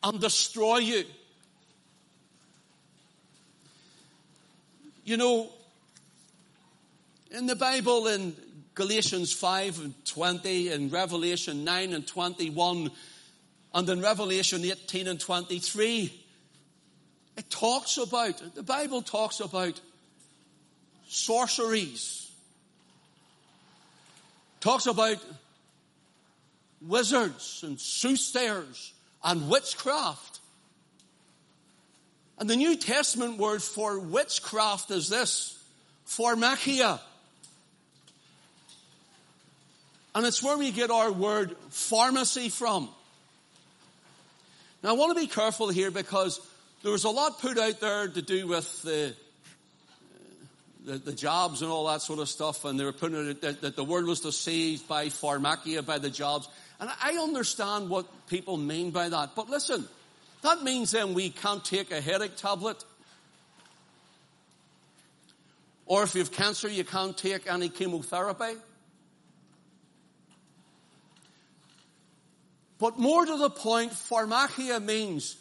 and 0.04 0.20
destroy 0.20 0.78
you. 0.78 1.04
You 5.08 5.16
know, 5.16 5.48
in 7.30 7.46
the 7.46 7.56
Bible, 7.56 8.08
in 8.08 8.36
Galatians 8.74 9.32
5 9.32 9.80
and 9.80 10.04
20, 10.04 10.70
in 10.70 10.90
Revelation 10.90 11.64
9 11.64 11.94
and 11.94 12.06
21, 12.06 12.90
and 13.72 13.88
in 13.88 14.02
Revelation 14.02 14.62
18 14.62 15.08
and 15.08 15.18
23, 15.18 16.12
it 17.38 17.48
talks 17.48 17.96
about, 17.96 18.54
the 18.54 18.62
Bible 18.62 19.00
talks 19.00 19.40
about 19.40 19.80
sorceries, 21.08 22.30
talks 24.60 24.84
about 24.84 25.24
wizards 26.82 27.64
and 27.66 27.80
soothsayers 27.80 28.92
and 29.24 29.48
witchcraft. 29.48 30.37
And 32.38 32.48
the 32.48 32.56
New 32.56 32.76
Testament 32.76 33.38
word 33.38 33.62
for 33.62 33.98
witchcraft 33.98 34.90
is 34.90 35.08
this, 35.08 35.58
pharmakeia. 36.06 37.00
And 40.14 40.24
it's 40.24 40.42
where 40.42 40.56
we 40.56 40.70
get 40.70 40.90
our 40.90 41.12
word 41.12 41.56
pharmacy 41.70 42.48
from. 42.48 42.88
Now 44.82 44.90
I 44.90 44.92
want 44.92 45.16
to 45.16 45.20
be 45.20 45.26
careful 45.26 45.68
here 45.68 45.90
because 45.90 46.40
there 46.82 46.92
was 46.92 47.04
a 47.04 47.10
lot 47.10 47.40
put 47.40 47.58
out 47.58 47.80
there 47.80 48.06
to 48.06 48.22
do 48.22 48.46
with 48.46 48.82
the, 48.82 49.12
the, 50.84 50.98
the 50.98 51.12
jobs 51.12 51.62
and 51.62 51.70
all 51.70 51.88
that 51.88 52.02
sort 52.02 52.20
of 52.20 52.28
stuff, 52.28 52.64
and 52.64 52.78
they 52.78 52.84
were 52.84 52.92
putting 52.92 53.28
it 53.28 53.40
that, 53.42 53.60
that 53.62 53.74
the 53.74 53.82
world 53.82 54.06
was 54.06 54.20
deceived 54.20 54.86
by 54.86 55.06
pharmakeia, 55.06 55.84
by 55.84 55.98
the 55.98 56.10
jobs. 56.10 56.48
And 56.78 56.88
I 57.02 57.18
understand 57.18 57.88
what 57.88 58.06
people 58.28 58.56
mean 58.56 58.92
by 58.92 59.08
that. 59.08 59.34
But 59.34 59.50
listen, 59.50 59.88
that 60.42 60.62
means 60.62 60.92
then 60.92 61.14
we 61.14 61.30
can't 61.30 61.64
take 61.64 61.90
a 61.90 62.00
headache 62.00 62.36
tablet. 62.36 62.84
Or 65.86 66.02
if 66.02 66.14
you 66.14 66.20
have 66.20 66.30
cancer, 66.30 66.68
you 66.68 66.84
can't 66.84 67.16
take 67.16 67.50
any 67.50 67.68
chemotherapy. 67.68 68.58
But 72.78 72.98
more 72.98 73.26
to 73.26 73.36
the 73.36 73.50
point, 73.50 73.92
pharmakeia 73.92 74.84
means 74.84 75.36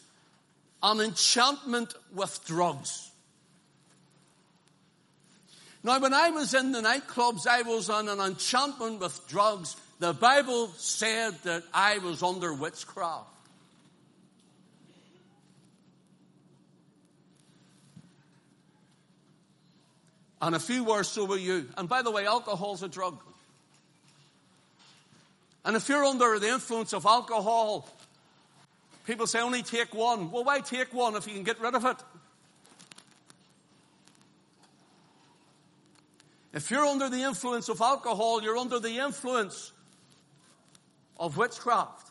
an 0.82 1.00
enchantment 1.00 1.94
with 2.12 2.40
drugs. 2.46 3.10
Now, 5.84 6.00
when 6.00 6.12
I 6.12 6.30
was 6.30 6.54
in 6.54 6.72
the 6.72 6.80
nightclubs, 6.80 7.46
I 7.46 7.62
was 7.62 7.88
on 7.88 8.08
an 8.08 8.18
enchantment 8.18 9.00
with 9.00 9.28
drugs. 9.28 9.76
The 10.00 10.12
Bible 10.12 10.68
said 10.76 11.34
that 11.44 11.62
I 11.72 11.98
was 11.98 12.22
under 12.22 12.52
witchcraft. 12.52 13.28
And 20.40 20.54
a 20.54 20.60
few 20.60 20.84
were, 20.84 21.02
so 21.02 21.24
will 21.24 21.38
you. 21.38 21.68
And 21.76 21.88
by 21.88 22.02
the 22.02 22.10
way, 22.10 22.26
alcohol's 22.26 22.82
a 22.82 22.88
drug. 22.88 23.20
And 25.64 25.76
if 25.76 25.88
you're 25.88 26.04
under 26.04 26.38
the 26.38 26.48
influence 26.48 26.92
of 26.92 27.04
alcohol, 27.04 27.88
people 29.06 29.26
say 29.26 29.40
only 29.40 29.62
take 29.62 29.94
one. 29.94 30.30
Well, 30.30 30.44
why 30.44 30.60
take 30.60 30.94
one 30.94 31.16
if 31.16 31.26
you 31.26 31.34
can 31.34 31.42
get 31.42 31.60
rid 31.60 31.74
of 31.74 31.84
it? 31.84 31.96
If 36.52 36.70
you're 36.70 36.86
under 36.86 37.10
the 37.10 37.22
influence 37.22 37.68
of 37.68 37.80
alcohol, 37.80 38.42
you're 38.42 38.56
under 38.56 38.78
the 38.78 38.98
influence 38.98 39.72
of 41.18 41.36
witchcraft. 41.36 42.10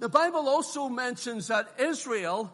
The 0.00 0.08
Bible 0.08 0.48
also 0.48 0.88
mentions 0.88 1.48
that 1.48 1.74
Israel 1.78 2.52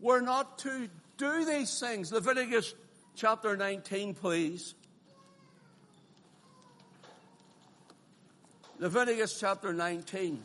were 0.00 0.20
not 0.20 0.58
to 0.58 0.88
do 1.16 1.44
these 1.44 1.78
things. 1.78 2.12
Leviticus 2.12 2.74
chapter 3.14 3.56
19, 3.56 4.14
please. 4.14 4.74
Leviticus 8.78 9.38
chapter 9.38 9.74
19. 9.74 10.42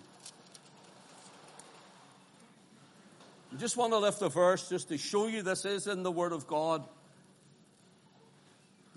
I 3.53 3.57
just 3.57 3.77
want 3.77 3.93
to 3.93 3.99
lift 3.99 4.21
a 4.21 4.27
verse 4.27 4.67
just 4.67 4.89
to 4.89 4.97
show 4.97 5.27
you 5.27 5.41
this 5.41 5.63
is 5.63 5.87
in 5.87 6.03
the 6.03 6.11
Word 6.11 6.33
of 6.33 6.45
God. 6.45 6.83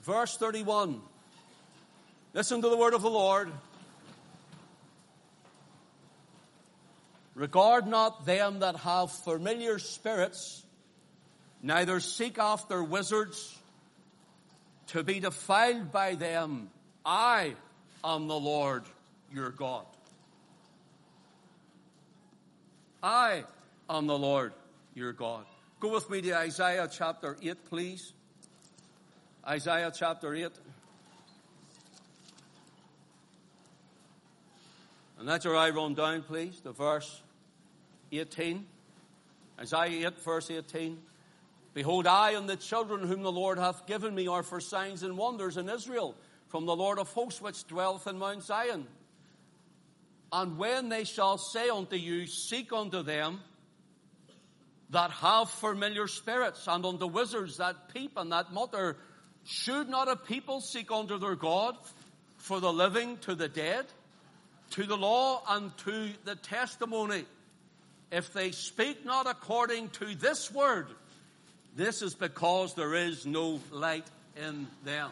Verse 0.02 0.36
31. 0.36 1.00
Listen 2.34 2.60
to 2.62 2.68
the 2.68 2.76
Word 2.76 2.94
of 2.94 3.02
the 3.02 3.10
Lord. 3.10 3.52
Regard 7.38 7.86
not 7.86 8.26
them 8.26 8.58
that 8.58 8.74
have 8.74 9.12
familiar 9.12 9.78
spirits, 9.78 10.64
neither 11.62 12.00
seek 12.00 12.36
after 12.36 12.82
wizards 12.82 13.56
to 14.88 15.04
be 15.04 15.20
defiled 15.20 15.92
by 15.92 16.16
them. 16.16 16.68
I 17.06 17.54
am 18.02 18.26
the 18.26 18.34
Lord 18.34 18.82
your 19.32 19.50
God. 19.50 19.86
I 23.04 23.44
am 23.88 24.08
the 24.08 24.18
Lord 24.18 24.52
your 24.96 25.12
God. 25.12 25.44
Go 25.78 25.92
with 25.92 26.10
me 26.10 26.20
to 26.22 26.36
Isaiah 26.36 26.88
chapter 26.90 27.36
8, 27.40 27.66
please. 27.66 28.14
Isaiah 29.46 29.92
chapter 29.96 30.34
8. 30.34 30.50
And 35.20 35.28
that's 35.28 35.44
your 35.44 35.56
eye 35.56 35.70
run 35.70 35.94
down, 35.94 36.22
please, 36.22 36.58
to 36.62 36.72
verse 36.72 37.22
18. 38.12 38.66
Isaiah 39.60 40.08
8 40.08 40.20
verse 40.20 40.50
18. 40.50 40.98
Behold, 41.74 42.06
I 42.06 42.32
and 42.32 42.48
the 42.48 42.56
children 42.56 43.06
whom 43.06 43.22
the 43.22 43.32
Lord 43.32 43.58
hath 43.58 43.86
given 43.86 44.14
me 44.14 44.26
are 44.26 44.42
for 44.42 44.60
signs 44.60 45.02
and 45.02 45.16
wonders 45.16 45.56
in 45.56 45.68
Israel 45.68 46.14
from 46.48 46.66
the 46.66 46.74
Lord 46.74 46.98
of 46.98 47.08
hosts 47.12 47.40
which 47.40 47.66
dwelleth 47.66 48.06
in 48.06 48.18
Mount 48.18 48.42
Zion. 48.42 48.86
And 50.32 50.58
when 50.58 50.88
they 50.88 51.04
shall 51.04 51.38
say 51.38 51.68
unto 51.68 51.96
you, 51.96 52.26
seek 52.26 52.72
unto 52.72 53.02
them, 53.02 53.40
that 54.90 55.10
have 55.10 55.50
familiar 55.50 56.06
spirits 56.06 56.66
and 56.66 56.84
unto 56.84 57.06
wizards 57.06 57.58
that 57.58 57.92
peep 57.92 58.12
and 58.16 58.32
that 58.32 58.52
mutter. 58.52 58.96
Should 59.44 59.88
not 59.88 60.08
a 60.08 60.16
people 60.16 60.60
seek 60.60 60.90
unto 60.90 61.18
their 61.18 61.36
God 61.36 61.76
for 62.36 62.60
the 62.60 62.72
living 62.72 63.18
to 63.18 63.34
the 63.34 63.48
dead, 63.48 63.86
to 64.70 64.84
the 64.84 64.96
law 64.96 65.42
and 65.48 65.76
to 65.78 66.10
the 66.24 66.36
testimony? 66.36 67.24
If 68.10 68.32
they 68.32 68.52
speak 68.52 69.04
not 69.04 69.26
according 69.26 69.90
to 69.90 70.14
this 70.14 70.52
word, 70.52 70.86
this 71.76 72.02
is 72.02 72.14
because 72.14 72.74
there 72.74 72.94
is 72.94 73.26
no 73.26 73.60
light 73.70 74.06
in 74.36 74.66
them. 74.84 75.10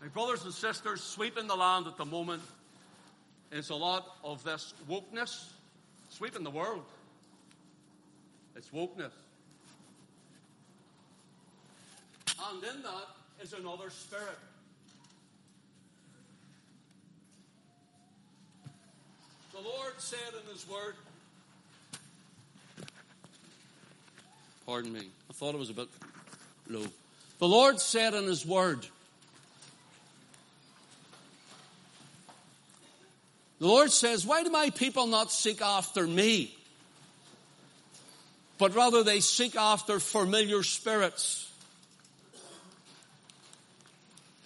My 0.00 0.08
brothers 0.08 0.44
and 0.44 0.52
sisters, 0.52 1.02
sweeping 1.02 1.46
the 1.46 1.56
land 1.56 1.86
at 1.86 1.96
the 1.96 2.04
moment 2.04 2.42
is 3.50 3.70
a 3.70 3.74
lot 3.74 4.06
of 4.22 4.44
this 4.44 4.74
wokeness, 4.88 5.48
sweeping 6.10 6.44
the 6.44 6.50
world. 6.50 6.84
It's 8.54 8.68
wokeness. 8.68 9.12
And 12.50 12.62
in 12.62 12.82
that 12.82 13.08
is 13.42 13.54
another 13.54 13.90
spirit. 13.90 14.38
The 19.52 19.62
Lord 19.62 19.94
said 19.96 20.18
in 20.34 20.52
His 20.52 20.68
Word, 20.68 20.94
Pardon 24.66 24.92
me, 24.92 25.08
I 25.30 25.32
thought 25.32 25.54
it 25.54 25.58
was 25.58 25.70
a 25.70 25.74
bit 25.74 25.88
low. 26.68 26.84
The 27.38 27.46
Lord 27.46 27.78
said 27.78 28.14
in 28.14 28.24
His 28.24 28.44
Word, 28.44 28.84
The 33.58 33.66
Lord 33.66 33.90
says, 33.90 34.26
Why 34.26 34.42
do 34.42 34.50
my 34.50 34.70
people 34.70 35.06
not 35.06 35.32
seek 35.32 35.62
after 35.62 36.06
me? 36.06 36.52
But 38.58 38.74
rather 38.74 39.04
they 39.04 39.20
seek 39.20 39.54
after 39.54 40.00
familiar 40.00 40.62
spirits. 40.62 41.48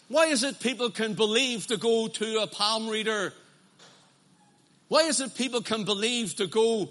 Why 0.08 0.26
is 0.26 0.44
it 0.44 0.60
people 0.60 0.90
can 0.90 1.14
believe 1.14 1.66
to 1.68 1.76
go 1.76 2.08
to 2.08 2.42
a 2.42 2.46
palm 2.46 2.88
reader? 2.88 3.32
Why 4.88 5.02
is 5.02 5.20
it 5.20 5.34
people 5.34 5.62
can 5.62 5.84
believe 5.84 6.36
to 6.36 6.46
go 6.46 6.90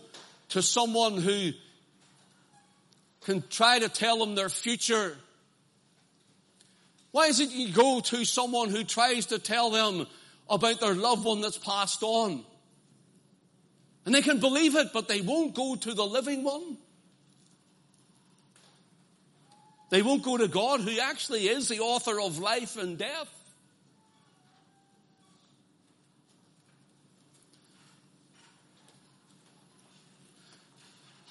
to 0.50 0.62
someone 0.62 1.18
who 1.18 1.52
can 3.30 3.44
try 3.50 3.80
to 3.80 3.90
tell 3.90 4.18
them 4.18 4.36
their 4.36 4.50
future? 4.50 5.16
Why 7.12 7.28
is 7.28 7.40
it 7.40 7.52
you 7.52 7.72
go 7.74 8.00
to 8.00 8.26
someone 8.26 8.70
who 8.70 8.84
tries 8.84 9.28
to 9.28 9.40
tell 9.40 9.70
them 9.72 10.08
about 10.50 10.80
their 10.80 10.96
loved 10.96 11.26
one 11.26 11.42
that's 11.42 11.58
passed 11.58 12.04
on. 12.04 12.44
And 14.06 14.16
they 14.16 14.22
can 14.22 14.40
believe 14.40 14.76
it, 14.76 14.88
but 14.94 15.08
they 15.08 15.22
won't 15.22 15.54
go 15.54 15.76
to 15.76 15.94
the 15.94 16.06
living 16.06 16.44
one. 16.44 16.78
They 19.92 20.02
won't 20.02 20.24
go 20.24 20.38
to 20.38 20.48
God, 20.48 20.82
who 20.82 21.00
actually 21.00 21.48
is 21.48 21.68
the 21.68 21.80
author 21.80 22.20
of 22.20 22.40
life 22.40 22.78
and 22.78 22.98
death. 22.98 23.28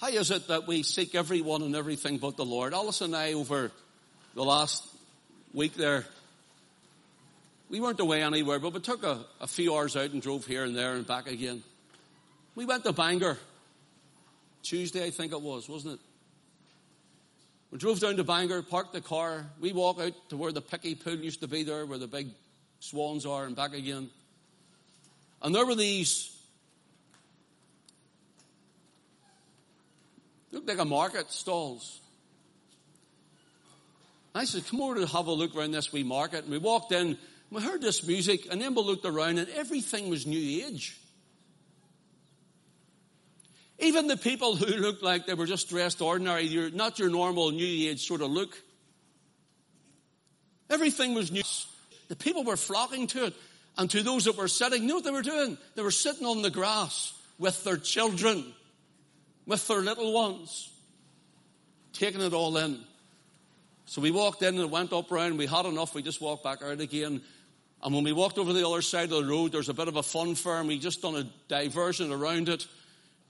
How 0.01 0.09
is 0.09 0.31
it 0.31 0.47
that 0.47 0.69
we 0.69 0.85
seek 0.85 1.17
everyone 1.17 1.63
and 1.63 1.75
everything 1.75 2.19
but 2.19 2.37
the 2.37 2.45
Lord? 2.45 2.73
Alice 2.73 3.01
and 3.01 3.17
I, 3.17 3.33
over 3.33 3.73
the 4.37 4.45
last 4.45 4.87
week 5.53 5.75
there, 5.75 6.05
we 7.69 7.81
weren't 7.81 7.99
away 7.99 8.23
anywhere, 8.23 8.61
but 8.61 8.73
we 8.73 8.79
took 8.79 9.03
a, 9.03 9.25
a 9.41 9.49
few 9.49 9.75
hours 9.75 9.97
out 9.97 10.13
and 10.13 10.23
drove 10.23 10.47
here 10.47 10.63
and 10.63 10.77
there 10.77 10.95
and 10.95 11.05
back 11.05 11.27
again. 11.27 11.65
We 12.55 12.65
went 12.65 12.85
to 12.85 12.93
Bangor. 12.93 13.39
Tuesday, 14.63 15.05
I 15.05 15.11
think 15.11 15.33
it 15.33 15.43
was, 15.43 15.69
wasn't 15.69 15.95
it? 15.95 16.01
We 17.73 17.79
drove 17.79 17.99
down 17.99 18.17
to 18.19 18.25
Bangor, 18.25 18.63
parked 18.63 18.93
the 18.93 19.01
car. 19.01 19.47
We 19.61 19.73
walk 19.73 20.01
out 20.01 20.13
to 20.29 20.37
where 20.37 20.53
the 20.53 20.61
Pickie 20.61 20.95
Pool 20.95 21.17
used 21.17 21.41
to 21.41 21.49
be 21.49 21.65
there, 21.65 21.85
where 21.87 21.99
the 21.99 22.07
big 22.07 22.29
swans 22.79 23.27
are, 23.27 23.47
and 23.47 23.57
back 23.57 23.75
again. 23.75 24.11
And 25.43 25.53
there 25.53 25.67
were 25.67 25.75
these, 25.75 26.38
looked 30.59 30.69
like 30.69 30.79
a 30.79 30.85
market 30.85 31.31
stalls. 31.31 32.01
I 34.35 34.45
said, 34.45 34.67
come 34.67 34.81
over 34.81 34.97
to 34.97 35.07
have 35.07 35.29
a 35.29 35.33
look 35.33 35.55
around 35.55 35.71
this 35.71 35.93
wee 35.93 36.03
market. 36.03 36.45
And 36.45 36.51
we 36.51 36.59
walked 36.59 36.91
in, 36.91 37.17
we 37.51 37.63
heard 37.63 37.81
this 37.81 38.05
music 38.05 38.49
and 38.51 38.61
then 38.61 38.75
we 38.75 38.83
looked 38.83 39.05
around 39.05 39.39
and 39.39 39.49
everything 39.51 40.09
was 40.09 40.27
New 40.27 40.67
Age. 40.67 40.99
Even 43.79 44.09
the 44.09 44.17
people 44.17 44.57
who 44.57 44.67
looked 44.79 45.03
like 45.03 45.27
they 45.27 45.35
were 45.35 45.47
just 45.47 45.69
dressed 45.69 46.03
ordinary, 46.03 46.71
not 46.75 46.99
your 46.99 47.09
normal 47.09 47.53
New 47.53 47.91
Age 47.91 48.05
sort 48.05 48.21
of 48.21 48.31
look. 48.31 48.61
Everything 50.69 51.15
was 51.15 51.31
new. 51.31 51.43
The 52.09 52.17
people 52.17 52.43
were 52.43 52.57
flocking 52.57 53.07
to 53.09 53.27
it. 53.27 53.35
And 53.77 53.89
to 53.91 54.03
those 54.03 54.25
that 54.25 54.37
were 54.37 54.49
sitting, 54.49 54.83
you 54.83 54.89
know 54.89 54.97
what 54.97 55.05
they 55.05 55.13
were 55.13 55.23
doing? 55.23 55.57
They 55.77 55.83
were 55.83 55.93
sitting 55.93 56.27
on 56.27 56.43
the 56.43 56.51
grass 56.51 57.15
with 57.39 57.63
their 57.63 57.77
children, 57.77 58.45
with 59.49 59.67
their 59.67 59.81
little 59.81 60.13
ones, 60.13 60.71
taking 61.95 62.21
it 62.21 62.35
all 62.35 62.57
in. 62.59 62.79
So 63.87 64.03
we 64.03 64.11
walked 64.11 64.43
in 64.43 64.59
and 64.59 64.71
went 64.71 64.93
up 64.93 65.11
around. 65.11 65.39
We 65.39 65.47
had 65.47 65.65
enough. 65.65 65.95
We 65.95 66.03
just 66.03 66.21
walked 66.21 66.45
back 66.45 66.63
out 66.63 66.81
again. 66.81 67.23
And 67.83 67.95
when 67.95 68.05
we 68.05 68.13
walked 68.13 68.37
over 68.39 68.53
the 68.53 68.69
other 68.69 68.83
side 68.83 69.11
of 69.11 69.25
the 69.25 69.25
road, 69.25 69.53
there's 69.53 69.71
a 69.71 69.75
bit 69.75 69.89
of 69.89 69.97
a 69.97 70.03
fun 70.03 70.35
fair, 70.35 70.63
we 70.63 70.79
just 70.79 71.01
done 71.01 71.17
a 71.17 71.25
diversion 71.49 72.13
around 72.13 72.51
it, 72.51 72.67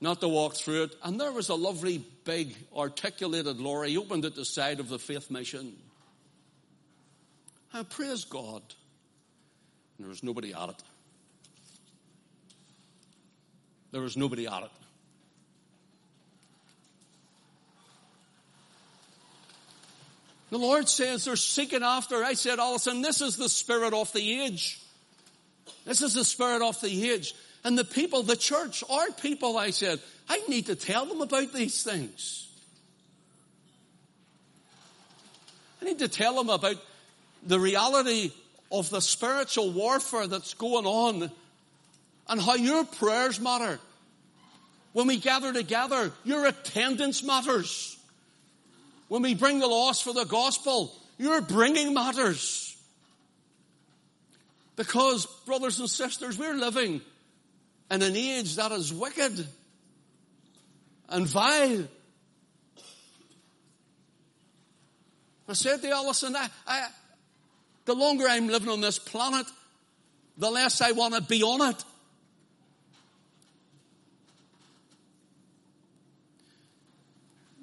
not 0.01 0.19
to 0.19 0.27
walk 0.27 0.55
through 0.55 0.83
it. 0.83 0.95
And 1.03 1.19
there 1.19 1.31
was 1.31 1.47
a 1.47 1.55
lovely, 1.55 2.03
big, 2.25 2.55
articulated 2.75 3.61
lorry 3.61 3.95
opened 3.95 4.25
at 4.25 4.35
the 4.35 4.43
side 4.43 4.81
of 4.81 4.89
the 4.89 4.99
Faith 4.99 5.31
Mission. 5.31 5.73
And 7.71 7.89
praise 7.89 8.25
God. 8.25 8.63
And 9.97 10.05
there 10.05 10.09
was 10.09 10.23
nobody 10.23 10.53
at 10.53 10.69
it. 10.69 10.83
There 13.91 14.01
was 14.01 14.17
nobody 14.17 14.47
at 14.47 14.63
it. 14.63 14.71
The 20.49 20.57
Lord 20.57 20.89
says 20.89 21.25
they're 21.25 21.35
seeking 21.35 21.83
after. 21.83 22.23
I 22.23 22.33
said, 22.33 22.59
Alison, 22.59 23.01
this 23.01 23.21
is 23.21 23.37
the 23.37 23.49
spirit 23.49 23.93
of 23.93 24.11
the 24.13 24.41
age. 24.41 24.79
This 25.85 26.01
is 26.01 26.13
the 26.13 26.25
spirit 26.25 26.61
of 26.61 26.79
the 26.81 27.11
age. 27.11 27.35
And 27.63 27.77
the 27.77 27.83
people, 27.83 28.23
the 28.23 28.35
church, 28.35 28.83
our 28.89 29.11
people, 29.11 29.57
I 29.57 29.69
said, 29.69 29.99
I 30.27 30.41
need 30.47 30.67
to 30.67 30.75
tell 30.75 31.05
them 31.05 31.21
about 31.21 31.53
these 31.53 31.83
things. 31.83 32.47
I 35.81 35.85
need 35.85 35.99
to 35.99 36.07
tell 36.07 36.35
them 36.35 36.49
about 36.49 36.75
the 37.45 37.59
reality 37.59 38.31
of 38.71 38.89
the 38.89 39.01
spiritual 39.01 39.71
warfare 39.71 40.27
that's 40.27 40.53
going 40.53 40.85
on 40.85 41.31
and 42.27 42.41
how 42.41 42.55
your 42.55 42.85
prayers 42.85 43.39
matter. 43.39 43.79
When 44.93 45.07
we 45.07 45.17
gather 45.17 45.53
together, 45.53 46.11
your 46.23 46.45
attendance 46.45 47.23
matters. 47.23 47.98
When 49.09 49.23
we 49.23 49.33
bring 49.33 49.59
the 49.59 49.67
lost 49.67 50.03
for 50.03 50.13
the 50.13 50.23
gospel, 50.23 50.95
your 51.17 51.41
bringing 51.41 51.93
matters. 51.93 52.77
Because, 54.77 55.25
brothers 55.45 55.79
and 55.79 55.89
sisters, 55.89 56.37
we're 56.37 56.53
living 56.53 57.01
in 57.91 58.01
an 58.01 58.15
age 58.15 58.55
that 58.55 58.71
is 58.71 58.93
wicked 58.93 59.45
and 61.09 61.27
vile. 61.27 61.87
I 65.47 65.53
said 65.53 65.81
to 65.81 65.89
Alison, 65.89 66.35
I, 66.35 66.47
I, 66.67 66.87
the 67.85 67.95
longer 67.95 68.25
I'm 68.29 68.47
living 68.47 68.69
on 68.69 68.81
this 68.81 68.99
planet, 68.99 69.47
the 70.37 70.51
less 70.51 70.81
I 70.81 70.91
want 70.91 71.15
to 71.15 71.21
be 71.21 71.41
on 71.41 71.69
it. 71.71 71.83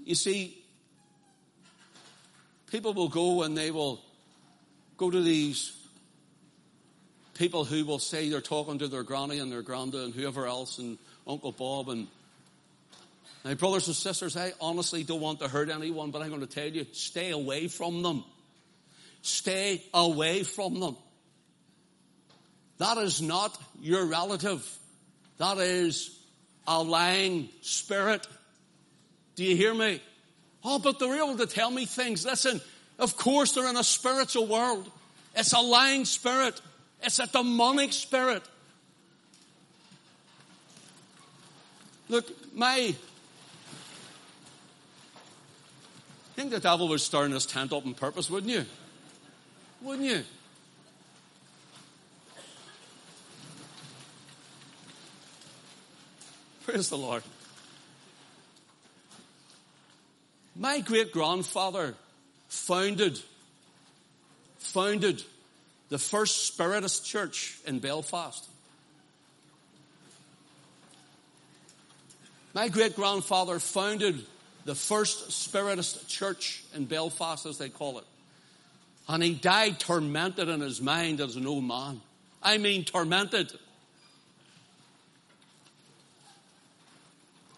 You 0.04 0.16
see, 0.16 0.55
people 2.76 2.92
will 2.92 3.08
go 3.08 3.42
and 3.42 3.56
they 3.56 3.70
will 3.70 4.02
go 4.98 5.10
to 5.10 5.22
these 5.22 5.74
people 7.32 7.64
who 7.64 7.86
will 7.86 7.98
say 7.98 8.28
they're 8.28 8.42
talking 8.42 8.78
to 8.78 8.86
their 8.86 9.02
granny 9.02 9.38
and 9.38 9.50
their 9.50 9.62
granda 9.62 10.04
and 10.04 10.12
whoever 10.12 10.46
else 10.46 10.78
and 10.78 10.98
Uncle 11.26 11.52
Bob 11.52 11.88
and 11.88 12.06
now 13.46 13.54
brothers 13.54 13.86
and 13.86 13.96
sisters, 13.96 14.36
I 14.36 14.52
honestly 14.60 15.04
don't 15.04 15.22
want 15.22 15.40
to 15.40 15.48
hurt 15.48 15.70
anyone, 15.70 16.10
but 16.10 16.20
I'm 16.20 16.28
going 16.28 16.42
to 16.42 16.46
tell 16.46 16.68
you, 16.68 16.84
stay 16.92 17.30
away 17.30 17.68
from 17.68 18.02
them. 18.02 18.24
Stay 19.22 19.82
away 19.94 20.42
from 20.42 20.78
them. 20.78 20.96
That 22.76 22.98
is 22.98 23.22
not 23.22 23.58
your 23.80 24.04
relative. 24.04 24.68
That 25.38 25.56
is 25.56 26.14
a 26.66 26.82
lying 26.82 27.48
spirit. 27.62 28.26
Do 29.34 29.44
you 29.44 29.56
hear 29.56 29.72
me? 29.72 30.02
Oh, 30.68 30.80
but 30.80 30.98
they're 30.98 31.14
able 31.14 31.36
to 31.36 31.46
tell 31.46 31.70
me 31.70 31.86
things. 31.86 32.26
Listen, 32.26 32.60
of 32.98 33.16
course 33.16 33.52
they're 33.52 33.68
in 33.70 33.76
a 33.76 33.84
spiritual 33.84 34.48
world. 34.48 34.90
It's 35.36 35.52
a 35.52 35.60
lying 35.60 36.04
spirit. 36.04 36.60
It's 37.04 37.20
a 37.20 37.28
demonic 37.28 37.92
spirit. 37.92 38.42
Look, 42.08 42.26
my, 42.52 42.96
think 46.34 46.50
the 46.50 46.58
devil 46.58 46.88
was 46.88 47.04
stirring 47.04 47.30
his 47.30 47.46
tent 47.46 47.72
up 47.72 47.86
on 47.86 47.94
purpose, 47.94 48.28
wouldn't 48.28 48.52
you? 48.52 48.66
Wouldn't 49.82 50.08
you? 50.08 50.24
Praise 56.64 56.88
the 56.88 56.98
Lord. 56.98 57.22
My 60.58 60.80
great 60.80 61.12
grandfather 61.12 61.94
founded, 62.48 63.20
founded 64.58 65.22
the 65.90 65.98
first 65.98 66.46
Spiritist 66.46 67.04
church 67.04 67.58
in 67.66 67.78
Belfast. 67.78 68.48
My 72.54 72.68
great 72.68 72.96
grandfather 72.96 73.58
founded 73.58 74.24
the 74.64 74.74
first 74.74 75.30
Spiritist 75.30 76.08
church 76.08 76.64
in 76.74 76.86
Belfast, 76.86 77.44
as 77.44 77.58
they 77.58 77.68
call 77.68 77.98
it. 77.98 78.04
And 79.08 79.22
he 79.22 79.34
died 79.34 79.78
tormented 79.78 80.48
in 80.48 80.60
his 80.60 80.80
mind 80.80 81.20
as 81.20 81.36
an 81.36 81.46
old 81.46 81.64
man. 81.64 82.00
I 82.42 82.56
mean, 82.56 82.84
tormented. 82.84 83.52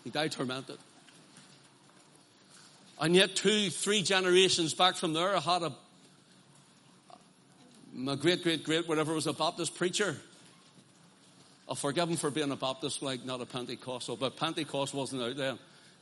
He 0.03 0.11
died 0.11 0.33
tormented. 0.33 0.79
And 3.01 3.15
yet, 3.15 3.37
two, 3.37 3.71
three 3.71 4.03
generations 4.03 4.75
back 4.75 4.97
from 4.97 5.13
there, 5.13 5.37
I 5.37 5.41
had 5.41 5.63
a 5.63 5.73
my 7.99 8.15
great, 8.15 8.45
great, 8.45 8.63
great, 8.63 8.87
whatever 8.87 9.13
was 9.13 9.27
a 9.27 9.33
Baptist 9.33 9.75
preacher. 9.75 10.17
I'll 11.69 11.75
forgive 11.75 12.09
him 12.09 12.17
for 12.17 12.31
being 12.31 12.51
a 12.51 12.57
Baptist, 12.57 13.03
like 13.03 13.25
not 13.25 13.41
a 13.41 13.47
Pentecostal, 13.47 14.17
but 14.17 14.37
Pentecost 14.37 14.95
wasn't 14.95 15.23
out 15.23 15.37
there 15.37 15.55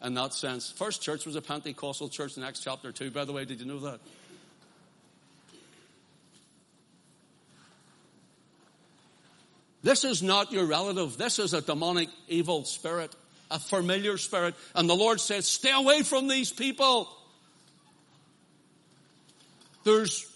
in 0.05 0.15
that 0.15 0.35
sense. 0.35 0.71
First 0.71 1.03
church 1.03 1.25
was 1.25 1.37
a 1.37 1.43
Pentecostal 1.43 2.09
church 2.09 2.37
in 2.37 2.43
Acts 2.43 2.61
chapter 2.61 2.93
2, 2.93 3.11
by 3.11 3.25
the 3.25 3.33
way. 3.33 3.45
Did 3.47 3.61
you 3.61 3.67
know 3.67 3.81
that? 3.81 4.01
This 9.83 10.05
is 10.05 10.23
not 10.23 10.53
your 10.53 10.67
relative. 10.67 11.17
This 11.17 11.39
is 11.39 11.55
a 11.55 11.63
demonic 11.63 12.09
evil 12.29 12.65
spirit 12.65 13.15
a 13.51 13.59
familiar 13.59 14.19
spirit. 14.19 14.55
And 14.75 14.89
the 14.89 14.97
Lord 14.97 15.21
says, 15.21 15.47
stay 15.47 15.73
away 15.73 16.03
from 16.03 16.29
these 16.29 16.53
people. 16.53 17.09
There's 19.85 20.27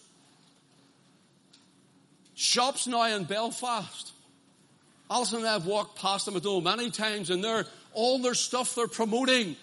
shops 2.35 2.87
now 2.87 3.05
in 3.05 3.25
Belfast. 3.25 4.12
Alison 5.11 5.38
and 5.40 5.49
I 5.49 5.55
have 5.55 5.66
walked 5.66 5.99
past 6.01 6.27
them, 6.27 6.37
I 6.37 6.40
know, 6.42 6.61
many 6.61 6.90
times, 6.90 7.31
and 7.31 7.42
they're, 7.42 7.66
all 7.92 8.20
their 8.20 8.35
stuff 8.35 8.77
they're 8.77 8.87
promoting, 8.87 9.57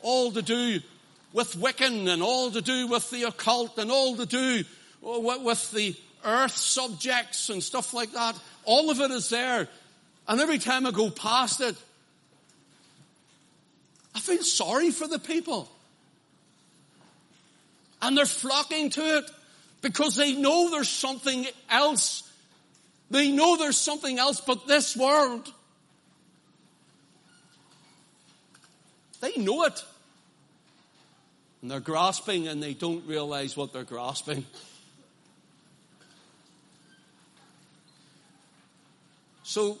all 0.00 0.30
to 0.30 0.42
do 0.42 0.80
with 1.32 1.56
Wiccan 1.56 2.08
and 2.08 2.22
all 2.22 2.50
to 2.52 2.60
do 2.60 2.86
with 2.86 3.10
the 3.10 3.24
occult 3.24 3.78
and 3.78 3.90
all 3.90 4.16
to 4.16 4.26
do 4.26 4.62
with 5.02 5.70
the 5.72 5.96
earth 6.24 6.56
subjects 6.56 7.48
and 7.48 7.62
stuff 7.62 7.92
like 7.92 8.12
that. 8.12 8.38
All 8.64 8.90
of 8.90 9.00
it 9.00 9.10
is 9.10 9.28
there. 9.28 9.68
And 10.28 10.40
every 10.40 10.58
time 10.58 10.86
I 10.86 10.92
go 10.92 11.10
past 11.10 11.60
it, 11.60 11.74
feel 14.22 14.42
sorry 14.42 14.90
for 14.90 15.06
the 15.06 15.18
people. 15.18 15.68
And 18.00 18.16
they're 18.16 18.24
flocking 18.26 18.90
to 18.90 19.18
it 19.18 19.30
because 19.80 20.16
they 20.16 20.34
know 20.34 20.70
there's 20.70 20.88
something 20.88 21.46
else. 21.70 22.28
They 23.10 23.30
know 23.30 23.56
there's 23.56 23.76
something 23.76 24.18
else 24.18 24.40
but 24.40 24.66
this 24.66 24.96
world. 24.96 25.52
They 29.20 29.36
know 29.36 29.64
it. 29.64 29.84
And 31.60 31.70
they're 31.70 31.80
grasping 31.80 32.48
and 32.48 32.62
they 32.62 32.74
don't 32.74 33.06
realize 33.06 33.56
what 33.56 33.72
they're 33.72 33.84
grasping. 33.84 34.44
So 39.44 39.78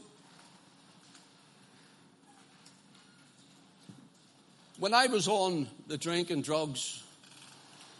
when 4.82 4.94
I 4.94 5.06
was 5.06 5.28
on 5.28 5.68
the 5.86 5.96
drink 5.96 6.30
and 6.30 6.42
drugs, 6.42 7.04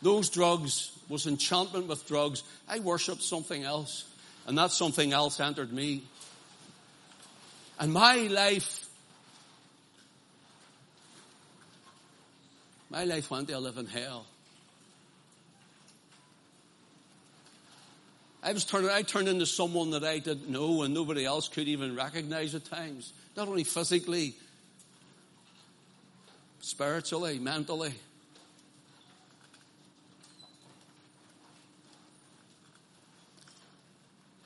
those 0.02 0.28
drugs 0.28 0.90
was 1.08 1.28
enchantment 1.28 1.86
with 1.86 2.08
drugs. 2.08 2.42
I 2.68 2.80
worshipped 2.80 3.22
something 3.22 3.62
else, 3.62 4.12
and 4.48 4.58
that 4.58 4.72
something 4.72 5.12
else 5.12 5.38
entered 5.38 5.72
me. 5.72 6.02
And 7.78 7.92
my 7.92 8.16
life, 8.22 8.84
my 12.90 13.04
life 13.04 13.30
went 13.30 13.46
to 13.46 13.60
live 13.60 13.78
in 13.78 13.86
hell. 13.86 14.26
I 18.42 18.52
was 18.52 18.64
turning, 18.64 18.90
I 18.90 19.02
turned 19.02 19.28
into 19.28 19.46
someone 19.46 19.90
that 19.90 20.02
I 20.02 20.18
didn't 20.18 20.48
know 20.48 20.82
and 20.82 20.92
nobody 20.92 21.24
else 21.24 21.46
could 21.46 21.68
even 21.68 21.94
recognize 21.94 22.56
at 22.56 22.64
times. 22.64 23.12
Not 23.36 23.46
only 23.46 23.62
physically, 23.62 24.34
spiritually, 26.62 27.38
mentally. 27.40 27.92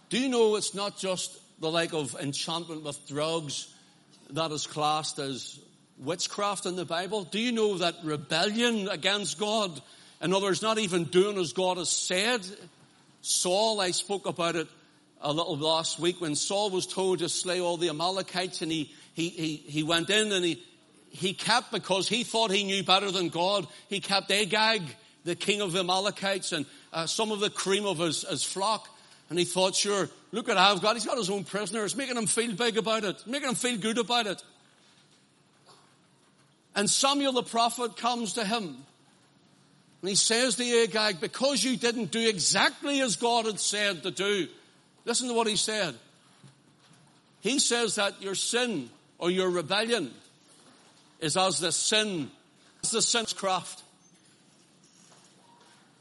Do 0.09 0.19
you 0.19 0.29
know 0.29 0.57
it's 0.57 0.75
not 0.75 0.99
just 0.99 1.39
the 1.61 1.71
like 1.71 1.93
of 1.93 2.17
enchantment 2.21 2.83
with 2.83 3.07
drugs 3.07 3.73
that 4.31 4.51
is 4.51 4.67
classed 4.67 5.19
as 5.19 5.61
witchcraft 5.99 6.65
in 6.65 6.75
the 6.75 6.85
Bible? 6.85 7.25
Do 7.25 7.39
you 7.39 7.53
know 7.53 7.77
that 7.79 7.97
rebellion 8.03 8.89
against 8.89 9.39
God, 9.39 9.81
in 10.23 10.33
other 10.33 10.47
words, 10.47 10.63
not 10.63 10.79
even 10.79 11.05
doing 11.05 11.39
as 11.39 11.53
God 11.53 11.77
has 11.77 11.91
said? 11.91 12.41
Saul, 13.21 13.81
I 13.81 13.91
spoke 13.91 14.27
about 14.27 14.57
it 14.57 14.69
a 15.21 15.33
little 15.33 15.59
last 15.59 15.99
week 15.99 16.21
when 16.21 16.35
Saul 16.35 16.71
was 16.71 16.87
told 16.87 17.19
to 17.19 17.29
slay 17.29 17.61
all 17.61 17.77
the 17.77 17.91
Amalekites 17.91 18.63
and 18.63 18.73
he, 18.73 18.91
he, 19.13 19.29
he, 19.29 19.57
he 19.57 19.83
went 19.83 20.09
in 20.09 20.33
and 20.33 20.45
he, 20.45 20.63
he 21.11 21.33
kept 21.33 21.73
because 21.73 22.09
he 22.09 22.25
thought 22.25 22.51
he 22.51 22.65
knew 22.65 22.83
better 22.83 23.11
than 23.11 23.29
God. 23.29 23.67
He 23.89 24.01
kept 24.01 24.31
Agag, 24.31 24.83
the 25.25 25.35
king 25.35 25.61
of 25.61 25.73
the 25.73 25.81
Amalekites, 25.81 26.53
and 26.53 26.67
uh, 26.93 27.07
some 27.07 27.33
of 27.33 27.41
the 27.41 27.51
cream 27.51 27.87
of 27.87 27.99
his, 27.99 28.23
his 28.23 28.45
flock. 28.45 28.89
And 29.29 29.39
he 29.39 29.45
thought, 29.45 29.75
sure, 29.75 30.09
look 30.31 30.49
at 30.49 30.57
I've 30.57 30.83
got. 30.83 30.95
He's 30.95 31.07
got 31.07 31.17
his 31.17 31.31
own 31.31 31.45
prisoners, 31.45 31.97
making 31.97 32.17
him 32.17 32.27
feel 32.27 32.53
big 32.53 32.79
about 32.79 33.05
it, 33.05 33.27
making 33.27 33.49
him 33.49 33.55
feel 33.55 33.79
good 33.79 33.99
about 33.99 34.27
it. 34.27 34.43
And 36.75 36.89
Samuel 36.89 37.33
the 37.33 37.43
prophet 37.43 37.97
comes 37.97 38.35
to 38.35 38.45
him. 38.45 38.77
And 40.03 40.11
he 40.11 40.15
says 40.15 40.57
to 40.57 40.83
Agag, 40.83 41.21
because 41.21 41.65
you 41.65 41.77
didn't 41.77 42.11
do 42.11 42.29
exactly 42.29 43.01
as 43.01 43.17
God 43.17 43.47
had 43.47 43.59
said 43.59 44.03
to 44.03 44.11
do. 44.11 44.47
Listen 45.07 45.29
to 45.29 45.35
what 45.35 45.47
he 45.47 45.57
said. 45.57 45.95
He 47.41 47.59
says 47.59 47.95
that 47.95 48.21
your 48.23 48.35
sin 48.35 48.91
or 49.19 49.31
your 49.31 49.49
rebellion 49.51 50.13
is 51.21 51.37
as 51.37 51.59
the 51.59 51.73
sin, 51.73 52.31
as 52.83 52.91
the 52.91 53.03
sin's 53.03 53.33
craft. 53.33 53.83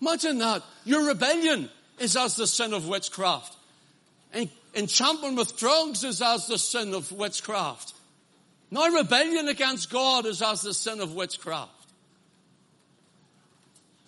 Imagine 0.01 0.37
that. 0.39 0.63
Your 0.83 1.07
rebellion 1.07 1.69
is 1.99 2.15
as 2.15 2.35
the 2.35 2.47
sin 2.47 2.73
of 2.73 2.87
witchcraft. 2.87 3.55
And 4.33 4.49
enchantment 4.75 5.37
with 5.37 5.57
drugs 5.57 6.03
is 6.03 6.21
as 6.21 6.47
the 6.47 6.57
sin 6.57 6.93
of 6.93 7.11
witchcraft. 7.11 7.93
Now 8.71 8.87
rebellion 8.87 9.47
against 9.47 9.89
God 9.89 10.25
is 10.25 10.41
as 10.41 10.61
the 10.61 10.73
sin 10.73 10.99
of 10.99 11.15
witchcraft. 11.15 11.71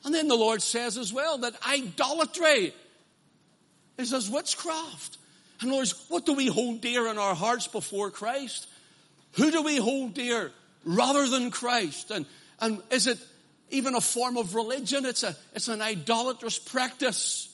And 0.04 0.14
then 0.14 0.28
the 0.28 0.36
Lord 0.36 0.62
says 0.62 0.98
as 0.98 1.12
well 1.12 1.40
that 1.40 1.54
idolatry 1.68 2.74
is 3.98 4.14
as 4.14 4.30
witchcraft. 4.30 5.18
In 5.62 5.70
other 5.70 5.78
words, 5.78 6.06
what 6.10 6.26
do 6.26 6.34
we 6.34 6.48
hold 6.48 6.82
dear 6.82 7.08
in 7.08 7.18
our 7.18 7.36
hearts 7.36 7.68
before 7.68 8.12
Christ? 8.12 8.68
Who 9.34 9.52
do 9.52 9.64
we 9.64 9.78
hold 9.78 10.14
dear? 10.14 10.52
Rather 10.88 11.28
than 11.28 11.52
Christ? 11.52 12.12
And, 12.12 12.26
and 12.60 12.82
is 12.90 13.08
it 13.08 13.20
even 13.70 13.94
a 13.94 14.02
form 14.02 14.38
of 14.38 14.56
religion? 14.56 15.06
It's, 15.06 15.24
a, 15.24 15.36
it's 15.54 15.68
an 15.68 15.82
idolatrous 15.82 16.58
practice. 16.58 17.54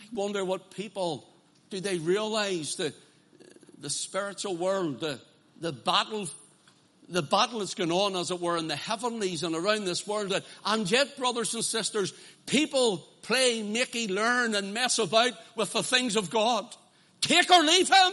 I 0.00 0.04
wonder 0.12 0.44
what 0.44 0.70
people, 0.72 1.26
do 1.70 1.80
they 1.80 1.98
realize 1.98 2.74
the, 2.74 2.92
the 3.78 3.90
spiritual 3.90 4.56
world, 4.56 5.00
the, 5.00 5.20
the 5.60 5.72
battle 5.72 6.28
the 7.10 7.22
battle 7.22 7.58
that's 7.58 7.74
going 7.74 7.90
on, 7.90 8.14
as 8.14 8.30
it 8.30 8.40
were, 8.40 8.56
in 8.56 8.68
the 8.68 8.76
heavenlies 8.76 9.42
and 9.42 9.56
around 9.56 9.84
this 9.84 10.06
world. 10.06 10.32
And 10.64 10.90
yet, 10.90 11.16
brothers 11.16 11.54
and 11.54 11.64
sisters, 11.64 12.14
people 12.46 12.98
play, 13.22 13.62
makey, 13.62 14.08
learn, 14.08 14.54
and 14.54 14.72
mess 14.72 14.98
about 15.00 15.32
with 15.56 15.72
the 15.72 15.82
things 15.82 16.14
of 16.14 16.30
God. 16.30 16.72
Take 17.20 17.50
or 17.50 17.62
leave 17.62 17.88
Him. 17.88 18.12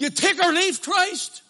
You 0.00 0.08
take 0.08 0.42
or 0.42 0.50
leave 0.50 0.80
Christ. 0.80 1.42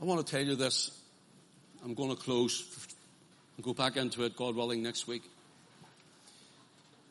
I 0.00 0.04
want 0.04 0.24
to 0.24 0.30
tell 0.30 0.46
you 0.46 0.54
this. 0.54 0.96
I'm 1.84 1.94
going 1.94 2.10
to 2.10 2.14
close 2.14 2.86
and 3.56 3.64
go 3.64 3.74
back 3.74 3.96
into 3.96 4.22
it, 4.22 4.36
God 4.36 4.54
willing, 4.54 4.80
next 4.80 5.08
week. 5.08 5.24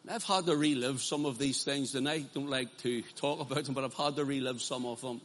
I've 0.10 0.24
had 0.24 0.46
to 0.46 0.56
relive 0.56 1.02
some 1.02 1.26
of 1.26 1.38
these 1.38 1.66
things, 1.66 1.96
and 1.96 2.08
I 2.08 2.20
don't 2.20 2.50
like 2.50 2.78
to 2.78 3.02
talk 3.18 3.42
about 3.42 3.66
them, 3.66 3.74
but 3.74 3.84
I've 3.84 3.94
had 3.94 4.16
to 4.16 4.24
relive 4.24 4.62
some 4.62 4.86
of 4.86 5.02
them. 5.02 5.20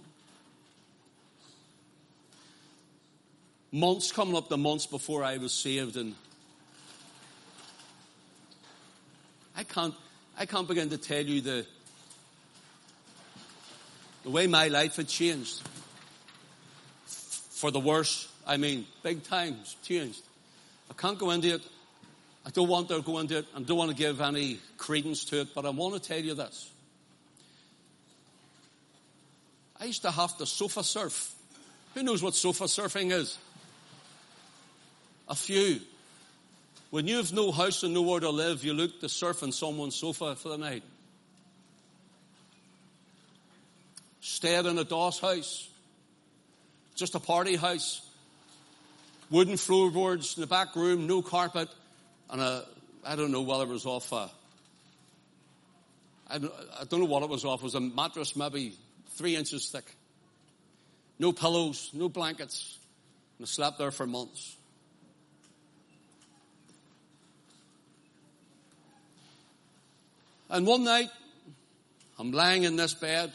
Months 3.70 4.10
coming 4.10 4.34
up 4.34 4.48
the 4.48 4.58
months 4.58 4.86
before 4.86 5.22
I 5.22 5.36
was 5.36 5.52
saved, 5.52 5.96
and 5.96 6.16
I 9.58 9.64
can't, 9.64 9.92
I 10.38 10.46
can't 10.46 10.68
begin 10.68 10.88
to 10.90 10.98
tell 10.98 11.20
you 11.20 11.40
the, 11.40 11.66
the 14.22 14.30
way 14.30 14.46
my 14.46 14.68
life 14.68 14.94
had 14.94 15.08
changed. 15.08 15.62
For 17.04 17.72
the 17.72 17.80
worse, 17.80 18.28
I 18.46 18.56
mean, 18.56 18.86
big 19.02 19.24
times 19.24 19.76
changed. 19.82 20.22
I 20.88 20.94
can't 20.94 21.18
go 21.18 21.32
into 21.32 21.56
it. 21.56 21.62
I 22.46 22.50
don't 22.50 22.68
want 22.68 22.88
to 22.90 23.02
go 23.02 23.18
into 23.18 23.38
it. 23.38 23.46
I 23.52 23.60
don't 23.60 23.76
want 23.76 23.90
to 23.90 23.96
give 23.96 24.20
any 24.20 24.60
credence 24.76 25.24
to 25.24 25.40
it, 25.40 25.48
but 25.56 25.66
I 25.66 25.70
want 25.70 26.00
to 26.00 26.08
tell 26.08 26.20
you 26.20 26.34
this. 26.34 26.70
I 29.80 29.86
used 29.86 30.02
to 30.02 30.12
have 30.12 30.38
to 30.38 30.46
sofa 30.46 30.84
surf. 30.84 31.34
Who 31.94 32.04
knows 32.04 32.22
what 32.22 32.36
sofa 32.36 32.64
surfing 32.64 33.10
is? 33.10 33.36
A 35.28 35.34
few. 35.34 35.80
When 36.90 37.06
you 37.06 37.18
have 37.18 37.32
no 37.32 37.52
house 37.52 37.82
and 37.82 37.92
nowhere 37.92 38.20
to 38.20 38.30
live, 38.30 38.64
you 38.64 38.72
look 38.72 39.00
to 39.00 39.08
surf 39.08 39.42
on 39.42 39.52
someone's 39.52 39.94
sofa 39.94 40.36
for 40.36 40.48
the 40.48 40.58
night. 40.58 40.82
Stayed 44.20 44.66
in 44.66 44.78
a 44.78 44.84
doss 44.84 45.20
house. 45.20 45.68
Just 46.94 47.14
a 47.14 47.20
party 47.20 47.56
house. 47.56 48.02
Wooden 49.30 49.58
floorboards 49.58 50.36
in 50.36 50.40
the 50.40 50.46
back 50.46 50.74
room, 50.74 51.06
no 51.06 51.20
carpet, 51.20 51.68
and 52.30 52.40
a, 52.40 52.64
I 53.04 53.16
don't 53.16 53.30
know 53.30 53.42
whether 53.42 53.64
it 53.64 53.68
was 53.68 53.84
off 53.84 54.10
a, 54.10 54.30
I 56.30 56.38
don't, 56.38 56.52
I 56.80 56.84
don't 56.84 57.00
know 57.00 57.06
what 57.06 57.22
it 57.22 57.28
was 57.28 57.44
off. 57.44 57.60
It 57.60 57.64
was 57.64 57.74
a 57.74 57.80
mattress 57.80 58.36
maybe 58.36 58.74
three 59.12 59.34
inches 59.34 59.68
thick. 59.70 59.84
No 61.18 61.32
pillows, 61.32 61.90
no 61.94 62.08
blankets. 62.08 62.78
And 63.38 63.46
I 63.46 63.48
slept 63.48 63.78
there 63.78 63.90
for 63.90 64.06
months. 64.06 64.56
And 70.50 70.66
one 70.66 70.84
night, 70.84 71.10
I'm 72.18 72.32
lying 72.32 72.62
in 72.64 72.76
this 72.76 72.94
bed. 72.94 73.32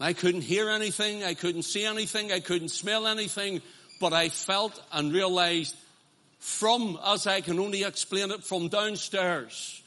I 0.00 0.14
couldn't 0.14 0.40
hear 0.40 0.70
anything. 0.70 1.22
I 1.22 1.34
couldn't 1.34 1.62
see 1.62 1.84
anything. 1.84 2.32
I 2.32 2.40
couldn't 2.40 2.70
smell 2.70 3.06
anything. 3.06 3.60
But 4.00 4.14
I 4.14 4.30
felt 4.30 4.82
and 4.92 5.12
realized 5.12 5.76
from, 6.38 6.98
as 7.04 7.26
I 7.26 7.42
can 7.42 7.58
only 7.58 7.84
explain 7.84 8.30
it, 8.30 8.42
from 8.42 8.68
downstairs 8.68 9.82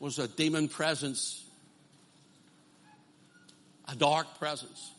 was 0.00 0.18
a 0.18 0.26
demon 0.26 0.66
presence. 0.68 1.44
A 3.86 3.94
dark 3.94 4.38
presence. 4.40 4.90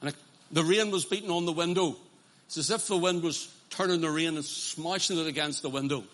And 0.00 0.14
the 0.52 0.62
rain 0.62 0.92
was 0.92 1.04
beating 1.04 1.30
on 1.30 1.46
the 1.46 1.52
window. 1.52 1.96
It's 2.46 2.58
as 2.58 2.70
if 2.70 2.86
the 2.86 2.96
wind 2.96 3.24
was 3.24 3.52
turning 3.70 4.00
the 4.00 4.10
rain 4.10 4.36
and 4.36 4.44
smashing 4.44 5.18
it 5.18 5.26
against 5.26 5.62
the 5.62 5.70
window. 5.70 6.04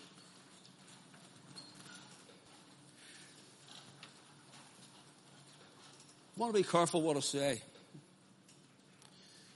I 6.35 6.39
want 6.39 6.53
to 6.53 6.61
be 6.61 6.67
careful 6.67 7.01
what 7.01 7.17
I 7.17 7.19
say. 7.21 7.61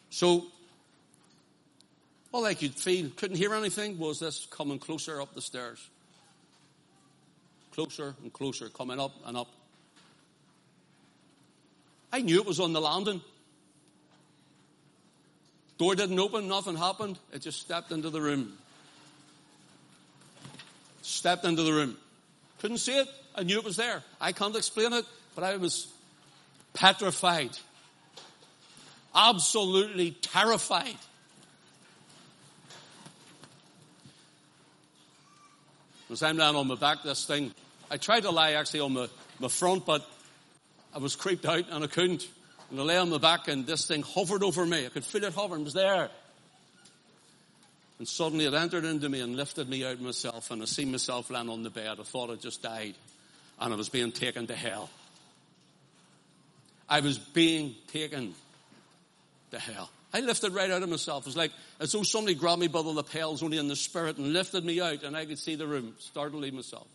So, 0.09 0.47
all 2.31 2.43
I 2.45 2.55
could 2.55 2.73
feel, 2.73 3.11
couldn't 3.15 3.37
hear 3.37 3.53
anything, 3.53 3.99
was 3.99 4.19
this 4.19 4.47
coming 4.49 4.79
closer 4.79 5.21
up 5.21 5.35
the 5.35 5.41
stairs. 5.41 5.87
Closer 7.71 8.15
and 8.23 8.33
closer, 8.33 8.67
coming 8.69 8.99
up 8.99 9.11
and 9.25 9.37
up. 9.37 9.47
I 12.11 12.21
knew 12.21 12.39
it 12.39 12.45
was 12.45 12.59
on 12.59 12.73
the 12.73 12.81
landing. 12.81 13.21
Door 15.81 15.95
didn't 15.95 16.19
open, 16.19 16.47
nothing 16.47 16.77
happened. 16.77 17.17
It 17.33 17.41
just 17.41 17.59
stepped 17.59 17.91
into 17.91 18.11
the 18.11 18.21
room. 18.21 18.55
Stepped 21.01 21.43
into 21.43 21.63
the 21.63 21.73
room. 21.73 21.97
Couldn't 22.59 22.77
see 22.77 22.99
it. 22.99 23.07
I 23.33 23.41
knew 23.41 23.57
it 23.57 23.65
was 23.65 23.77
there. 23.77 24.03
I 24.19 24.31
can't 24.31 24.55
explain 24.55 24.93
it, 24.93 25.05
but 25.33 25.43
I 25.43 25.57
was 25.57 25.87
petrified. 26.75 27.57
Absolutely 29.15 30.11
terrified. 30.11 30.97
As 36.11 36.21
I'm 36.21 36.37
lying 36.37 36.55
on 36.55 36.67
my 36.67 36.75
back, 36.75 37.01
this 37.01 37.25
thing, 37.25 37.55
I 37.89 37.97
tried 37.97 38.21
to 38.21 38.29
lie 38.29 38.51
actually 38.51 38.81
on 38.81 38.93
my, 38.93 39.07
my 39.39 39.47
front, 39.47 39.87
but 39.87 40.07
I 40.93 40.99
was 40.99 41.15
creeped 41.15 41.47
out 41.47 41.65
and 41.71 41.83
I 41.83 41.87
couldn't. 41.87 42.27
And 42.71 42.79
I 42.79 42.83
lay 42.83 42.97
on 42.97 43.09
my 43.09 43.17
back 43.17 43.49
and 43.49 43.67
this 43.67 43.85
thing 43.85 44.01
hovered 44.01 44.43
over 44.43 44.65
me. 44.65 44.85
I 44.85 44.89
could 44.89 45.03
feel 45.03 45.25
it 45.25 45.33
hovering. 45.33 45.61
It 45.61 45.65
was 45.65 45.73
there. 45.73 46.09
And 47.99 48.07
suddenly 48.07 48.45
it 48.45 48.53
entered 48.53 48.85
into 48.85 49.09
me 49.09 49.19
and 49.19 49.35
lifted 49.35 49.69
me 49.69 49.85
out 49.85 49.93
of 49.93 50.01
myself 50.01 50.49
and 50.49 50.61
I 50.61 50.65
seen 50.65 50.89
myself 50.89 51.29
lying 51.29 51.49
on 51.49 51.63
the 51.63 51.69
bed. 51.69 51.97
I 51.99 52.03
thought 52.03 52.31
I 52.31 52.35
just 52.35 52.63
died 52.63 52.95
and 53.59 53.73
I 53.73 53.75
was 53.75 53.89
being 53.89 54.11
taken 54.13 54.47
to 54.47 54.55
hell. 54.55 54.89
I 56.89 57.01
was 57.01 57.17
being 57.17 57.75
taken 57.87 58.33
to 59.51 59.59
hell. 59.59 59.91
I 60.13 60.21
lifted 60.21 60.53
right 60.53 60.71
out 60.71 60.81
of 60.81 60.89
myself. 60.89 61.23
It 61.23 61.27
was 61.27 61.37
like 61.37 61.51
as 61.79 61.91
though 61.91 62.03
somebody 62.03 62.35
grabbed 62.35 62.61
me 62.61 62.67
by 62.69 62.81
the 62.81 62.89
lapels 62.89 63.43
only 63.43 63.57
in 63.57 63.67
the 63.67 63.75
spirit 63.75 64.17
and 64.17 64.33
lifted 64.33 64.63
me 64.63 64.79
out 64.79 65.03
and 65.03 65.15
I 65.15 65.25
could 65.25 65.39
see 65.39 65.55
the 65.55 65.67
room, 65.67 65.93
startled 65.99 66.51
myself. 66.53 66.87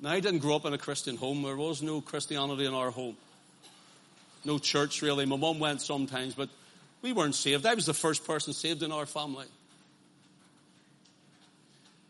Now, 0.00 0.10
I 0.10 0.20
didn't 0.20 0.40
grow 0.40 0.56
up 0.56 0.66
in 0.66 0.74
a 0.74 0.78
Christian 0.78 1.16
home. 1.16 1.42
There 1.42 1.56
was 1.56 1.82
no 1.82 2.00
Christianity 2.00 2.66
in 2.66 2.74
our 2.74 2.90
home. 2.90 3.16
No 4.44 4.58
church, 4.58 5.02
really. 5.02 5.26
My 5.26 5.36
mum 5.36 5.58
went 5.58 5.80
sometimes, 5.80 6.34
but 6.34 6.48
we 7.02 7.12
weren't 7.12 7.34
saved. 7.34 7.66
I 7.66 7.74
was 7.74 7.86
the 7.86 7.94
first 7.94 8.26
person 8.26 8.52
saved 8.52 8.82
in 8.82 8.92
our 8.92 9.06
family. 9.06 9.46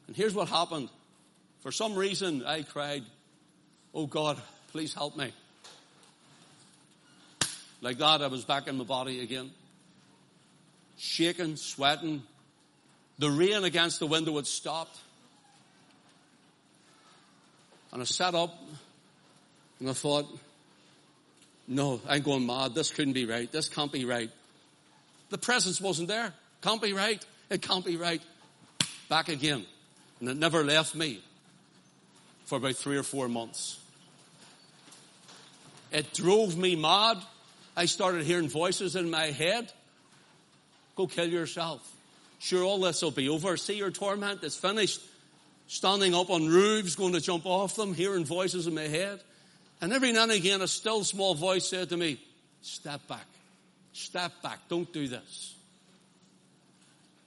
And 0.07 0.17
here's 0.17 0.35
what 0.35 0.49
happened. 0.49 0.89
For 1.61 1.73
some 1.73 1.95
reason, 1.95 2.45
I 2.45 2.63
cried, 2.63 3.05
Oh 3.95 4.07
God, 4.07 4.41
please 4.73 4.93
help 4.93 5.17
me. 5.17 5.33
Like 7.81 7.99
that, 7.99 8.23
I 8.23 8.27
was 8.27 8.45
back 8.45 8.69
in 8.69 8.77
my 8.77 8.85
body 8.85 9.21
again. 9.21 9.51
Shaking, 10.97 11.57
sweating. 11.57 12.23
The 13.19 13.31
rain 13.31 13.65
against 13.65 13.99
the 14.01 14.07
window 14.07 14.37
had 14.37 14.47
stopped. 14.47 14.99
And 17.93 18.03
I 18.03 18.05
sat 18.05 18.35
up 18.35 18.55
and 19.81 19.89
I 19.89 19.93
thought, 19.93 20.27
no, 21.69 22.01
I'm 22.09 22.23
going 22.23 22.47
mad. 22.47 22.75
This 22.75 22.91
couldn't 22.91 23.15
be 23.15 23.27
right. 23.27 23.51
This 23.51 23.69
can't 23.69 23.93
be 23.93 24.05
right. 24.05 24.31
The 25.31 25.39
presence 25.39 25.81
wasn't 25.81 26.09
there. 26.09 26.33
Can't 26.63 26.81
be 26.81 26.93
right. 26.93 27.25
It 27.51 27.63
can't 27.63 27.85
be 27.85 27.97
right. 27.97 28.23
Back 29.09 29.29
again. 29.29 29.65
And 30.21 30.29
it 30.29 30.37
never 30.37 30.65
left 30.65 30.95
me 30.95 31.21
for 32.45 32.59
about 32.59 32.77
three 32.77 32.97
or 32.97 33.03
four 33.03 33.29
months. 33.29 33.81
It 35.93 36.13
drove 36.15 36.57
me 36.57 36.77
mad. 36.77 37.19
I 37.77 37.87
started 37.87 38.25
hearing 38.25 38.49
voices 38.49 38.97
in 38.97 39.11
my 39.11 39.27
head. 39.27 39.73
Go 40.95 41.07
kill 41.07 41.29
yourself. 41.29 41.93
Sure, 42.39 42.65
all 42.65 42.79
this 42.79 43.03
will 43.03 43.11
be 43.11 43.29
over. 43.29 43.57
See 43.57 43.77
your 43.77 43.91
torment 43.91 44.43
is 44.45 44.57
finished 44.57 45.01
standing 45.67 46.15
up 46.15 46.31
on 46.31 46.47
roofs, 46.47 46.95
going 46.95 47.13
to 47.13 47.21
jump 47.21 47.47
off 47.47 47.75
them, 47.75 47.95
hearing 47.95 48.25
voices 48.25 48.67
in 48.67 48.75
my 48.75 48.83
head. 48.83 49.21
And 49.81 49.93
every 49.93 50.13
now 50.13 50.25
and 50.25 50.33
again, 50.33 50.63
a 50.63 50.69
still 50.69 51.05
small 51.05 51.35
voice 51.35 51.69
said 51.69 51.91
to 51.91 51.97
me, 51.97 52.21
step 52.63 53.07
back, 53.09 53.27
step 53.93 54.33
back, 54.43 54.61
don't 54.69 54.91
do 54.93 55.09
this. 55.09 55.55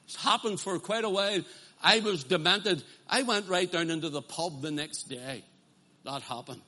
It's 0.06 0.16
happened 0.16 0.60
for 0.60 0.80
quite 0.80 1.04
a 1.04 1.10
while. 1.10 1.42
I 1.84 2.00
was 2.00 2.24
demented. 2.24 2.84
I 3.08 3.22
went 3.22 3.48
right 3.48 3.72
down 3.72 3.92
into 3.92 4.10
the 4.10 4.22
pub 4.22 4.62
the 4.62 4.72
next 4.72 5.04
day. 5.04 5.44
That 6.04 6.24
happened. 6.24 6.64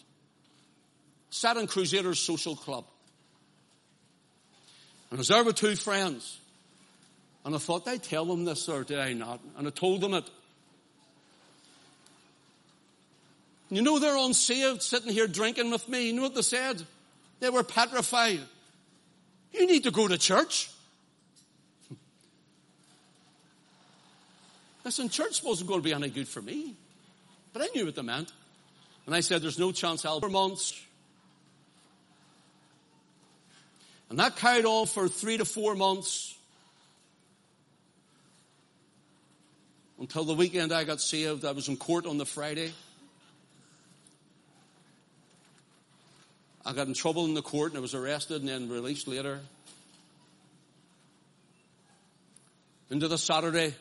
Sat 1.32 1.58
in 1.58 1.66
Crusaders 1.66 2.20
Social 2.20 2.56
Club. 2.56 2.86
And 5.10 5.18
I 5.18 5.22
was 5.22 5.30
there 5.30 5.44
with 5.44 5.56
two 5.56 5.76
friends. 5.76 6.40
And 7.44 7.56
I 7.56 7.58
thought, 7.58 7.86
did 7.86 7.94
I 7.96 7.98
tell 7.98 8.26
them 8.26 8.46
this 8.46 8.70
or 8.70 8.84
did 8.84 9.00
I 9.00 9.14
not? 9.14 9.40
And 9.58 9.68
I 9.68 9.72
told 9.72 10.02
them 10.02 10.14
it. 10.14 10.30
You 13.72 13.82
know 13.82 13.98
they're 14.00 14.18
unsaved 14.18 14.82
sitting 14.82 15.14
here 15.14 15.28
drinking 15.28 15.72
with 15.72 15.88
me. 15.88 16.08
You 16.08 16.14
know 16.14 16.24
what 16.24 16.36
they 16.36 16.42
said? 16.42 16.84
They 17.40 17.50
were 17.50 17.64
petrified. 17.64 18.42
You 19.54 19.66
need 19.66 19.84
to 19.84 19.92
go 19.92 20.10
to 20.10 20.18
church. 20.18 20.70
Listen, 24.84 25.08
church 25.08 25.42
wasn't 25.42 25.70
going 25.70 25.80
to 25.80 25.84
be 25.86 25.94
any 25.94 26.10
good 26.10 26.28
for 26.28 26.42
me. 26.42 26.76
But 27.54 27.62
I 27.62 27.70
knew 27.74 27.86
what 27.86 27.96
they 27.96 28.02
meant. 28.02 28.34
And 29.06 29.16
I 29.16 29.22
said, 29.22 29.42
there's 29.42 29.58
no 29.58 29.72
chance 29.72 30.04
I'll 30.04 30.20
for 30.20 30.28
months. 30.28 30.78
And 34.10 34.20
that 34.20 34.36
carried 34.36 34.66
on 34.66 34.86
for 34.86 35.08
three 35.08 35.38
to 35.38 35.46
four 35.46 35.76
months. 35.76 36.36
Until 39.98 40.26
the 40.26 40.34
weekend 40.34 40.74
I 40.74 40.84
got 40.84 41.00
saved, 41.00 41.46
I 41.46 41.54
was 41.54 41.70
in 41.70 41.78
court 41.78 42.06
on 42.06 42.18
the 42.18 42.26
Friday. 42.26 42.74
I 46.66 46.74
got 46.74 46.88
in 46.88 46.94
trouble 46.94 47.26
in 47.26 47.34
the 47.34 47.42
court 47.42 47.72
and 47.72 47.78
I 47.78 47.82
was 47.82 47.96
arrested 47.96 48.42
and 48.42 48.50
then 48.50 48.70
released 48.70 49.08
later. 49.08 49.40
Into 52.90 53.08
the 53.08 53.18
Saturday, 53.18 53.74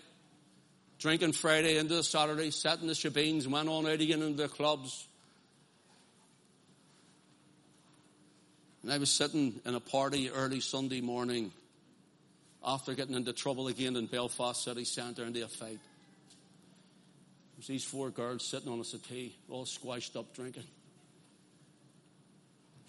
drinking 0.99 1.33
Friday, 1.33 1.77
into 1.77 1.95
the 1.95 2.05
Saturday, 2.05 2.51
sat 2.51 2.81
in 2.81 2.87
the 2.87 2.95
shebeens, 2.95 3.47
went 3.47 3.69
on 3.69 3.87
out 3.87 4.01
again 4.01 4.23
into 4.23 4.43
the 4.43 4.49
clubs. 4.49 5.07
And 8.83 8.91
I 8.91 8.97
was 8.97 9.11
sitting 9.11 9.61
in 9.67 9.75
a 9.75 9.81
party 9.81 10.31
early 10.31 10.61
Sunday 10.61 11.03
morning 11.03 11.53
after 12.65 12.95
getting 12.95 13.15
into 13.15 13.33
trouble 13.33 13.69
again 13.69 13.97
in 13.97 14.07
Belfast 14.07 14.63
City 14.63 14.85
Centre 14.85 15.25
into 15.25 15.45
a 15.45 15.49
fight. 15.49 15.81
There's 17.57 17.67
these 17.67 17.85
four 17.85 18.09
girls 18.09 18.47
sitting 18.47 18.73
on 18.73 18.81
a 18.81 18.85
settee, 18.85 19.37
all 19.51 19.67
squashed 19.67 20.17
up 20.17 20.35
drinking. 20.35 20.65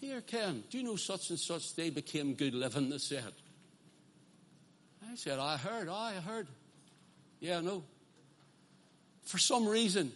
Here, 0.02 0.20
Ken, 0.20 0.64
do 0.68 0.78
you 0.78 0.82
know 0.82 0.96
such 0.96 1.30
and 1.30 1.38
such? 1.38 1.76
They 1.76 1.88
became 1.88 2.34
good 2.34 2.54
living, 2.54 2.90
they 2.90 2.98
said. 2.98 3.32
I 5.08 5.14
said, 5.14 5.38
I 5.38 5.56
heard, 5.56 5.88
I 5.88 6.14
heard. 6.14 6.48
Yeah, 7.38 7.60
no. 7.60 7.84
For 9.22 9.38
some 9.38 9.68
reason, 9.68 10.10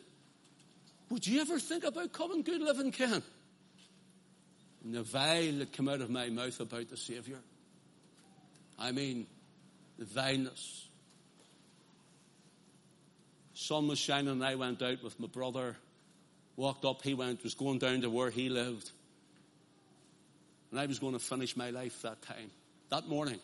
would 1.08 1.24
you 1.24 1.40
ever 1.40 1.60
think 1.60 1.84
about 1.84 2.12
coming 2.12 2.42
good 2.42 2.62
living, 2.62 2.90
Ken? 2.90 3.22
And 4.82 4.92
the 4.92 5.04
vile 5.04 5.58
that 5.58 5.70
came 5.70 5.88
out 5.88 6.00
of 6.00 6.10
my 6.10 6.30
mouth 6.30 6.58
about 6.58 6.88
the 6.88 6.96
Savior. 6.96 7.38
I 8.80 8.90
mean, 8.90 9.28
the 10.00 10.04
vileness. 10.04 10.88
Sun 13.54 13.86
was 13.86 14.00
shining 14.00 14.32
and 14.32 14.44
I 14.44 14.56
went 14.56 14.82
out 14.82 15.04
with 15.04 15.20
my 15.20 15.28
brother. 15.28 15.76
Walked 16.56 16.84
up, 16.84 17.02
he 17.02 17.14
went, 17.14 17.44
was 17.44 17.54
going 17.54 17.78
down 17.78 18.00
to 18.00 18.10
where 18.10 18.30
he 18.30 18.48
lived. 18.48 18.90
And 20.70 20.80
I 20.80 20.86
was 20.86 20.98
going 20.98 21.12
to 21.12 21.18
finish 21.18 21.56
my 21.56 21.70
life 21.70 22.02
that 22.02 22.20
time, 22.22 22.50
that 22.90 23.08
morning. 23.08 23.38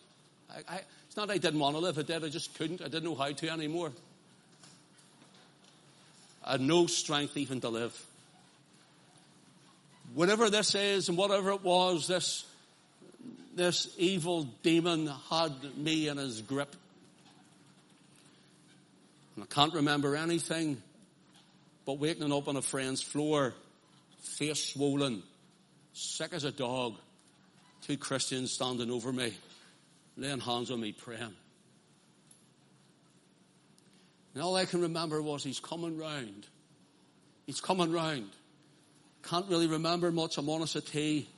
I, 0.51 0.75
I, 0.75 0.81
it's 1.07 1.17
not 1.17 1.31
I 1.31 1.39
didn't 1.39 1.61
want 1.61 1.77
to 1.77 1.81
live, 1.81 1.99
I 1.99 2.03
did, 2.03 2.25
I 2.25 2.29
just 2.29 2.55
couldn't. 2.57 2.81
I 2.81 2.85
didn't 2.85 3.05
know 3.05 3.15
how 3.15 3.31
to 3.31 3.49
anymore. 3.49 3.93
I 6.45 6.53
had 6.53 6.61
no 6.61 6.87
strength 6.87 7.37
even 7.37 7.61
to 7.61 7.69
live. 7.69 8.07
Whatever 10.15 10.51
this 10.51 10.75
is 10.75 11.09
and 11.09 11.17
whatever 11.17 11.53
it 11.53 11.63
was, 11.63 12.07
this, 12.09 12.45
this 13.55 13.95
evil 13.97 14.45
demon 14.63 15.11
had 15.31 15.53
me 15.77 16.09
in 16.09 16.19
his 16.19 16.43
grip. 16.43 16.75
And 19.37 19.45
I 19.45 19.47
can't 19.47 19.73
remember 19.73 20.17
anything 20.17 20.83
but 21.85 21.99
waking 21.99 22.33
up 22.33 22.49
on 22.49 22.57
a 22.57 22.63
friend's 22.63 23.03
floor, 23.03 23.55
face 24.21 24.73
swollen, 24.73 25.23
sick 25.93 26.33
as 26.33 26.45
a 26.45 26.53
dog, 26.53 26.95
two 27.83 27.97
Christians 27.97 28.53
standing 28.53 28.91
over 28.91 29.13
me, 29.13 29.35
laying 30.17 30.41
hands 30.41 30.71
on 30.71 30.81
me, 30.81 30.93
praying. 30.93 31.35
And 34.35 34.43
all 34.43 34.57
I 34.57 34.65
can 34.65 34.81
remember 34.81 35.21
was 35.21 35.45
he's 35.45 35.61
coming 35.61 35.99
round. 35.99 36.47
He's 37.47 37.61
coming 37.61 37.93
round. 37.93 38.31
Can't 39.25 39.47
really 39.49 39.67
remember 39.67 40.11
much. 40.11 40.39
I'm 40.39 40.49
on 40.49 40.63
a 40.63 40.67
settee. 40.67 41.29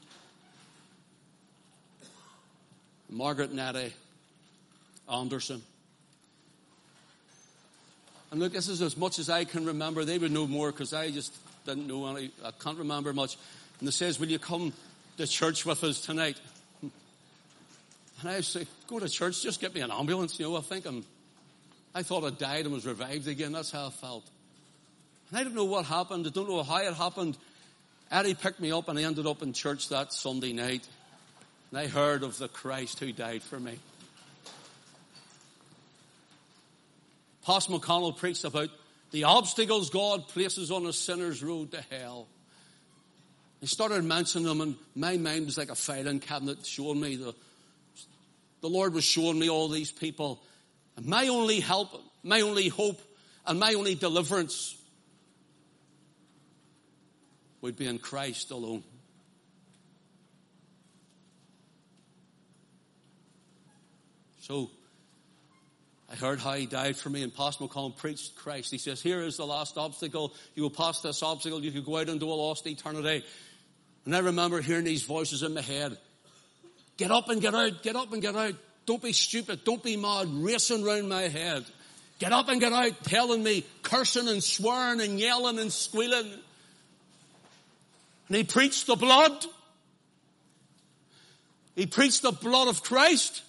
Margaret 3.11 3.53
Nettie 3.53 3.93
Anderson. 5.13 5.63
And 8.31 8.41
look, 8.41 8.53
this 8.53 8.69
is 8.69 8.83
as 8.83 8.97
much 8.97 9.19
as 9.19 9.31
I 9.31 9.45
can 9.45 9.67
remember. 9.67 10.05
They 10.05 10.19
would 10.19 10.33
know 10.33 10.47
more 10.47 10.73
because 10.73 10.93
I 10.93 11.11
just 11.11 11.35
didn't 11.67 11.87
know 11.87 12.07
any. 12.07 12.31
I 12.45 12.51
can't 12.51 12.79
remember 12.79 13.13
much. 13.13 13.37
And 13.79 13.87
they 13.87 13.93
says, 13.93 14.19
will 14.19 14.29
you 14.29 14.39
come 14.39 14.73
to 15.17 15.27
church 15.27 15.65
with 15.65 15.85
us 15.85 16.01
tonight. 16.01 16.41
And 16.83 18.31
I 18.31 18.41
say, 18.41 18.67
go 18.87 18.99
to 18.99 19.09
church, 19.09 19.43
just 19.43 19.61
get 19.61 19.75
me 19.75 19.81
an 19.81 19.91
ambulance. 19.91 20.39
You 20.39 20.47
know, 20.47 20.57
I 20.57 20.61
think 20.61 20.87
I'm, 20.87 21.05
I 21.95 22.03
thought 22.03 22.25
I 22.25 22.31
died 22.31 22.65
and 22.65 22.75
was 22.75 22.87
revived 22.87 23.29
again. 23.29 23.53
That's 23.53 23.71
how 23.71 23.87
I 23.89 23.91
felt. 23.91 24.25
And 25.31 25.39
I 25.39 25.45
don't 25.45 25.55
know 25.55 25.65
what 25.65 25.85
happened. 25.85 26.27
I 26.27 26.31
don't 26.31 26.49
know 26.49 26.63
how 26.63 26.79
it 26.79 26.95
happened. 26.95 27.37
Eddie 28.11 28.35
picked 28.35 28.61
me 28.61 28.73
up 28.73 28.89
and 28.89 28.99
I 28.99 29.03
ended 29.03 29.27
up 29.27 29.43
in 29.43 29.53
church 29.53 29.89
that 29.89 30.13
Sunday 30.13 30.53
night. 30.53 30.87
And 31.71 31.81
I 31.81 31.87
heard 31.87 32.23
of 32.23 32.39
the 32.39 32.49
Christ 32.49 33.01
who 33.01 33.13
died 33.13 33.43
for 33.43 33.59
me. 33.59 33.79
Pastor 37.45 37.73
McConnell 37.73 38.17
preached 38.17 38.45
about 38.45 38.71
the 39.11 39.25
obstacles 39.25 39.91
God 39.91 40.29
places 40.29 40.71
on 40.71 40.87
a 40.87 40.93
sinner's 40.93 41.43
road 41.43 41.73
to 41.73 41.83
hell. 41.91 42.27
He 43.65 43.69
started 43.69 44.05
mentioning 44.05 44.47
them, 44.47 44.61
and 44.61 44.77
my 44.95 45.17
mind 45.17 45.47
was 45.47 45.57
like 45.57 45.71
a 45.71 45.75
filing 45.75 46.21
cabinet 46.21 46.67
showing 46.67 47.01
me 47.01 47.17
the, 47.17 47.35
the 48.61 48.69
Lord 48.69 48.93
was 48.93 49.05
showing 49.05 49.39
me 49.39 49.49
all 49.49 49.71
these 49.71 49.91
people. 49.91 50.43
And 50.99 51.07
my 51.07 51.29
only 51.29 51.61
help, 51.61 51.99
my 52.23 52.43
only 52.43 52.69
hope, 52.69 53.01
and 53.47 53.59
my 53.59 53.73
only 53.73 53.95
deliverance 53.95 54.77
would 57.63 57.75
be 57.75 57.87
in 57.87 57.99
Christ 57.99 58.51
alone. 58.51 58.85
So, 64.41 64.71
I 66.13 66.17
heard 66.17 66.39
how 66.39 66.53
he 66.53 66.67
died 66.67 66.99
for 66.99 67.09
me, 67.09 67.23
and 67.23 67.35
Pastor 67.35 67.65
McConnell 67.65 67.97
preached 67.97 68.37
Christ. 68.37 68.71
He 68.71 68.77
says, 68.77 69.01
Here 69.01 69.23
is 69.23 69.39
the 69.39 69.47
last 69.47 69.79
obstacle. 69.79 70.35
You 70.55 70.65
will 70.65 70.71
pass 70.71 71.01
this 71.01 71.23
obstacle, 71.23 71.65
you 71.65 71.73
could 71.73 71.87
go 71.87 71.97
out 71.97 72.11
into 72.11 72.27
a 72.27 72.35
lost 72.35 72.67
eternity. 72.67 73.25
And 74.05 74.15
I 74.15 74.21
remember 74.21 74.61
hearing 74.61 74.85
these 74.85 75.03
voices 75.03 75.43
in 75.43 75.55
my 75.55 75.63
head. 75.63 75.97
Get 76.97 77.11
up 77.11 77.29
and 77.29 77.41
get 77.41 77.55
out, 77.55 77.83
get 77.83 77.97
up 77.97 78.13
and 78.13 78.23
get 78.23 78.37
out. 78.37 78.55
Don't 78.87 79.03
be 79.03 79.13
stupid, 79.13 79.65
don't 79.65 79.83
be 79.83 79.97
mad, 79.97 80.29
racing 80.29 80.85
round 80.85 81.09
my 81.09 81.23
head. 81.23 81.65
Get 82.19 82.33
up 82.33 82.49
and 82.49 82.61
get 82.61 82.73
out, 82.73 83.03
telling 83.03 83.43
me, 83.43 83.65
cursing 83.83 84.29
and 84.29 84.43
swearing 84.43 85.01
and 85.01 85.19
yelling 85.19 85.59
and 85.59 85.73
squealing. 85.73 86.31
And 88.29 88.37
he 88.37 88.45
preached 88.45 88.87
the 88.87 88.97
blood. 88.97 89.45
He 91.75 91.87
preached 91.87 92.23
the 92.23 92.33
blood 92.33 92.69
of 92.69 92.83
Christ. 92.83 93.43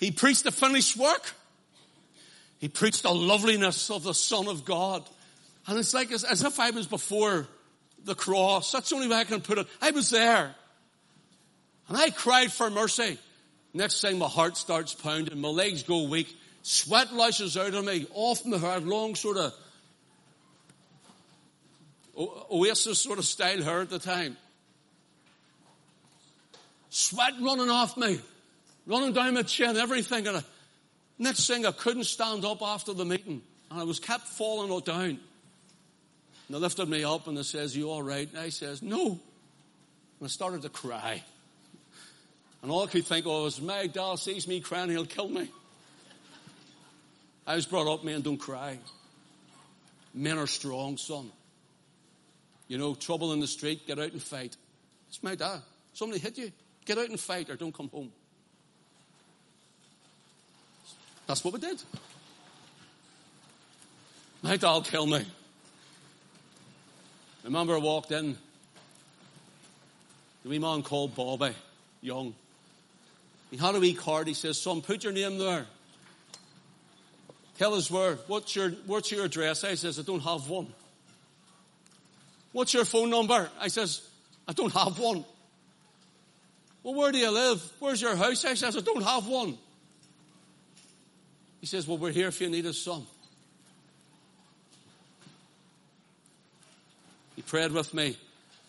He 0.00 0.10
preached 0.10 0.44
the 0.44 0.50
finished 0.50 0.96
work. 0.96 1.34
He 2.58 2.68
preached 2.68 3.04
the 3.04 3.14
loveliness 3.14 3.90
of 3.90 4.02
the 4.02 4.14
Son 4.14 4.48
of 4.48 4.64
God. 4.64 5.08
And 5.66 5.78
it's 5.78 5.94
like 5.94 6.10
as, 6.10 6.24
as 6.24 6.42
if 6.42 6.58
I 6.58 6.70
was 6.70 6.86
before 6.86 7.46
the 8.04 8.14
cross. 8.14 8.72
That's 8.72 8.90
the 8.90 8.96
only 8.96 9.08
way 9.08 9.16
I 9.16 9.24
can 9.24 9.40
put 9.40 9.58
it. 9.58 9.66
I 9.80 9.90
was 9.90 10.10
there. 10.10 10.54
And 11.88 11.96
I 11.96 12.10
cried 12.10 12.52
for 12.52 12.70
mercy. 12.70 13.18
Next 13.72 14.00
thing 14.00 14.18
my 14.18 14.28
heart 14.28 14.56
starts 14.56 14.94
pounding, 14.94 15.40
my 15.40 15.48
legs 15.48 15.82
go 15.82 16.08
weak, 16.08 16.34
sweat 16.62 17.12
lashes 17.12 17.56
out 17.56 17.74
of 17.74 17.84
me, 17.84 18.06
off 18.14 18.44
my 18.46 18.56
hair, 18.56 18.80
long 18.80 19.16
sort 19.16 19.36
of 19.36 19.52
Oasis 22.16 23.00
sort 23.00 23.18
of 23.18 23.24
style 23.24 23.60
hair 23.60 23.80
at 23.80 23.90
the 23.90 23.98
time. 23.98 24.36
Sweat 26.90 27.32
running 27.40 27.70
off 27.70 27.96
me, 27.96 28.20
running 28.86 29.12
down 29.12 29.34
my 29.34 29.42
chin, 29.42 29.76
everything. 29.76 30.28
And 30.28 30.36
I, 30.36 30.42
next 31.18 31.48
thing 31.48 31.66
I 31.66 31.72
couldn't 31.72 32.04
stand 32.04 32.44
up 32.44 32.62
after 32.62 32.92
the 32.92 33.04
meeting 33.04 33.42
and 33.70 33.80
I 33.80 33.82
was 33.82 33.98
kept 33.98 34.28
falling 34.28 34.80
down. 34.82 35.18
And 36.46 36.56
they 36.56 36.60
lifted 36.60 36.88
me 36.88 37.04
up 37.04 37.26
and 37.26 37.36
they 37.36 37.42
says, 37.42 37.76
you 37.76 37.90
all 37.90 38.02
right? 38.02 38.28
And 38.28 38.38
I 38.38 38.50
says, 38.50 38.82
no. 38.82 39.06
And 39.06 39.20
I 40.22 40.26
started 40.26 40.62
to 40.62 40.68
cry. 40.68 41.22
And 42.62 42.70
all 42.70 42.84
I 42.84 42.86
could 42.86 43.04
think 43.04 43.26
of 43.26 43.32
was, 43.42 43.60
my 43.60 43.86
dad 43.86 44.18
sees 44.18 44.48
me 44.48 44.60
crying, 44.60 44.90
he'll 44.90 45.06
kill 45.06 45.28
me. 45.28 45.50
I 47.46 47.56
was 47.56 47.66
brought 47.66 47.92
up, 47.92 48.04
men 48.04 48.22
don't 48.22 48.38
cry. 48.38 48.78
Men 50.14 50.38
are 50.38 50.46
strong, 50.46 50.96
son. 50.96 51.30
You 52.68 52.78
know, 52.78 52.94
trouble 52.94 53.32
in 53.32 53.40
the 53.40 53.46
street, 53.46 53.86
get 53.86 53.98
out 53.98 54.12
and 54.12 54.22
fight. 54.22 54.56
It's 55.08 55.22
my 55.22 55.34
dad. 55.34 55.60
Somebody 55.92 56.20
hit 56.20 56.38
you, 56.38 56.52
get 56.84 56.96
out 56.98 57.08
and 57.08 57.20
fight 57.20 57.50
or 57.50 57.56
don't 57.56 57.74
come 57.74 57.88
home. 57.88 58.10
That's 61.26 61.44
what 61.44 61.54
we 61.54 61.60
did. 61.60 61.82
My 64.42 64.56
dad 64.56 64.72
will 64.72 64.82
kill 64.82 65.06
me. 65.06 65.24
Remember 67.44 67.74
I 67.74 67.78
walked 67.78 68.10
in. 68.10 68.38
The 70.42 70.48
wee 70.48 70.58
man 70.58 70.82
called 70.82 71.14
Bobby, 71.14 71.54
young. 72.00 72.34
He 73.50 73.58
had 73.58 73.74
a 73.74 73.80
wee 73.80 73.94
card. 73.94 74.26
He 74.26 74.34
says, 74.34 74.60
son, 74.60 74.80
put 74.80 75.04
your 75.04 75.12
name 75.12 75.38
there. 75.38 75.66
Tell 77.58 77.74
us 77.74 77.90
where. 77.90 78.16
What's 78.26 78.56
your, 78.56 78.70
what's 78.86 79.12
your 79.12 79.26
address? 79.26 79.62
I 79.62 79.74
says, 79.74 79.98
I 79.98 80.02
don't 80.02 80.22
have 80.22 80.48
one. 80.48 80.68
What's 82.52 82.72
your 82.72 82.84
phone 82.84 83.10
number? 83.10 83.50
I 83.60 83.68
says, 83.68 84.02
I 84.48 84.52
don't 84.52 84.72
have 84.72 84.98
one. 84.98 85.24
Well, 86.82 86.94
where 86.94 87.12
do 87.12 87.18
you 87.18 87.30
live? 87.30 87.62
Where's 87.78 88.00
your 88.00 88.16
house? 88.16 88.44
I 88.44 88.54
says, 88.54 88.76
I 88.76 88.80
don't 88.80 89.02
have 89.02 89.26
one. 89.26 89.58
He 91.60 91.66
says, 91.66 91.86
well, 91.86 91.98
we're 91.98 92.12
here 92.12 92.28
if 92.28 92.40
you 92.40 92.48
need 92.48 92.66
us, 92.66 92.78
son. 92.78 93.06
He 97.36 97.42
prayed 97.42 97.72
with 97.72 97.92
me, 97.94 98.16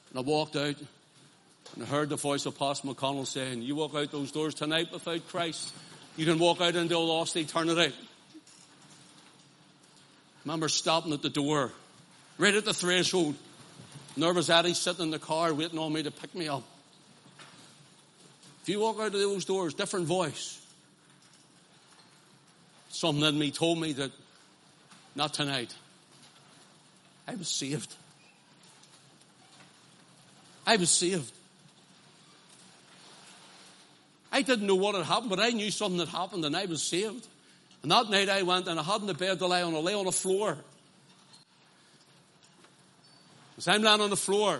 and 0.09 0.19
I 0.19 0.21
walked 0.21 0.55
out, 0.55 0.75
and 1.75 1.83
I 1.83 1.85
heard 1.85 2.09
the 2.09 2.15
voice 2.15 2.45
of 2.45 2.57
Pastor 2.57 2.87
McConnell 2.87 3.27
saying, 3.27 3.61
You 3.61 3.75
walk 3.75 3.95
out 3.95 4.11
those 4.11 4.31
doors 4.31 4.53
tonight 4.53 4.91
without 4.91 5.27
Christ, 5.27 5.73
you 6.17 6.25
can 6.25 6.39
walk 6.39 6.61
out 6.61 6.75
into 6.75 6.95
a 6.95 6.99
lost 6.99 7.35
eternity. 7.35 7.93
I 7.93 7.93
remember 10.45 10.69
stopping 10.69 11.13
at 11.13 11.21
the 11.21 11.29
door, 11.29 11.71
right 12.37 12.53
at 12.53 12.65
the 12.65 12.73
threshold. 12.73 13.35
Nervous 14.17 14.49
Eddie 14.49 14.73
sitting 14.73 15.05
in 15.05 15.11
the 15.11 15.19
car 15.19 15.53
waiting 15.53 15.77
on 15.77 15.91
me 15.91 16.03
to 16.03 16.11
pick 16.11 16.33
me 16.33 16.47
up. 16.47 16.63
If 18.63 18.69
you 18.69 18.79
walk 18.79 18.99
out 18.99 19.07
of 19.07 19.13
those 19.13 19.45
doors, 19.45 19.73
different 19.73 20.07
voice. 20.07 20.59
Something 22.89 23.25
in 23.25 23.37
me 23.37 23.51
told 23.51 23.79
me 23.79 23.93
that 23.93 24.11
not 25.15 25.33
tonight. 25.33 25.75
I 27.27 27.35
was 27.35 27.47
saved. 27.47 27.93
I 30.65 30.77
was 30.77 30.89
saved. 30.89 31.31
I 34.31 34.41
didn't 34.41 34.67
know 34.67 34.75
what 34.75 34.95
had 34.95 35.05
happened, 35.05 35.29
but 35.29 35.39
I 35.39 35.51
knew 35.51 35.71
something 35.71 35.99
had 35.99 36.09
happened 36.09 36.43
and 36.43 36.57
I 36.57 36.65
was 36.65 36.83
saved. 36.83 37.25
And 37.83 37.91
that 37.91 38.09
night 38.09 38.29
I 38.29 38.41
went 38.41 38.67
and 38.67 38.79
I 38.79 38.83
hadn't 38.83 39.09
a 39.09 39.13
bed 39.13 39.39
to 39.39 39.47
lie 39.47 39.61
on, 39.61 39.73
I 39.73 39.77
lay 39.77 39.93
on 39.93 40.05
the 40.05 40.11
floor. 40.11 40.57
As 43.57 43.67
I'm 43.67 43.81
lying 43.81 44.01
on 44.01 44.09
the 44.09 44.17
floor. 44.17 44.59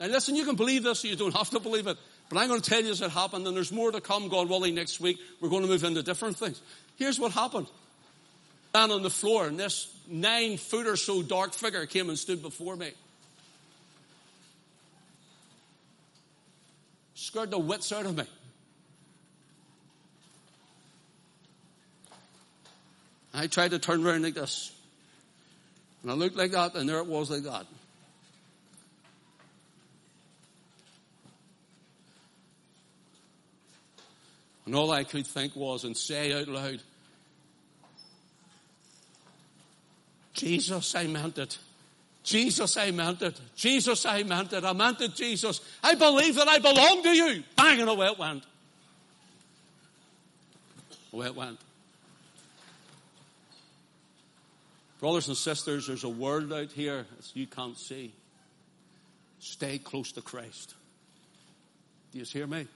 Now 0.00 0.06
listen, 0.06 0.34
you 0.34 0.44
can 0.44 0.56
believe 0.56 0.82
this 0.82 1.04
or 1.04 1.08
you 1.08 1.16
don't 1.16 1.36
have 1.36 1.50
to 1.50 1.60
believe 1.60 1.86
it. 1.86 1.98
But 2.28 2.38
I'm 2.38 2.48
going 2.48 2.60
to 2.60 2.70
tell 2.70 2.82
you 2.82 2.90
as 2.90 3.02
it 3.02 3.10
happened 3.10 3.46
and 3.46 3.56
there's 3.56 3.70
more 3.70 3.92
to 3.92 4.00
come, 4.00 4.28
God 4.28 4.48
willing, 4.48 4.74
next 4.74 5.00
week. 5.00 5.18
We're 5.40 5.48
going 5.48 5.62
to 5.62 5.68
move 5.68 5.84
into 5.84 6.02
different 6.02 6.36
things. 6.38 6.60
Here's 6.96 7.20
what 7.20 7.32
happened. 7.32 7.66
Down 8.72 8.90
on 8.90 9.02
the 9.02 9.10
floor 9.10 9.46
and 9.46 9.58
this 9.58 9.94
nine 10.08 10.56
foot 10.56 10.86
or 10.86 10.96
so 10.96 11.22
dark 11.22 11.52
figure 11.52 11.84
came 11.86 12.08
and 12.08 12.18
stood 12.18 12.42
before 12.42 12.76
me. 12.76 12.92
Scared 17.18 17.50
the 17.50 17.58
wits 17.58 17.92
out 17.92 18.04
of 18.04 18.14
me. 18.14 18.24
I 23.32 23.46
tried 23.46 23.70
to 23.70 23.78
turn 23.78 24.06
around 24.06 24.22
like 24.22 24.34
this. 24.34 24.70
And 26.02 26.10
I 26.10 26.14
looked 26.14 26.36
like 26.36 26.50
that, 26.52 26.74
and 26.74 26.86
there 26.86 26.98
it 26.98 27.06
was 27.06 27.30
like 27.30 27.44
that. 27.44 27.66
And 34.66 34.74
all 34.74 34.90
I 34.90 35.02
could 35.04 35.26
think 35.26 35.56
was 35.56 35.84
and 35.84 35.96
say 35.96 36.38
out 36.38 36.48
loud, 36.48 36.82
Jesus, 40.34 40.94
I 40.94 41.06
meant 41.06 41.38
it. 41.38 41.56
Jesus, 42.26 42.76
I 42.76 42.90
meant 42.90 43.22
it. 43.22 43.40
Jesus, 43.54 44.04
I 44.04 44.24
meant 44.24 44.52
it. 44.52 44.64
I 44.64 44.72
meant 44.72 45.00
it, 45.00 45.14
Jesus. 45.14 45.60
I 45.80 45.94
believe 45.94 46.34
that 46.34 46.48
I 46.48 46.58
belong 46.58 47.04
to 47.04 47.10
you. 47.10 47.44
Bang, 47.56 47.80
and 47.80 47.88
away 47.88 48.08
it 48.08 48.18
went. 48.18 48.42
Away 51.12 51.26
it 51.26 51.36
went. 51.36 51.60
Brothers 54.98 55.28
and 55.28 55.36
sisters, 55.36 55.86
there's 55.86 56.02
a 56.02 56.08
world 56.08 56.52
out 56.52 56.72
here 56.72 57.06
that 57.16 57.36
you 57.36 57.46
can't 57.46 57.78
see. 57.78 58.12
Stay 59.38 59.78
close 59.78 60.10
to 60.12 60.20
Christ. 60.20 60.74
Do 62.10 62.18
you 62.18 62.24
hear 62.24 62.48
me? 62.48 62.66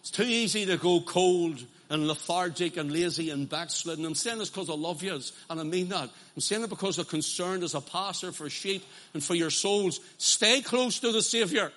It's 0.00 0.10
too 0.10 0.24
easy 0.24 0.66
to 0.66 0.76
go 0.76 1.00
cold 1.02 1.64
and 1.90 2.08
lethargic 2.08 2.76
and 2.76 2.90
lazy 2.90 3.30
and 3.30 3.48
backslidden. 3.48 4.04
I'm 4.04 4.14
saying 4.14 4.38
this 4.38 4.50
because 4.50 4.70
I 4.70 4.74
love 4.74 5.02
you, 5.02 5.20
and 5.50 5.60
I 5.60 5.62
mean 5.62 5.88
that. 5.88 6.08
I'm 6.34 6.40
saying 6.40 6.62
it 6.62 6.70
because 6.70 6.98
I'm 6.98 7.04
concerned 7.04 7.62
as 7.62 7.74
a 7.74 7.80
pastor 7.80 8.32
for 8.32 8.48
sheep 8.48 8.84
and 9.12 9.22
for 9.22 9.34
your 9.34 9.50
souls. 9.50 10.00
Stay 10.18 10.62
close 10.62 11.00
to 11.00 11.12
the 11.12 11.22
Savior. 11.22 11.72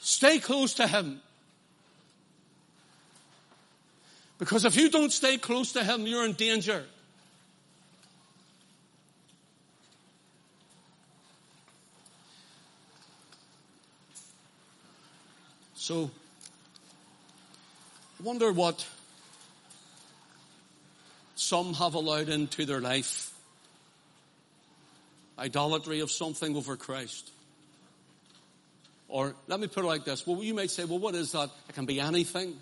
Stay 0.00 0.38
close 0.38 0.74
to 0.74 0.86
Him. 0.86 1.20
Because 4.38 4.64
if 4.64 4.76
you 4.76 4.90
don't 4.90 5.12
stay 5.12 5.38
close 5.38 5.72
to 5.72 5.84
Him, 5.84 6.06
you're 6.06 6.24
in 6.24 6.32
danger. 6.32 6.84
So, 15.74 16.10
wonder 18.24 18.50
what 18.52 18.86
some 21.34 21.74
have 21.74 21.94
allowed 21.94 22.30
into 22.30 22.64
their 22.64 22.80
life. 22.80 23.32
Idolatry 25.38 26.00
of 26.00 26.10
something 26.10 26.56
over 26.56 26.76
Christ. 26.76 27.30
Or 29.08 29.34
let 29.46 29.60
me 29.60 29.66
put 29.66 29.84
it 29.84 29.86
like 29.86 30.04
this. 30.04 30.26
Well, 30.26 30.42
you 30.42 30.54
might 30.54 30.70
say, 30.70 30.84
well, 30.84 30.98
what 30.98 31.14
is 31.14 31.32
that? 31.32 31.50
It 31.68 31.74
can 31.74 31.84
be 31.84 32.00
anything. 32.00 32.56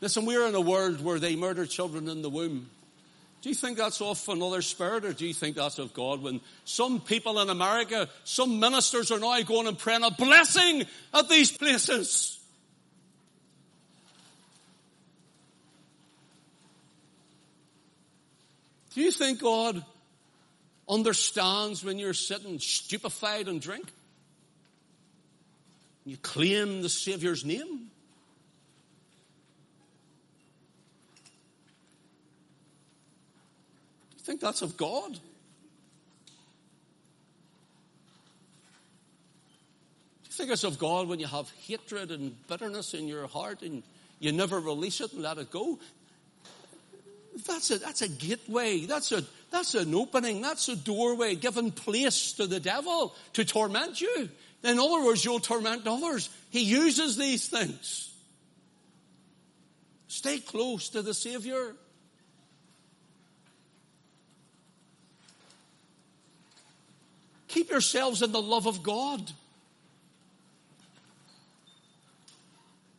Listen, 0.00 0.24
we're 0.24 0.46
in 0.46 0.54
a 0.54 0.60
world 0.60 1.02
where 1.02 1.18
they 1.18 1.34
murder 1.34 1.66
children 1.66 2.08
in 2.08 2.22
the 2.22 2.30
womb. 2.30 2.70
Do 3.42 3.48
you 3.48 3.54
think 3.54 3.78
that's 3.78 4.00
of 4.00 4.22
another 4.28 4.62
spirit 4.62 5.04
or 5.04 5.12
do 5.12 5.26
you 5.26 5.34
think 5.34 5.56
that's 5.56 5.78
of 5.78 5.92
God? 5.92 6.22
When 6.22 6.40
some 6.64 7.00
people 7.00 7.40
in 7.40 7.50
America, 7.50 8.08
some 8.22 8.60
ministers 8.60 9.10
are 9.10 9.18
now 9.18 9.40
going 9.42 9.66
and 9.66 9.78
praying 9.78 10.04
a 10.04 10.10
blessing 10.10 10.84
at 11.12 11.28
these 11.28 11.50
places. 11.50 12.37
Do 18.94 19.00
you 19.02 19.10
think 19.12 19.40
God 19.40 19.84
understands 20.88 21.84
when 21.84 21.98
you're 21.98 22.14
sitting 22.14 22.58
stupefied 22.58 23.48
and 23.48 23.60
drink? 23.60 23.86
You 26.04 26.16
claim 26.16 26.80
the 26.80 26.88
Savior's 26.88 27.44
name? 27.44 27.60
Do 27.60 27.74
you 34.16 34.22
think 34.24 34.40
that's 34.40 34.62
of 34.62 34.78
God? 34.78 35.12
Do 35.12 35.18
you 40.24 40.32
think 40.32 40.50
it's 40.50 40.64
of 40.64 40.78
God 40.78 41.08
when 41.08 41.20
you 41.20 41.26
have 41.26 41.50
hatred 41.66 42.10
and 42.10 42.34
bitterness 42.48 42.94
in 42.94 43.06
your 43.06 43.26
heart 43.26 43.60
and 43.60 43.82
you 44.18 44.32
never 44.32 44.58
release 44.58 45.02
it 45.02 45.12
and 45.12 45.20
let 45.22 45.36
it 45.36 45.50
go? 45.50 45.78
That's 47.46 47.70
a, 47.70 47.78
that's 47.78 48.02
a 48.02 48.08
gateway. 48.08 48.86
That's 48.86 49.12
a, 49.12 49.22
that's 49.50 49.74
an 49.74 49.94
opening. 49.94 50.42
That's 50.42 50.68
a 50.68 50.76
doorway 50.76 51.34
giving 51.34 51.70
place 51.70 52.32
to 52.34 52.46
the 52.46 52.60
devil 52.60 53.14
to 53.34 53.44
torment 53.44 54.00
you. 54.00 54.28
In 54.64 54.78
other 54.78 55.04
words, 55.04 55.24
you'll 55.24 55.40
torment 55.40 55.86
others. 55.86 56.30
He 56.50 56.60
uses 56.60 57.16
these 57.16 57.48
things. 57.48 58.12
Stay 60.08 60.38
close 60.38 60.88
to 60.90 61.02
the 61.02 61.14
Savior. 61.14 61.74
Keep 67.48 67.70
yourselves 67.70 68.22
in 68.22 68.32
the 68.32 68.42
love 68.42 68.66
of 68.66 68.82
God. 68.82 69.30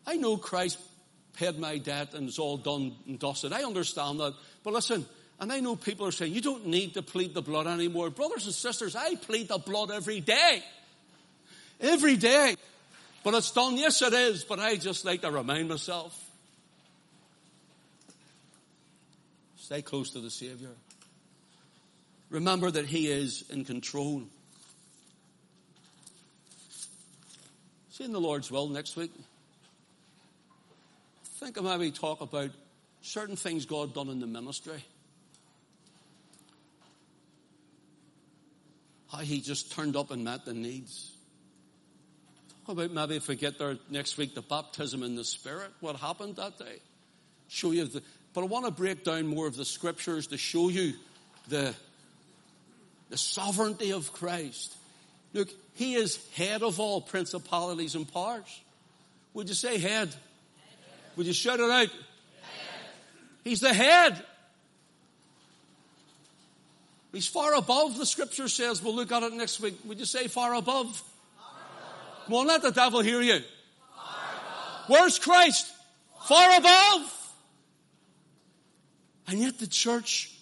I 0.08 0.16
know 0.16 0.38
Christ 0.38 0.80
paid 1.40 1.58
my 1.58 1.78
debt 1.78 2.14
and 2.14 2.28
it's 2.28 2.38
all 2.38 2.58
done 2.58 2.94
and 3.08 3.18
dusted. 3.18 3.54
I 3.54 3.64
understand 3.64 4.20
that. 4.20 4.34
But 4.64 4.74
listen, 4.74 5.06
and 5.40 5.54
I 5.54 5.62
know 5.62 5.78
people 5.78 6.06
are 6.06 6.12
saying, 6.12 6.34
you 6.34 6.42
don't 6.42 6.68
need 6.68 6.96
to 6.96 7.02
plead 7.02 7.34
the 7.34 7.42
blood 7.42 7.66
anymore. 7.66 8.10
Brothers 8.10 8.46
and 8.46 8.54
sisters, 8.54 8.96
I 8.96 9.16
plead 9.16 9.48
the 9.48 9.58
blood 9.58 9.90
every 9.90 10.20
day. 10.20 10.62
Every 11.80 12.18
day. 12.18 12.56
But 13.24 13.36
it's 13.36 13.52
done. 13.52 13.78
Yes, 13.78 14.02
it 14.02 14.14
is. 14.14 14.44
But 14.44 14.60
I 14.60 14.76
just 14.76 15.06
like 15.06 15.22
to 15.22 15.32
remind 15.32 15.70
myself. 15.70 16.14
Stay 19.58 19.82
close 19.82 20.12
to 20.12 20.20
the 20.20 20.30
Savior. 20.30 20.76
Remember 22.30 22.70
that 22.70 22.86
He 22.86 23.08
is 23.08 23.46
in 23.50 23.64
control. 23.64 24.24
See 27.92 28.04
in 28.04 28.12
the 28.12 28.20
Lord's 28.20 28.52
will 28.52 28.68
next 28.68 28.98
week. 28.98 29.12
Think 31.40 31.58
I 31.58 31.62
maybe 31.62 31.92
talk 31.92 32.20
about 32.20 32.50
certain 33.02 33.38
things 33.38 33.66
God 33.66 33.94
done 33.94 34.10
in 34.10 34.20
the 34.20 34.28
ministry. 34.28 34.84
How 39.10 39.20
he 39.20 39.40
just 39.40 39.72
turned 39.72 39.96
up 39.96 40.12
and 40.12 40.26
met 40.26 40.44
the 40.44 40.54
needs. 40.54 41.14
Talk 42.66 42.74
about 42.74 42.92
maybe 42.92 43.16
if 43.16 43.30
we 43.30 43.38
get 43.38 43.58
there 43.58 43.78
next 43.90 44.18
week, 44.18 44.36
the 44.36 44.42
baptism 44.42 45.02
in 45.02 45.16
the 45.16 45.24
Spirit, 45.24 45.72
what 45.80 45.96
happened 45.96 46.36
that 46.36 46.60
day. 46.60 46.82
Show 47.48 47.72
you 47.72 47.86
the, 47.86 48.04
but 48.34 48.42
I 48.42 48.46
want 48.48 48.66
to 48.66 48.72
break 48.72 49.06
down 49.06 49.26
more 49.28 49.48
of 49.48 49.56
the 49.56 49.64
scriptures 49.64 50.28
to 50.28 50.38
show 50.38 50.68
you 50.68 50.92
the, 51.48 51.74
the 53.10 53.18
sovereignty 53.18 53.94
of 53.94 54.12
Christ. 54.12 54.76
Look, 55.32 55.48
he 55.76 55.94
is 55.94 56.20
head 56.36 56.64
of 56.64 56.82
all 56.82 57.00
principalities 57.00 57.96
and 57.96 58.12
powers. 58.12 58.62
Would 59.34 59.48
you 59.48 59.56
say 59.56 59.78
head? 59.78 60.14
Would 61.16 61.28
you 61.28 61.34
shout 61.34 61.60
it 61.60 61.70
out? 61.70 61.90
He's 63.44 63.60
the 63.62 63.74
head. 63.74 64.24
He's 67.12 67.28
far 67.28 67.56
above, 67.56 67.98
the 67.98 68.06
scripture 68.06 68.48
says. 68.48 68.84
We'll 68.84 68.96
look 68.96 69.12
at 69.12 69.24
it 69.24 69.34
next 69.34 69.60
week. 69.60 69.76
Would 69.86 70.00
you 70.00 70.06
say 70.06 70.28
far 70.28 70.54
above? 70.54 70.96
Far. 70.98 71.06
Come 72.26 72.36
on, 72.36 72.48
let 72.48 72.62
the 72.62 72.72
devil 72.72 73.02
hear 73.02 73.22
you. 73.22 73.40
Where's 74.88 75.18
Christ? 75.20 75.72
Far 76.26 76.58
above. 76.58 77.16
And 79.28 79.40
yet 79.40 79.60
the 79.60 79.68
church 79.68 80.36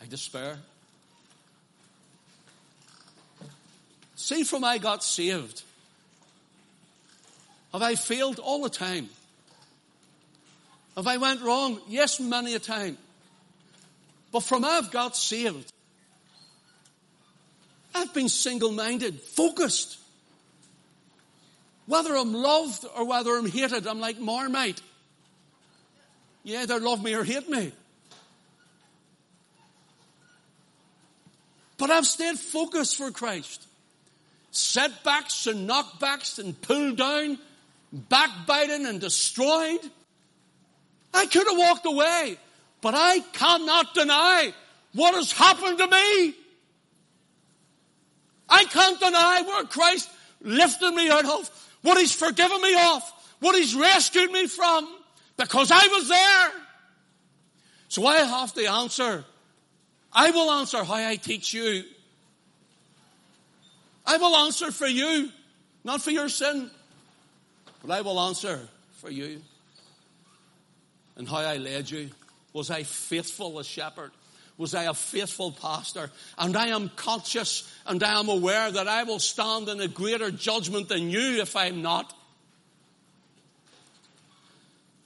I 0.00 0.06
despair. 0.06 0.58
See 4.26 4.42
from 4.42 4.64
I 4.64 4.78
got 4.78 5.04
saved. 5.04 5.62
Have 7.72 7.80
I 7.80 7.94
failed 7.94 8.40
all 8.40 8.60
the 8.60 8.68
time? 8.68 9.08
Have 10.96 11.06
I 11.06 11.16
went 11.18 11.42
wrong? 11.42 11.80
Yes, 11.86 12.18
many 12.18 12.56
a 12.56 12.58
time. 12.58 12.98
But 14.32 14.40
from 14.40 14.64
I've 14.64 14.90
got 14.90 15.16
saved, 15.16 15.72
I've 17.94 18.12
been 18.14 18.28
single-minded, 18.28 19.20
focused. 19.20 19.96
Whether 21.86 22.16
I'm 22.16 22.34
loved 22.34 22.84
or 22.96 23.04
whether 23.06 23.30
I'm 23.36 23.48
hated, 23.48 23.86
I'm 23.86 24.00
like 24.00 24.18
Marmite. 24.18 24.82
You 26.42 26.58
either 26.58 26.80
love 26.80 27.00
me 27.00 27.14
or 27.14 27.22
hate 27.22 27.48
me. 27.48 27.70
But 31.78 31.90
I've 31.92 32.08
stayed 32.08 32.40
focused 32.40 32.96
for 32.96 33.12
Christ. 33.12 33.62
Setbacks 34.56 35.46
and 35.46 35.68
knockbacks 35.68 36.38
and 36.38 36.60
pulled 36.62 36.96
down, 36.96 37.38
backbiting 37.92 38.86
and 38.86 39.00
destroyed. 39.00 39.80
I 41.12 41.26
could 41.26 41.46
have 41.46 41.58
walked 41.58 41.86
away, 41.86 42.38
but 42.80 42.94
I 42.94 43.20
cannot 43.32 43.94
deny 43.94 44.54
what 44.94 45.14
has 45.14 45.32
happened 45.32 45.78
to 45.78 45.86
me. 45.86 46.34
I 48.48 48.64
can't 48.64 48.98
deny 48.98 49.42
where 49.42 49.64
Christ 49.64 50.08
lifted 50.40 50.92
me 50.92 51.10
out 51.10 51.24
of, 51.24 51.50
what 51.82 51.98
He's 51.98 52.14
forgiven 52.14 52.62
me 52.62 52.74
of, 52.94 53.02
what 53.40 53.54
He's 53.56 53.74
rescued 53.74 54.30
me 54.30 54.46
from, 54.46 54.88
because 55.36 55.70
I 55.70 55.86
was 55.88 56.08
there. 56.08 56.50
So 57.88 58.06
I 58.06 58.16
have 58.16 58.54
to 58.54 58.64
answer 58.64 59.24
I 60.16 60.30
will 60.30 60.50
answer 60.50 60.82
how 60.82 60.94
I 60.94 61.16
teach 61.16 61.52
you. 61.52 61.84
I 64.06 64.18
will 64.18 64.36
answer 64.36 64.70
for 64.70 64.86
you, 64.86 65.30
not 65.84 66.00
for 66.00 66.10
your 66.10 66.28
sin, 66.28 66.70
but 67.82 67.90
I 67.90 68.02
will 68.02 68.20
answer 68.20 68.68
for 68.98 69.10
you. 69.10 69.40
And 71.16 71.28
how 71.28 71.38
I 71.38 71.56
led 71.56 71.90
you. 71.90 72.10
Was 72.52 72.70
I 72.70 72.84
faithful 72.84 73.58
as 73.58 73.66
shepherd? 73.66 74.12
Was 74.58 74.74
I 74.74 74.84
a 74.84 74.94
faithful 74.94 75.52
pastor? 75.52 76.10
And 76.38 76.56
I 76.56 76.68
am 76.68 76.90
conscious 76.96 77.70
and 77.86 78.02
I 78.02 78.18
am 78.18 78.28
aware 78.28 78.70
that 78.70 78.88
I 78.88 79.02
will 79.02 79.18
stand 79.18 79.68
in 79.68 79.80
a 79.80 79.88
greater 79.88 80.30
judgment 80.30 80.88
than 80.88 81.10
you 81.10 81.40
if 81.42 81.56
I'm 81.56 81.82
not. 81.82 82.14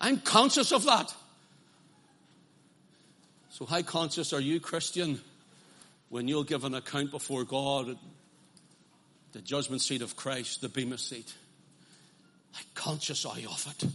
I'm 0.01 0.19
conscious 0.19 0.73
of 0.73 0.85
that. 0.85 1.13
So, 3.51 3.67
how 3.67 3.83
conscious 3.83 4.33
are 4.33 4.41
you, 4.41 4.61
Christian, 4.61 5.21
when 6.09 6.29
you'll 6.29 6.45
give 6.45 6.65
an 6.65 6.75
account 6.75 7.11
before 7.11 7.45
God 7.45 7.99
the 9.33 9.41
judgment 9.41 9.83
seat 9.83 10.03
of 10.03 10.17
Christ, 10.17 10.61
the 10.61 10.69
Bema 10.69 10.99
seat? 10.99 11.33
How 12.53 12.63
conscious 12.75 13.25
you 13.39 13.49
of 13.49 13.67
it? 13.69 13.89